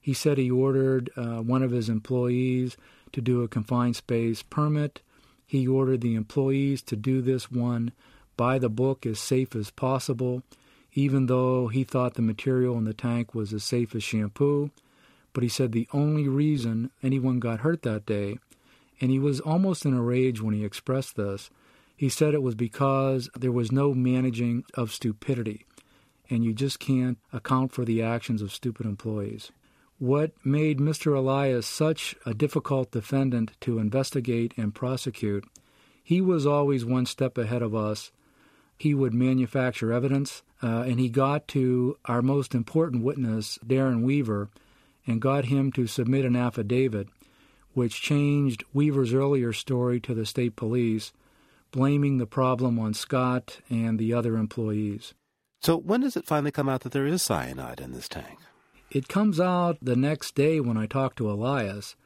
He 0.00 0.14
said 0.14 0.38
he 0.38 0.50
ordered 0.50 1.10
uh, 1.16 1.42
one 1.42 1.62
of 1.62 1.70
his 1.70 1.88
employees 1.88 2.76
to 3.12 3.20
do 3.20 3.42
a 3.42 3.48
confined 3.48 3.96
space 3.96 4.42
permit. 4.42 5.00
He 5.46 5.66
ordered 5.66 6.00
the 6.00 6.14
employees 6.14 6.82
to 6.82 6.96
do 6.96 7.20
this 7.20 7.50
one 7.50 7.92
by 8.36 8.58
the 8.58 8.68
book 8.68 9.06
as 9.06 9.18
safe 9.18 9.54
as 9.54 9.70
possible, 9.70 10.42
even 10.92 11.26
though 11.26 11.68
he 11.68 11.84
thought 11.84 12.14
the 12.14 12.22
material 12.22 12.76
in 12.76 12.84
the 12.84 12.94
tank 12.94 13.34
was 13.34 13.52
as 13.52 13.64
safe 13.64 13.94
as 13.94 14.02
shampoo. 14.02 14.70
But 15.32 15.42
he 15.42 15.48
said 15.48 15.72
the 15.72 15.88
only 15.92 16.28
reason 16.28 16.90
anyone 17.02 17.40
got 17.40 17.60
hurt 17.60 17.82
that 17.82 18.06
day, 18.06 18.38
and 19.00 19.10
he 19.10 19.18
was 19.18 19.40
almost 19.40 19.84
in 19.84 19.94
a 19.94 20.02
rage 20.02 20.40
when 20.40 20.54
he 20.54 20.64
expressed 20.64 21.16
this, 21.16 21.50
he 21.96 22.08
said 22.08 22.34
it 22.34 22.42
was 22.42 22.54
because 22.54 23.28
there 23.36 23.52
was 23.52 23.72
no 23.72 23.94
managing 23.94 24.64
of 24.74 24.92
stupidity, 24.92 25.64
and 26.30 26.44
you 26.44 26.52
just 26.52 26.78
can't 26.78 27.18
account 27.32 27.72
for 27.72 27.84
the 27.84 28.02
actions 28.02 28.42
of 28.42 28.52
stupid 28.52 28.86
employees. 28.86 29.50
What 29.98 30.32
made 30.44 30.78
Mr. 30.78 31.16
Elias 31.16 31.66
such 31.66 32.16
a 32.26 32.34
difficult 32.34 32.90
defendant 32.90 33.52
to 33.60 33.78
investigate 33.78 34.52
and 34.56 34.74
prosecute, 34.74 35.44
he 36.02 36.20
was 36.20 36.46
always 36.46 36.84
one 36.84 37.06
step 37.06 37.38
ahead 37.38 37.62
of 37.62 37.74
us. 37.74 38.10
He 38.76 38.94
would 38.94 39.14
manufacture 39.14 39.92
evidence, 39.92 40.42
uh, 40.62 40.82
and 40.82 40.98
he 40.98 41.08
got 41.08 41.46
to 41.48 41.96
our 42.06 42.22
most 42.22 42.54
important 42.54 43.04
witness, 43.04 43.58
Darren 43.64 44.02
Weaver, 44.02 44.50
and 45.06 45.20
got 45.20 45.46
him 45.46 45.70
to 45.72 45.86
submit 45.86 46.24
an 46.24 46.36
affidavit 46.36 47.08
which 47.74 48.00
changed 48.00 48.64
Weaver's 48.72 49.12
earlier 49.12 49.52
story 49.52 50.00
to 50.00 50.14
the 50.14 50.24
state 50.24 50.56
police, 50.56 51.12
blaming 51.72 52.18
the 52.18 52.26
problem 52.26 52.78
on 52.78 52.94
Scott 52.94 53.58
and 53.68 53.98
the 53.98 54.14
other 54.14 54.36
employees. 54.36 55.12
So, 55.60 55.76
when 55.76 56.00
does 56.00 56.16
it 56.16 56.26
finally 56.26 56.52
come 56.52 56.68
out 56.68 56.82
that 56.82 56.92
there 56.92 57.06
is 57.06 57.22
cyanide 57.22 57.80
in 57.80 57.92
this 57.92 58.08
tank? 58.08 58.38
It 58.90 59.08
comes 59.08 59.40
out 59.40 59.78
the 59.82 59.96
next 59.96 60.34
day 60.34 60.60
when 60.60 60.76
I 60.76 60.86
talk 60.86 61.16
to 61.16 61.30
Elias, 61.30 61.96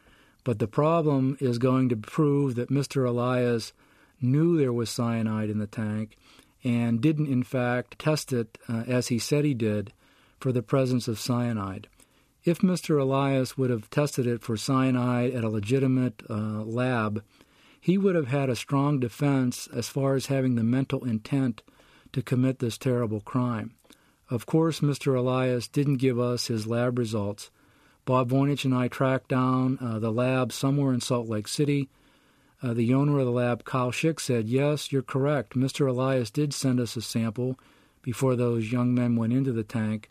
but 0.42 0.58
the 0.58 0.68
problem 0.68 1.36
is 1.40 1.58
going 1.58 1.90
to 1.90 1.96
prove 1.96 2.54
that 2.54 2.70
Mr. 2.70 3.06
Elias 3.06 3.74
knew 4.22 4.56
there 4.56 4.72
was 4.72 4.88
cyanide 4.88 5.50
in 5.50 5.58
the 5.58 5.66
tank 5.66 6.16
and 6.64 7.00
didn't, 7.00 7.28
in 7.28 7.42
fact, 7.42 7.98
test 7.98 8.32
it 8.32 8.58
uh, 8.68 8.84
as 8.86 9.08
he 9.08 9.18
said 9.18 9.44
he 9.44 9.54
did 9.54 9.92
for 10.40 10.52
the 10.52 10.62
presence 10.62 11.08
of 11.08 11.18
cyanide. 11.18 11.88
If 12.44 12.60
Mr. 12.60 13.00
Elias 13.00 13.58
would 13.58 13.70
have 13.70 13.90
tested 13.90 14.26
it 14.26 14.42
for 14.42 14.56
cyanide 14.56 15.34
at 15.34 15.44
a 15.44 15.50
legitimate 15.50 16.22
uh, 16.30 16.62
lab, 16.62 17.22
he 17.80 17.98
would 17.98 18.14
have 18.14 18.28
had 18.28 18.48
a 18.48 18.56
strong 18.56 19.00
defense 19.00 19.68
as 19.72 19.88
far 19.88 20.14
as 20.14 20.26
having 20.26 20.54
the 20.54 20.64
mental 20.64 21.04
intent 21.04 21.62
to 22.12 22.22
commit 22.22 22.58
this 22.58 22.78
terrible 22.78 23.20
crime. 23.20 23.74
Of 24.30 24.46
course, 24.46 24.80
Mr. 24.80 25.16
Elias 25.16 25.68
didn't 25.68 25.96
give 25.96 26.18
us 26.18 26.46
his 26.46 26.66
lab 26.66 26.98
results. 26.98 27.50
Bob 28.04 28.30
Voynich 28.30 28.64
and 28.64 28.74
I 28.74 28.88
tracked 28.88 29.28
down 29.28 29.78
uh, 29.80 29.98
the 29.98 30.10
lab 30.10 30.52
somewhere 30.52 30.92
in 30.92 31.00
Salt 31.00 31.28
Lake 31.28 31.48
City. 31.48 31.88
Uh, 32.62 32.74
the 32.74 32.92
owner 32.92 33.18
of 33.18 33.26
the 33.26 33.32
lab, 33.32 33.64
Kyle 33.64 33.92
Schick, 33.92 34.20
said, 34.20 34.48
Yes, 34.48 34.90
you're 34.90 35.02
correct. 35.02 35.54
Mr. 35.54 35.88
Elias 35.88 36.30
did 36.30 36.52
send 36.52 36.80
us 36.80 36.96
a 36.96 37.02
sample 37.02 37.58
before 38.02 38.34
those 38.34 38.72
young 38.72 38.94
men 38.94 39.16
went 39.16 39.32
into 39.32 39.52
the 39.52 39.62
tank. 39.62 40.08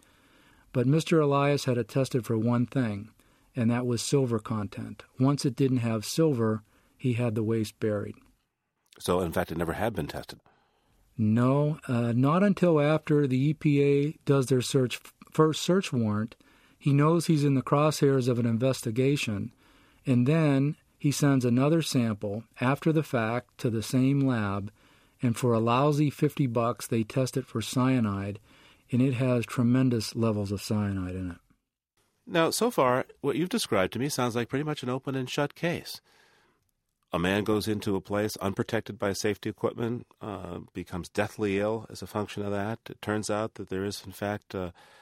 But 0.72 0.88
Mr. 0.88 1.22
Elias 1.22 1.66
had 1.66 1.78
it 1.78 1.90
tested 1.90 2.26
for 2.26 2.38
one 2.38 2.66
thing, 2.66 3.10
and 3.56 3.70
that 3.72 3.86
was 3.86 4.02
silver 4.02 4.40
content. 4.40 5.04
Once 5.20 5.46
it 5.46 5.56
didn't 5.56 5.78
have 5.78 6.06
silver, 6.06 6.64
he 6.98 7.14
had 7.14 7.36
the 7.36 7.44
waste 7.44 7.80
buried. 7.80 8.16
So, 9.00 9.22
in 9.22 9.32
fact, 9.32 9.52
it 9.52 9.58
never 9.58 9.74
had 9.74 9.94
been 9.94 10.08
tested. 10.08 10.40
No, 11.18 11.80
uh, 11.88 12.14
not 12.16 12.44
until 12.44 12.80
after 12.80 13.28
the 13.28 13.54
EPA 13.54 14.18
does 14.26 14.48
their 14.48 14.62
search 14.62 15.00
first 15.32 15.64
search 15.64 15.92
warrant. 15.92 16.36
He 16.78 16.94
knows 16.94 17.26
he's 17.26 17.44
in 17.44 17.56
the 17.56 17.64
crosshairs 17.64 18.28
of 18.28 18.38
an 18.38 18.46
investigation, 18.46 19.52
and 20.06 20.28
then 20.28 20.76
he 20.98 21.12
sends 21.12 21.46
another 21.46 21.82
sample 21.82 22.44
after 22.60 22.92
the 22.92 23.04
fact 23.04 23.58
to 23.60 23.70
the 23.70 23.84
same 23.84 24.22
lab, 24.22 24.72
and 25.22 25.36
for 25.36 25.54
a 25.54 25.60
lousy 25.60 26.10
50 26.10 26.48
bucks 26.48 26.88
they 26.88 27.04
test 27.04 27.38
it 27.38 27.46
for 27.46 27.62
cyanide, 27.62 28.40
and 28.92 29.02
it 29.02 29.14
has 29.16 29.46
tremendous 29.46 30.16
levels 30.16 30.52
of 30.52 30.62
cyanide 30.62 31.16
in 31.16 31.32
it. 31.32 31.38
Now, 32.26 32.50
so 32.50 32.72
far, 32.72 33.06
what 33.22 33.36
you've 33.36 33.50
described 33.50 33.94
to 33.94 34.00
me 34.00 34.10
sounds 34.10 34.36
like 34.36 34.50
pretty 34.50 34.66
much 34.66 34.84
an 34.84 34.90
open 34.90 35.16
and 35.16 35.30
shut 35.30 35.56
case 35.56 36.02
a 37.14 37.20
man 37.20 37.44
goes 37.44 37.68
into 37.68 37.96
a 37.96 38.02
place 38.02 38.36
unprotected 38.38 39.00
by 39.00 39.14
safety 39.14 39.50
equipment, 39.50 40.06
uh, 40.22 40.60
becomes 40.74 41.10
deathly 41.10 41.60
ill 41.60 41.86
as 41.90 42.02
a 42.02 42.08
function 42.08 42.44
of 42.44 42.52
that. 42.52 42.80
It 42.90 43.02
turns 43.02 43.30
out 43.30 43.56
that 43.56 43.70
there 43.70 43.86
is, 43.86 44.04
in 44.06 44.12
fact, 44.12 44.56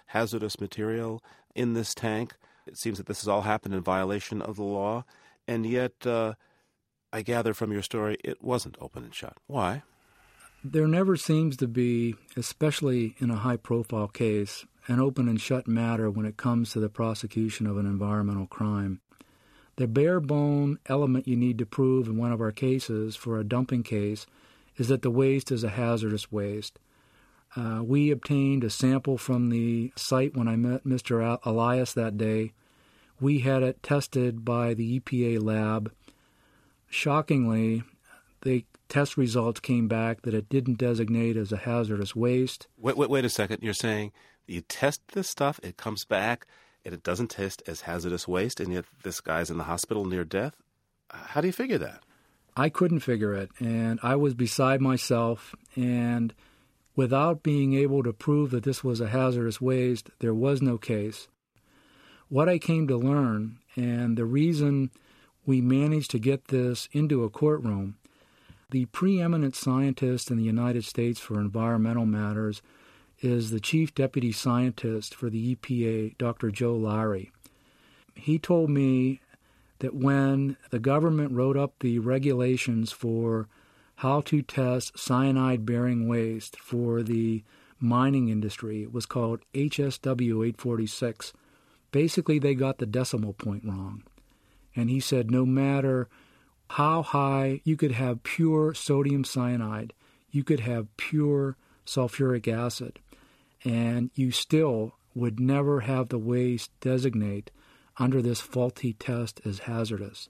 hazardous 0.07 0.59
material 0.61 1.23
in 1.55 1.73
this 1.73 1.95
tank. 1.95 2.35
It 2.67 2.77
seems 2.77 2.97
that 2.97 3.07
this 3.07 3.21
has 3.21 3.27
all 3.27 3.41
happened 3.41 3.73
in 3.73 3.81
violation 3.81 4.41
of 4.41 4.55
the 4.55 4.63
law, 4.63 5.03
and 5.47 5.65
yet, 5.65 6.05
uh, 6.05 6.33
I 7.13 7.21
gather 7.21 7.53
from 7.53 7.71
your 7.71 7.81
story, 7.81 8.17
it 8.23 8.43
wasn't 8.43 8.77
open 8.81 9.03
and 9.03 9.13
shut. 9.13 9.37
Why? 9.47 9.83
There 10.63 10.87
never 10.87 11.15
seems 11.15 11.57
to 11.57 11.67
be, 11.67 12.15
especially 12.35 13.15
in 13.19 13.29
a 13.29 13.35
high 13.35 13.57
profile 13.57 14.07
case, 14.07 14.65
an 14.87 14.99
open 14.99 15.27
and 15.27 15.39
shut 15.39 15.67
matter 15.67 16.09
when 16.09 16.25
it 16.25 16.37
comes 16.37 16.71
to 16.71 16.79
the 16.79 16.89
prosecution 16.89 17.67
of 17.67 17.77
an 17.77 17.85
environmental 17.85 18.47
crime. 18.47 19.01
The 19.77 19.87
bare 19.87 20.19
bone 20.19 20.79
element 20.87 21.27
you 21.27 21.35
need 21.35 21.57
to 21.57 21.65
prove 21.65 22.07
in 22.07 22.17
one 22.17 22.31
of 22.31 22.41
our 22.41 22.51
cases 22.51 23.15
for 23.15 23.37
a 23.37 23.43
dumping 23.43 23.83
case 23.83 24.25
is 24.77 24.87
that 24.87 25.01
the 25.01 25.11
waste 25.11 25.51
is 25.51 25.63
a 25.63 25.69
hazardous 25.69 26.31
waste. 26.31 26.79
Uh, 27.55 27.81
we 27.83 28.11
obtained 28.11 28.63
a 28.63 28.69
sample 28.69 29.17
from 29.17 29.49
the 29.49 29.91
site 29.95 30.35
when 30.35 30.47
I 30.47 30.55
met 30.55 30.83
Mr. 30.83 31.39
Elias 31.43 31.93
that 31.93 32.17
day. 32.17 32.53
We 33.19 33.39
had 33.39 33.63
it 33.63 33.81
tested 33.81 34.43
by 34.43 34.73
the 34.73 34.99
EPA 34.99 35.41
lab. 35.41 35.91
Shockingly, 36.89 37.83
the 38.41 38.65
test 38.89 39.17
results 39.17 39.59
came 39.59 39.87
back 39.87 40.21
that 40.21 40.33
it 40.33 40.49
didn't 40.49 40.77
designate 40.77 41.37
as 41.37 41.51
a 41.51 41.57
hazardous 41.57 42.15
waste. 42.15 42.67
Wait, 42.77 42.97
wait, 42.97 43.09
wait 43.09 43.25
a 43.25 43.29
second. 43.29 43.63
You're 43.63 43.73
saying 43.73 44.11
you 44.47 44.61
test 44.61 45.01
this 45.13 45.29
stuff, 45.29 45.59
it 45.63 45.77
comes 45.77 46.05
back, 46.05 46.45
and 46.83 46.93
it 46.93 47.03
doesn't 47.03 47.31
test 47.31 47.63
as 47.67 47.81
hazardous 47.81 48.27
waste, 48.27 48.59
and 48.59 48.71
yet 48.71 48.85
this 49.03 49.19
guy's 49.21 49.49
in 49.49 49.57
the 49.57 49.63
hospital 49.63 50.05
near 50.05 50.23
death? 50.23 50.55
How 51.09 51.41
do 51.41 51.47
you 51.47 51.53
figure 51.53 51.79
that? 51.79 52.03
I 52.55 52.69
couldn't 52.69 52.99
figure 52.99 53.33
it, 53.33 53.49
and 53.59 53.99
I 54.01 54.15
was 54.15 54.33
beside 54.33 54.81
myself. 54.81 55.55
And 55.75 56.33
without 56.95 57.43
being 57.43 57.73
able 57.73 58.03
to 58.03 58.13
prove 58.13 58.51
that 58.51 58.63
this 58.63 58.83
was 58.83 59.01
a 59.01 59.09
hazardous 59.09 59.59
waste, 59.59 60.09
there 60.19 60.33
was 60.33 60.61
no 60.61 60.77
case. 60.77 61.27
What 62.27 62.49
I 62.49 62.57
came 62.57 62.87
to 62.87 62.97
learn, 62.97 63.59
and 63.75 64.17
the 64.17 64.25
reason 64.25 64.89
we 65.45 65.61
managed 65.61 66.09
to 66.11 66.19
get 66.19 66.47
this 66.47 66.89
into 66.91 67.23
a 67.23 67.29
courtroom, 67.29 67.97
the 68.71 68.85
preeminent 68.85 69.55
scientist 69.55 70.31
in 70.31 70.37
the 70.37 70.43
United 70.43 70.85
States 70.85 71.19
for 71.19 71.39
environmental 71.39 72.07
matters 72.07 72.63
is 73.21 73.51
the 73.51 73.59
chief 73.59 73.93
deputy 73.93 74.31
scientist 74.31 75.13
for 75.13 75.29
the 75.29 75.55
EPA, 75.55 76.17
Dr. 76.17 76.49
Joe 76.49 76.75
Lowry. 76.75 77.31
He 78.15 78.39
told 78.39 78.71
me 78.71 79.21
that 79.79 79.93
when 79.93 80.57
the 80.71 80.79
government 80.79 81.31
wrote 81.31 81.57
up 81.57 81.75
the 81.79 81.99
regulations 81.99 82.91
for 82.91 83.47
how 83.97 84.21
to 84.21 84.41
test 84.41 84.97
cyanide 84.97 85.63
bearing 85.63 86.07
waste 86.07 86.59
for 86.59 87.03
the 87.03 87.43
mining 87.79 88.29
industry, 88.29 88.81
it 88.81 88.91
was 88.91 89.05
called 89.05 89.41
HSW 89.53 90.47
846. 90.47 91.33
Basically, 91.95 92.39
they 92.39 92.55
got 92.55 92.79
the 92.79 92.85
decimal 92.85 93.31
point 93.31 93.63
wrong. 93.63 94.03
And 94.75 94.89
he 94.89 94.99
said 94.99 95.31
no 95.31 95.45
matter 95.45 96.09
how 96.71 97.03
high 97.03 97.61
you 97.63 97.77
could 97.77 97.93
have 97.93 98.21
pure 98.21 98.73
sodium 98.73 99.23
cyanide, 99.23 99.93
you 100.29 100.43
could 100.43 100.59
have 100.59 100.97
pure 100.97 101.55
sulfuric 101.85 102.49
acid 102.49 102.99
and 103.63 104.11
you 104.13 104.31
still 104.31 104.97
would 105.13 105.39
never 105.39 105.79
have 105.79 106.09
the 106.09 106.17
waste 106.17 106.69
designate 106.81 107.49
under 107.95 108.21
this 108.21 108.41
faulty 108.41 108.91
test 108.91 109.39
as 109.45 109.59
hazardous. 109.59 110.27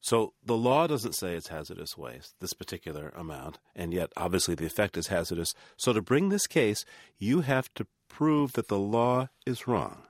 So 0.00 0.34
the 0.46 0.56
law 0.56 0.86
doesn't 0.86 1.16
say 1.16 1.34
it's 1.34 1.48
hazardous 1.48 1.98
waste, 1.98 2.36
this 2.38 2.52
particular 2.52 3.12
amount, 3.16 3.58
and 3.74 3.92
yet 3.92 4.12
obviously 4.16 4.54
the 4.54 4.66
effect 4.66 4.96
is 4.96 5.08
hazardous. 5.08 5.52
So 5.76 5.92
to 5.92 6.00
bring 6.00 6.28
this 6.28 6.46
case, 6.46 6.84
you 7.18 7.40
have 7.40 7.74
to 7.74 7.88
prove 8.06 8.52
that 8.52 8.68
the 8.68 8.78
law 8.78 9.30
is 9.44 9.66
wrong. 9.66 10.04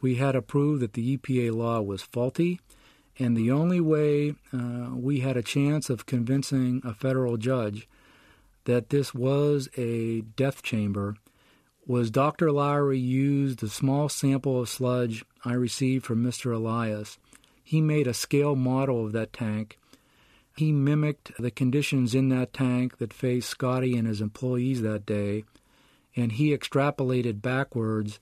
We 0.00 0.16
had 0.16 0.32
to 0.32 0.42
prove 0.42 0.80
that 0.80 0.94
the 0.94 1.16
EPA 1.16 1.54
law 1.54 1.80
was 1.80 2.02
faulty, 2.02 2.60
and 3.18 3.36
the 3.36 3.50
only 3.50 3.80
way 3.80 4.34
uh, 4.52 4.90
we 4.94 5.20
had 5.20 5.36
a 5.36 5.42
chance 5.42 5.90
of 5.90 6.06
convincing 6.06 6.80
a 6.84 6.94
federal 6.94 7.36
judge 7.36 7.88
that 8.64 8.90
this 8.90 9.14
was 9.14 9.68
a 9.76 10.22
death 10.22 10.62
chamber 10.62 11.16
was 11.86 12.10
Dr. 12.10 12.52
Lowry 12.52 12.98
used 12.98 13.62
a 13.62 13.68
small 13.68 14.08
sample 14.08 14.60
of 14.60 14.68
sludge 14.68 15.24
I 15.44 15.54
received 15.54 16.04
from 16.04 16.22
Mr. 16.22 16.54
Elias. 16.54 17.18
He 17.64 17.80
made 17.80 18.06
a 18.06 18.14
scale 18.14 18.54
model 18.54 19.06
of 19.06 19.12
that 19.12 19.32
tank. 19.32 19.78
He 20.56 20.72
mimicked 20.72 21.32
the 21.38 21.50
conditions 21.50 22.14
in 22.14 22.28
that 22.28 22.52
tank 22.52 22.98
that 22.98 23.12
faced 23.12 23.48
Scotty 23.48 23.96
and 23.96 24.06
his 24.06 24.20
employees 24.20 24.82
that 24.82 25.06
day, 25.06 25.44
and 26.14 26.32
he 26.32 26.56
extrapolated 26.56 27.42
backwards 27.42 28.20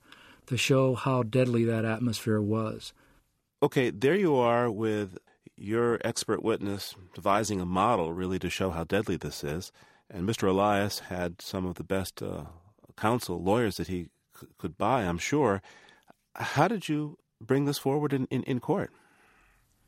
to 0.49 0.57
show 0.57 0.95
how 0.95 1.23
deadly 1.23 1.65
that 1.65 1.85
atmosphere 1.85 2.41
was. 2.41 2.93
Okay, 3.63 3.91
there 3.91 4.15
you 4.15 4.37
are 4.37 4.71
with 4.71 5.19
your 5.57 5.99
expert 6.05 6.43
witness 6.43 6.95
devising 7.15 7.61
a 7.61 7.67
model 7.67 8.13
really 8.13 8.39
to 8.39 8.49
show 8.49 8.71
how 8.71 8.85
deadly 8.85 9.17
this 9.17 9.43
is. 9.43 9.73
And 10.11 10.29
Mr. 10.29 10.49
Elias 10.49 11.01
had 11.01 11.43
some 11.43 11.67
of 11.67 11.75
the 11.75 11.85
best 11.85 12.23
uh, 12.23 12.45
counsel, 12.97 13.43
lawyers 13.43 13.77
that 13.77 13.89
he 13.89 14.09
c- 14.41 14.47
could 14.57 14.79
buy, 14.79 15.03
I'm 15.03 15.19
sure. 15.19 15.61
How 16.35 16.69
did 16.69 16.89
you 16.89 17.19
bring 17.41 17.65
this 17.65 17.79
forward 17.79 18.13
in, 18.13 18.27
in, 18.27 18.43
in 18.45 18.61
court? 18.61 18.91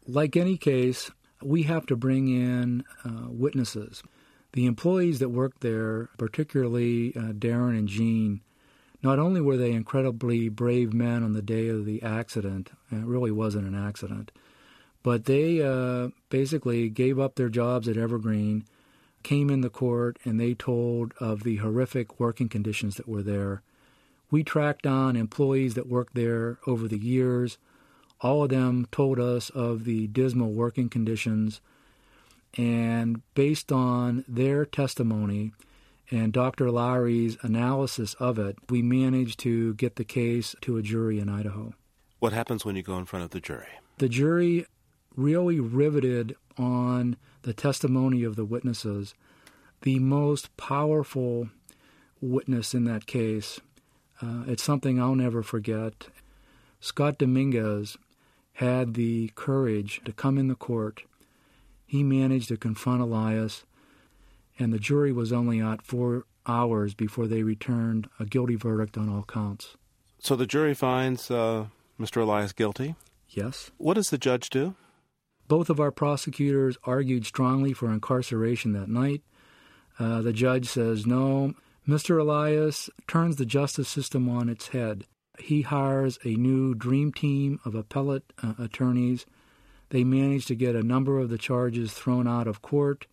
Like 0.06 0.36
any 0.36 0.56
case, 0.56 1.10
we 1.42 1.62
have 1.64 1.86
to 1.86 1.96
bring 1.96 2.28
in 2.28 2.84
uh, 3.04 3.28
witnesses. 3.28 4.02
The 4.52 4.66
employees 4.66 5.20
that 5.20 5.28
worked 5.28 5.60
there, 5.60 6.10
particularly 6.18 7.14
uh, 7.16 7.32
Darren 7.32 7.78
and 7.78 7.88
Jean, 7.88 8.40
not 9.02 9.18
only 9.18 9.40
were 9.40 9.56
they 9.56 9.72
incredibly 9.72 10.48
brave 10.48 10.92
men 10.92 11.22
on 11.22 11.32
the 11.32 11.42
day 11.42 11.68
of 11.68 11.84
the 11.84 12.02
accident, 12.02 12.70
and 12.90 13.02
it 13.02 13.06
really 13.06 13.30
wasn't 13.30 13.66
an 13.66 13.74
accident, 13.74 14.30
but 15.02 15.24
they 15.24 15.62
uh, 15.62 16.08
basically 16.28 16.88
gave 16.88 17.18
up 17.18 17.34
their 17.34 17.48
jobs 17.48 17.88
at 17.88 17.96
Evergreen, 17.96 18.64
came 19.22 19.50
in 19.50 19.62
the 19.62 19.70
court, 19.70 20.18
and 20.24 20.38
they 20.38 20.54
told 20.54 21.14
of 21.20 21.42
the 21.42 21.56
horrific 21.56 22.20
working 22.20 22.48
conditions 22.48 22.96
that 22.96 23.08
were 23.08 23.22
there. 23.22 23.62
We 24.30 24.44
tracked 24.44 24.82
down 24.82 25.16
employees 25.16 25.74
that 25.74 25.88
worked 25.88 26.14
there 26.14 26.58
over 26.66 26.86
the 26.86 26.98
years. 26.98 27.58
All 28.20 28.44
of 28.44 28.50
them 28.50 28.86
told 28.92 29.18
us 29.18 29.50
of 29.50 29.84
the 29.84 30.06
dismal 30.08 30.52
working 30.52 30.88
conditions. 30.88 31.60
And 32.56 33.22
based 33.34 33.72
on 33.72 34.24
their 34.28 34.64
testimony 34.64 35.52
and 36.10 36.32
Dr. 36.32 36.70
Lowry's 36.70 37.36
analysis 37.42 38.14
of 38.14 38.38
it, 38.38 38.56
we 38.68 38.82
managed 38.82 39.38
to 39.40 39.74
get 39.74 39.96
the 39.96 40.04
case 40.04 40.54
to 40.62 40.76
a 40.76 40.82
jury 40.82 41.18
in 41.18 41.28
Idaho. 41.28 41.74
What 42.18 42.32
happens 42.32 42.64
when 42.64 42.76
you 42.76 42.82
go 42.82 42.98
in 42.98 43.06
front 43.06 43.24
of 43.24 43.30
the 43.30 43.40
jury? 43.40 43.68
The 43.98 44.08
jury 44.08 44.66
really 45.16 45.60
riveted 45.60 46.36
on 46.58 47.16
the 47.42 47.52
testimony 47.52 48.24
of 48.24 48.36
the 48.36 48.44
witnesses. 48.44 49.14
The 49.82 49.98
most 49.98 50.54
powerful 50.56 51.48
witness 52.20 52.74
in 52.74 52.84
that 52.84 53.06
case, 53.06 53.60
uh, 54.20 54.44
it's 54.46 54.62
something 54.62 55.00
I'll 55.00 55.14
never 55.14 55.42
forget. 55.42 56.08
Scott 56.80 57.18
Dominguez 57.18 57.96
had 58.54 58.94
the 58.94 59.30
courage 59.34 60.02
to 60.04 60.12
come 60.12 60.36
in 60.36 60.48
the 60.48 60.54
court. 60.54 61.02
He 61.86 62.02
managed 62.02 62.48
to 62.48 62.56
confront 62.56 63.00
Elias, 63.00 63.64
and 64.60 64.72
the 64.72 64.78
jury 64.78 65.12
was 65.12 65.32
only 65.32 65.60
out 65.60 65.82
four 65.82 66.24
hours 66.46 66.94
before 66.94 67.26
they 67.26 67.42
returned 67.42 68.08
a 68.18 68.24
guilty 68.24 68.56
verdict 68.56 68.96
on 68.96 69.08
all 69.08 69.24
counts. 69.24 69.76
So 70.18 70.36
the 70.36 70.46
jury 70.46 70.74
finds 70.74 71.30
uh, 71.30 71.66
Mr. 71.98 72.22
Elias 72.22 72.52
guilty? 72.52 72.94
Yes. 73.28 73.70
What 73.78 73.94
does 73.94 74.10
the 74.10 74.18
judge 74.18 74.50
do? 74.50 74.74
Both 75.48 75.70
of 75.70 75.80
our 75.80 75.90
prosecutors 75.90 76.76
argued 76.84 77.26
strongly 77.26 77.72
for 77.72 77.90
incarceration 77.90 78.72
that 78.72 78.88
night. 78.88 79.22
Uh, 79.98 80.22
the 80.22 80.32
judge 80.32 80.66
says 80.66 81.06
no. 81.06 81.54
Mr. 81.88 82.20
Elias 82.20 82.88
turns 83.08 83.36
the 83.36 83.46
justice 83.46 83.88
system 83.88 84.28
on 84.28 84.48
its 84.48 84.68
head. 84.68 85.04
He 85.38 85.62
hires 85.62 86.18
a 86.24 86.34
new 86.34 86.74
dream 86.74 87.12
team 87.12 87.58
of 87.64 87.74
appellate 87.74 88.32
uh, 88.42 88.54
attorneys. 88.58 89.26
They 89.88 90.04
manage 90.04 90.46
to 90.46 90.54
get 90.54 90.76
a 90.76 90.82
number 90.82 91.18
of 91.18 91.30
the 91.30 91.38
charges 91.38 91.92
thrown 91.92 92.28
out 92.28 92.46
of 92.46 92.62
court. 92.62 93.06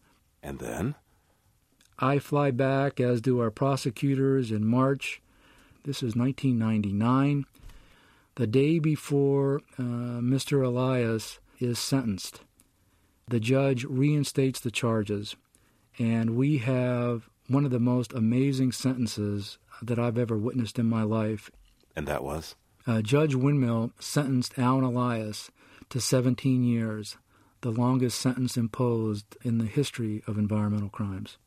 And 0.44 0.60
then? 0.60 0.96
I 2.00 2.20
fly 2.20 2.52
back, 2.52 3.00
as 3.00 3.22
do 3.22 3.40
our 3.40 3.50
prosecutors, 3.50 4.52
in 4.52 4.66
March. 4.68 5.22
This 5.84 5.98
is 5.98 6.16
1999. 6.16 7.46
The 8.36 8.46
day 8.46 8.78
before 8.78 9.62
uh, 9.80 10.22
Mr. 10.22 10.64
Elias 10.64 11.40
is 11.60 11.80
sentenced. 11.80 12.42
The 13.28 13.40
judge 13.40 13.84
reinstates 13.84 14.60
the 14.60 14.70
charges, 14.70 15.36
and 15.98 16.36
we 16.36 16.60
have 16.60 17.30
one 17.48 17.66
of 17.66 17.72
the 17.72 17.80
most 17.80 18.14
amazing 18.14 18.74
sentences 18.74 19.58
that 19.82 19.98
I've 19.98 20.20
ever 20.20 20.38
witnessed 20.38 20.78
in 20.78 20.86
my 20.86 21.02
life. 21.02 21.50
And 21.96 22.08
that 22.08 22.24
was? 22.24 22.56
Uh, 22.86 23.02
judge 23.02 23.34
Winmill 23.34 23.92
sentenced 24.00 24.58
Allan 24.60 24.84
Elias 24.84 25.50
to 25.90 26.00
17 26.00 26.64
years, 26.64 27.18
the 27.62 27.72
longest 27.72 28.22
sentence 28.22 28.56
imposed 28.56 29.36
in 29.44 29.58
the 29.58 29.66
history 29.66 30.22
of 30.28 30.38
environmental 30.38 30.90
crimes. 30.90 31.38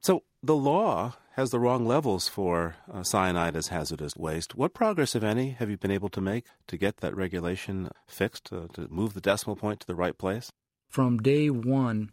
So 0.00 0.22
the 0.42 0.56
law 0.56 1.14
has 1.32 1.50
the 1.50 1.60
wrong 1.60 1.84
levels 1.86 2.28
for 2.28 2.76
uh, 2.90 3.02
cyanide 3.02 3.56
as 3.56 3.68
hazardous 3.68 4.16
waste. 4.16 4.54
What 4.54 4.72
progress, 4.72 5.14
if 5.14 5.22
any, 5.22 5.50
have 5.50 5.68
you 5.68 5.76
been 5.76 5.90
able 5.90 6.08
to 6.10 6.20
make 6.20 6.46
to 6.66 6.78
get 6.78 6.98
that 6.98 7.14
regulation 7.14 7.90
fixed, 8.06 8.50
uh, 8.52 8.68
to 8.72 8.88
move 8.88 9.12
the 9.12 9.20
decimal 9.20 9.56
point 9.56 9.80
to 9.80 9.86
the 9.86 9.94
right 9.94 10.16
place? 10.16 10.50
From 10.88 11.18
day 11.18 11.50
one, 11.50 12.10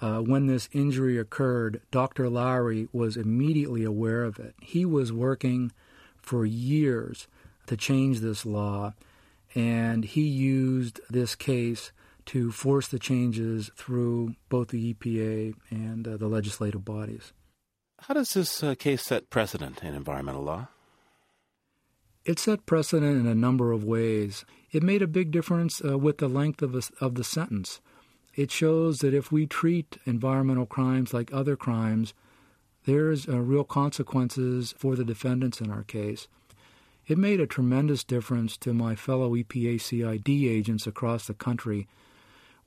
uh, 0.00 0.20
when 0.20 0.46
this 0.46 0.68
injury 0.72 1.18
occurred, 1.18 1.82
Dr. 1.90 2.28
Lowry 2.28 2.88
was 2.92 3.16
immediately 3.16 3.84
aware 3.84 4.22
of 4.22 4.38
it. 4.38 4.54
He 4.62 4.84
was 4.84 5.12
working 5.12 5.72
for 6.16 6.46
years 6.46 7.28
to 7.66 7.76
change 7.76 8.20
this 8.20 8.46
law, 8.46 8.94
and 9.54 10.04
he 10.04 10.22
used 10.22 11.00
this 11.10 11.34
case 11.34 11.92
to 12.26 12.50
force 12.50 12.88
the 12.88 12.98
changes 12.98 13.70
through 13.76 14.34
both 14.48 14.68
the 14.68 14.94
EPA 14.94 15.54
and 15.70 16.06
uh, 16.06 16.16
the 16.16 16.28
legislative 16.28 16.84
bodies. 16.84 17.32
How 18.00 18.14
does 18.14 18.30
this 18.30 18.62
uh, 18.62 18.74
case 18.74 19.02
set 19.02 19.30
precedent 19.30 19.82
in 19.82 19.94
environmental 19.94 20.42
law? 20.42 20.68
It 22.24 22.38
set 22.38 22.66
precedent 22.66 23.18
in 23.20 23.26
a 23.26 23.34
number 23.34 23.72
of 23.72 23.84
ways. 23.84 24.44
It 24.72 24.82
made 24.82 25.02
a 25.02 25.06
big 25.06 25.30
difference 25.30 25.82
uh, 25.84 25.98
with 25.98 26.18
the 26.18 26.28
length 26.28 26.62
of, 26.62 26.74
a, 26.74 26.82
of 27.04 27.16
the 27.16 27.24
sentence. 27.24 27.80
It 28.34 28.50
shows 28.50 28.98
that 28.98 29.14
if 29.14 29.30
we 29.30 29.46
treat 29.46 29.98
environmental 30.06 30.66
crimes 30.66 31.14
like 31.14 31.32
other 31.32 31.56
crimes, 31.56 32.14
there's 32.84 33.28
uh, 33.28 33.38
real 33.40 33.64
consequences 33.64 34.74
for 34.76 34.96
the 34.96 35.04
defendants 35.04 35.60
in 35.60 35.70
our 35.70 35.84
case. 35.84 36.28
It 37.06 37.18
made 37.18 37.40
a 37.40 37.46
tremendous 37.46 38.02
difference 38.02 38.56
to 38.58 38.72
my 38.72 38.94
fellow 38.94 39.34
EPA 39.34 39.80
CID 39.80 40.28
agents 40.28 40.86
across 40.86 41.26
the 41.26 41.34
country. 41.34 41.86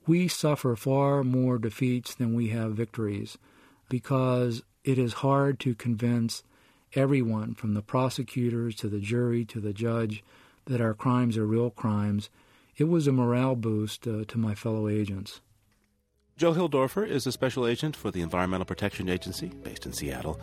We 0.07 0.29
suffer 0.29 0.77
far 0.77 1.23
more 1.23 1.57
defeats 1.57 2.15
than 2.15 2.33
we 2.33 2.47
have 2.49 2.71
victories 2.71 3.37
because 3.89 4.63
it 4.85 4.97
is 4.97 5.15
hard 5.15 5.59
to 5.59 5.75
convince 5.75 6.43
everyone, 6.95 7.53
from 7.53 7.73
the 7.73 7.81
prosecutors 7.81 8.75
to 8.75 8.87
the 8.87 9.01
jury 9.01 9.43
to 9.45 9.59
the 9.59 9.73
judge, 9.73 10.23
that 10.65 10.79
our 10.79 10.93
crimes 10.93 11.37
are 11.37 11.45
real 11.45 11.69
crimes. 11.69 12.29
It 12.77 12.85
was 12.85 13.05
a 13.05 13.11
morale 13.11 13.55
boost 13.55 14.07
uh, 14.07 14.23
to 14.29 14.37
my 14.37 14.55
fellow 14.55 14.87
agents. 14.87 15.41
Joe 16.37 16.53
Hilldorfer 16.53 17.05
is 17.05 17.27
a 17.27 17.31
special 17.31 17.67
agent 17.67 17.95
for 17.95 18.09
the 18.09 18.21
Environmental 18.21 18.65
Protection 18.65 19.09
Agency 19.09 19.47
based 19.47 19.85
in 19.85 19.91
Seattle, 19.91 20.39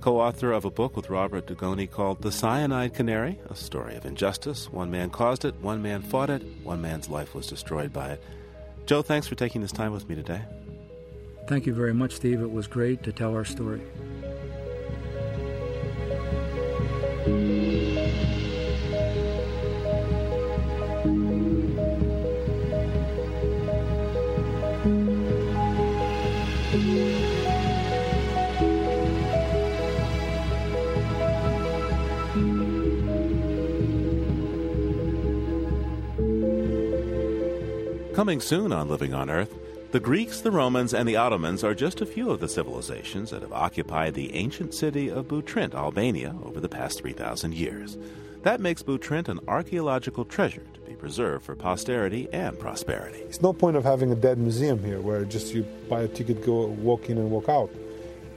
co 0.00 0.20
author 0.20 0.52
of 0.52 0.64
a 0.64 0.70
book 0.70 0.94
with 0.94 1.08
Robert 1.08 1.46
Dugoni 1.46 1.90
called 1.90 2.20
The 2.20 2.32
Cyanide 2.32 2.92
Canary, 2.92 3.38
a 3.48 3.54
story 3.54 3.94
of 3.94 4.04
injustice. 4.04 4.70
One 4.70 4.90
man 4.90 5.08
caused 5.08 5.44
it, 5.44 5.54
one 5.62 5.80
man 5.80 6.02
fought 6.02 6.28
it, 6.28 6.42
one 6.64 6.82
man's 6.82 7.08
life 7.08 7.34
was 7.34 7.46
destroyed 7.46 7.92
by 7.92 8.10
it. 8.10 8.22
Joe, 8.86 9.02
thanks 9.02 9.26
for 9.26 9.34
taking 9.34 9.60
this 9.60 9.72
time 9.72 9.92
with 9.92 10.08
me 10.08 10.14
today. 10.14 10.42
Thank 11.48 11.66
you 11.66 11.74
very 11.74 11.92
much, 11.92 12.12
Steve. 12.12 12.40
It 12.40 12.50
was 12.50 12.66
great 12.66 13.02
to 13.02 13.12
tell 13.12 13.34
our 13.34 13.44
story. 13.44 13.82
Coming 38.16 38.40
soon 38.40 38.72
on 38.72 38.88
Living 38.88 39.12
on 39.12 39.28
Earth, 39.28 39.54
the 39.92 40.00
Greeks, 40.00 40.40
the 40.40 40.50
Romans, 40.50 40.94
and 40.94 41.06
the 41.06 41.16
Ottomans 41.16 41.62
are 41.62 41.74
just 41.74 42.00
a 42.00 42.06
few 42.06 42.30
of 42.30 42.40
the 42.40 42.48
civilizations 42.48 43.28
that 43.28 43.42
have 43.42 43.52
occupied 43.52 44.14
the 44.14 44.34
ancient 44.34 44.72
city 44.72 45.10
of 45.10 45.28
Butrint, 45.28 45.74
Albania, 45.74 46.34
over 46.42 46.58
the 46.58 46.66
past 46.66 47.02
3,000 47.02 47.52
years. 47.52 47.98
That 48.42 48.58
makes 48.58 48.82
Butrint 48.82 49.28
an 49.28 49.40
archaeological 49.46 50.24
treasure 50.24 50.62
to 50.72 50.80
be 50.80 50.94
preserved 50.94 51.44
for 51.44 51.54
posterity 51.54 52.26
and 52.32 52.58
prosperity. 52.58 53.18
It's 53.18 53.42
no 53.42 53.52
point 53.52 53.76
of 53.76 53.84
having 53.84 54.10
a 54.10 54.16
dead 54.16 54.38
museum 54.38 54.82
here 54.82 55.02
where 55.02 55.26
just 55.26 55.52
you 55.52 55.64
buy 55.90 56.00
a 56.00 56.08
ticket, 56.08 56.42
go 56.46 56.68
walk 56.68 57.10
in 57.10 57.18
and 57.18 57.30
walk 57.30 57.50
out. 57.50 57.68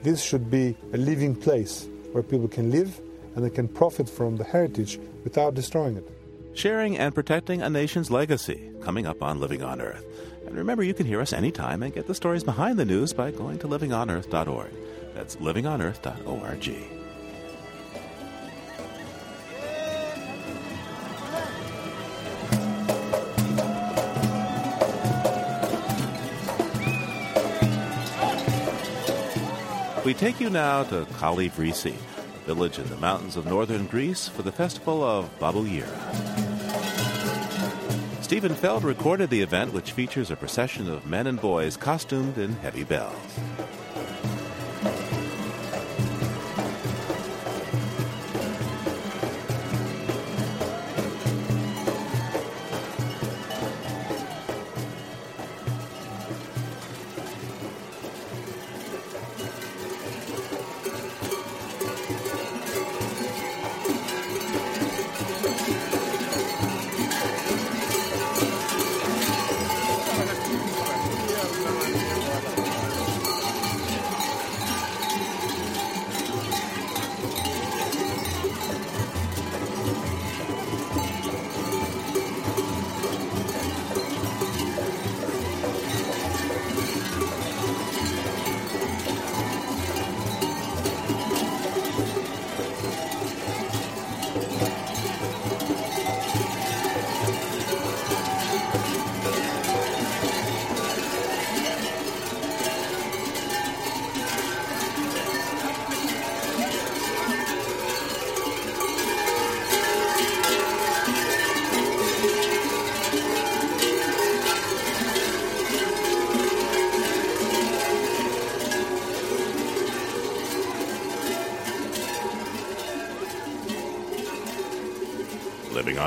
This 0.04 0.22
should 0.22 0.52
be 0.52 0.76
a 0.92 0.98
living 0.98 1.34
place 1.34 1.88
where 2.12 2.22
people 2.22 2.50
can 2.50 2.70
live 2.70 3.00
and 3.34 3.46
they 3.46 3.50
can 3.50 3.70
profit 3.70 4.10
from 4.10 4.36
the 4.36 4.44
heritage 4.44 5.00
without 5.24 5.56
destroying 5.56 5.96
it. 5.96 6.19
Sharing 6.60 6.98
and 6.98 7.16
protecting 7.16 7.62
a 7.62 7.70
nation's 7.70 8.12
legacy, 8.12 8.70
coming 8.82 9.06
up 9.06 9.24
on 9.24 9.40
Living 9.40 9.64
on 9.64 9.80
Earth. 9.80 10.04
And 10.46 10.58
remember, 10.58 10.84
you 10.84 10.94
can 10.94 11.06
hear 11.06 11.22
us 11.22 11.32
anytime 11.32 11.82
and 11.84 11.94
get 11.94 12.06
the 12.06 12.14
stories 12.14 12.44
behind 12.44 12.78
the 12.78 12.84
news 12.84 13.14
by 13.14 13.32
going 13.32 13.60
to 13.60 13.68
livingonearth.org. 13.70 14.70
That's 15.14 15.38
livingonearth.org. 15.38 16.76
We 30.06 30.14
take 30.14 30.42
you 30.42 30.50
now 30.50 30.84
to 30.84 31.08
Kali 31.14 31.50
Vrisi, 31.50 31.96
a 31.96 32.46
village 32.46 32.80
in 32.80 32.90
the 32.90 32.98
mountains 32.98 33.38
of 33.38 33.46
northern 33.46 33.86
Greece, 33.86 34.28
for 34.28 34.42
the 34.42 34.52
festival 34.52 35.02
of 35.02 35.30
Babuyera. 35.40 36.49
Steven 38.30 38.54
Feld 38.54 38.84
recorded 38.84 39.32
the 39.32 39.42
event, 39.42 39.74
which 39.74 39.94
features 39.94 40.30
a 40.30 40.36
procession 40.36 40.88
of 40.88 41.08
men 41.08 41.26
and 41.26 41.42
boys 41.42 41.76
costumed 41.76 42.38
in 42.38 42.54
heavy 42.58 42.84
bells. 42.84 43.16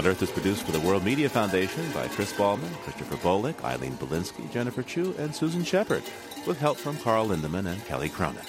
On 0.03 0.09
Earth 0.09 0.23
is 0.23 0.33
produced 0.33 0.65
for 0.65 0.73
the 0.73 0.81
World 0.81 1.05
Media 1.05 1.29
Foundation 1.29 1.89
by 1.93 2.09
Chris 2.09 2.33
Ballman, 2.33 2.75
Christopher 2.83 3.15
Bolick, 3.19 3.63
Eileen 3.63 3.93
Bolinsky, 3.99 4.51
Jennifer 4.51 4.83
Chu, 4.83 5.15
and 5.17 5.33
Susan 5.33 5.63
Shepard, 5.63 6.03
with 6.45 6.59
help 6.59 6.77
from 6.77 6.99
Carl 6.99 7.29
Lindemann 7.29 7.67
and 7.67 7.85
Kelly 7.85 8.09
Cronin. 8.09 8.43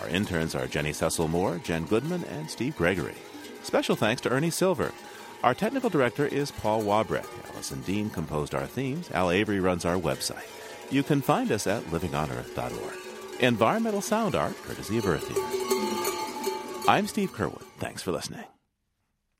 Our 0.00 0.08
interns 0.08 0.56
are 0.56 0.66
Jenny 0.66 0.92
Cecil 0.92 1.28
Moore, 1.28 1.60
Jen 1.62 1.84
Goodman, 1.84 2.24
and 2.24 2.50
Steve 2.50 2.76
Gregory. 2.76 3.14
Special 3.62 3.94
thanks 3.94 4.20
to 4.22 4.30
Ernie 4.30 4.50
Silver. 4.50 4.90
Our 5.44 5.54
technical 5.54 5.88
director 5.88 6.26
is 6.26 6.50
Paul 6.50 6.82
Wabreck. 6.82 7.28
Allison 7.54 7.80
Dean 7.82 8.10
composed 8.10 8.52
our 8.52 8.66
themes. 8.66 9.08
Al 9.12 9.30
Avery 9.30 9.60
runs 9.60 9.84
our 9.84 9.94
website. 9.94 10.48
You 10.90 11.04
can 11.04 11.20
find 11.20 11.52
us 11.52 11.68
at 11.68 11.84
livingonearth.org. 11.84 13.38
Environmental 13.38 14.00
sound 14.00 14.34
art, 14.34 14.60
courtesy 14.64 14.98
of 14.98 15.06
Earth 15.06 15.30
Ears. 15.30 16.88
I'm 16.88 17.06
Steve 17.06 17.32
Curwood. 17.32 17.62
Thanks 17.78 18.02
for 18.02 18.10
listening. 18.10 18.42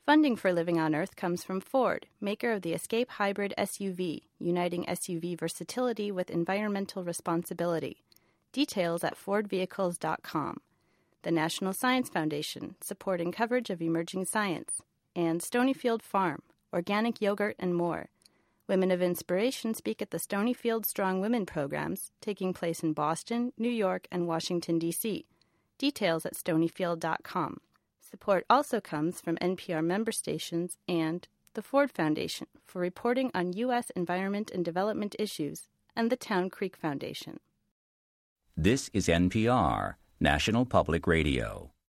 Funding 0.09 0.37
for 0.37 0.55
Living 0.55 0.81
on 0.81 0.95
Earth 0.95 1.17
comes 1.17 1.45
from 1.45 1.61
Ford, 1.61 2.07
maker 2.19 2.53
of 2.53 2.63
the 2.63 2.73
Escape 2.73 3.11
Hybrid 3.11 3.53
SUV, 3.59 4.23
uniting 4.39 4.87
SUV 4.87 5.39
versatility 5.39 6.11
with 6.11 6.31
environmental 6.31 7.05
responsibility. 7.05 8.05
Details 8.51 9.05
at 9.05 9.19
FordVehicles.com. 9.19 10.63
The 11.25 11.31
National 11.31 11.75
Science 11.75 12.09
Foundation, 12.09 12.77
supporting 12.81 13.33
coverage 13.33 13.69
of 13.69 13.83
emerging 13.83 14.25
science. 14.25 14.81
And 15.15 15.43
Stonyfield 15.43 16.01
Farm, 16.01 16.41
organic 16.73 17.21
yogurt 17.21 17.57
and 17.59 17.75
more. 17.75 18.07
Women 18.67 18.91
of 18.91 19.03
Inspiration 19.03 19.75
speak 19.75 20.01
at 20.01 20.11
the 20.11 20.17
Stonyfield 20.17 20.87
Strong 20.87 21.21
Women 21.21 21.45
programs, 21.45 22.13
taking 22.23 22.55
place 22.55 22.83
in 22.83 22.95
Boston, 22.95 23.53
New 23.59 23.69
York, 23.69 24.09
and 24.11 24.27
Washington, 24.27 24.79
D.C. 24.79 25.27
Details 25.77 26.25
at 26.25 26.33
stonyfield.com. 26.33 27.59
Support 28.11 28.47
also 28.49 28.81
comes 28.81 29.21
from 29.21 29.37
NPR 29.37 29.85
member 29.85 30.13
stations 30.13 30.79
and 30.89 31.29
the 31.53 31.61
Ford 31.61 31.91
Foundation 31.91 32.47
for 32.65 32.81
reporting 32.81 33.31
on 33.35 33.53
U.S. 33.53 33.91
environment 33.91 34.51
and 34.51 34.65
development 34.65 35.15
issues, 35.19 35.69
and 35.95 36.11
the 36.11 36.17
Town 36.17 36.49
Creek 36.49 36.77
Foundation. 36.77 37.41
This 38.57 38.89
is 38.95 39.09
NPR, 39.09 39.97
National 40.21 40.65
Public 40.65 41.07
Radio. 41.07 41.73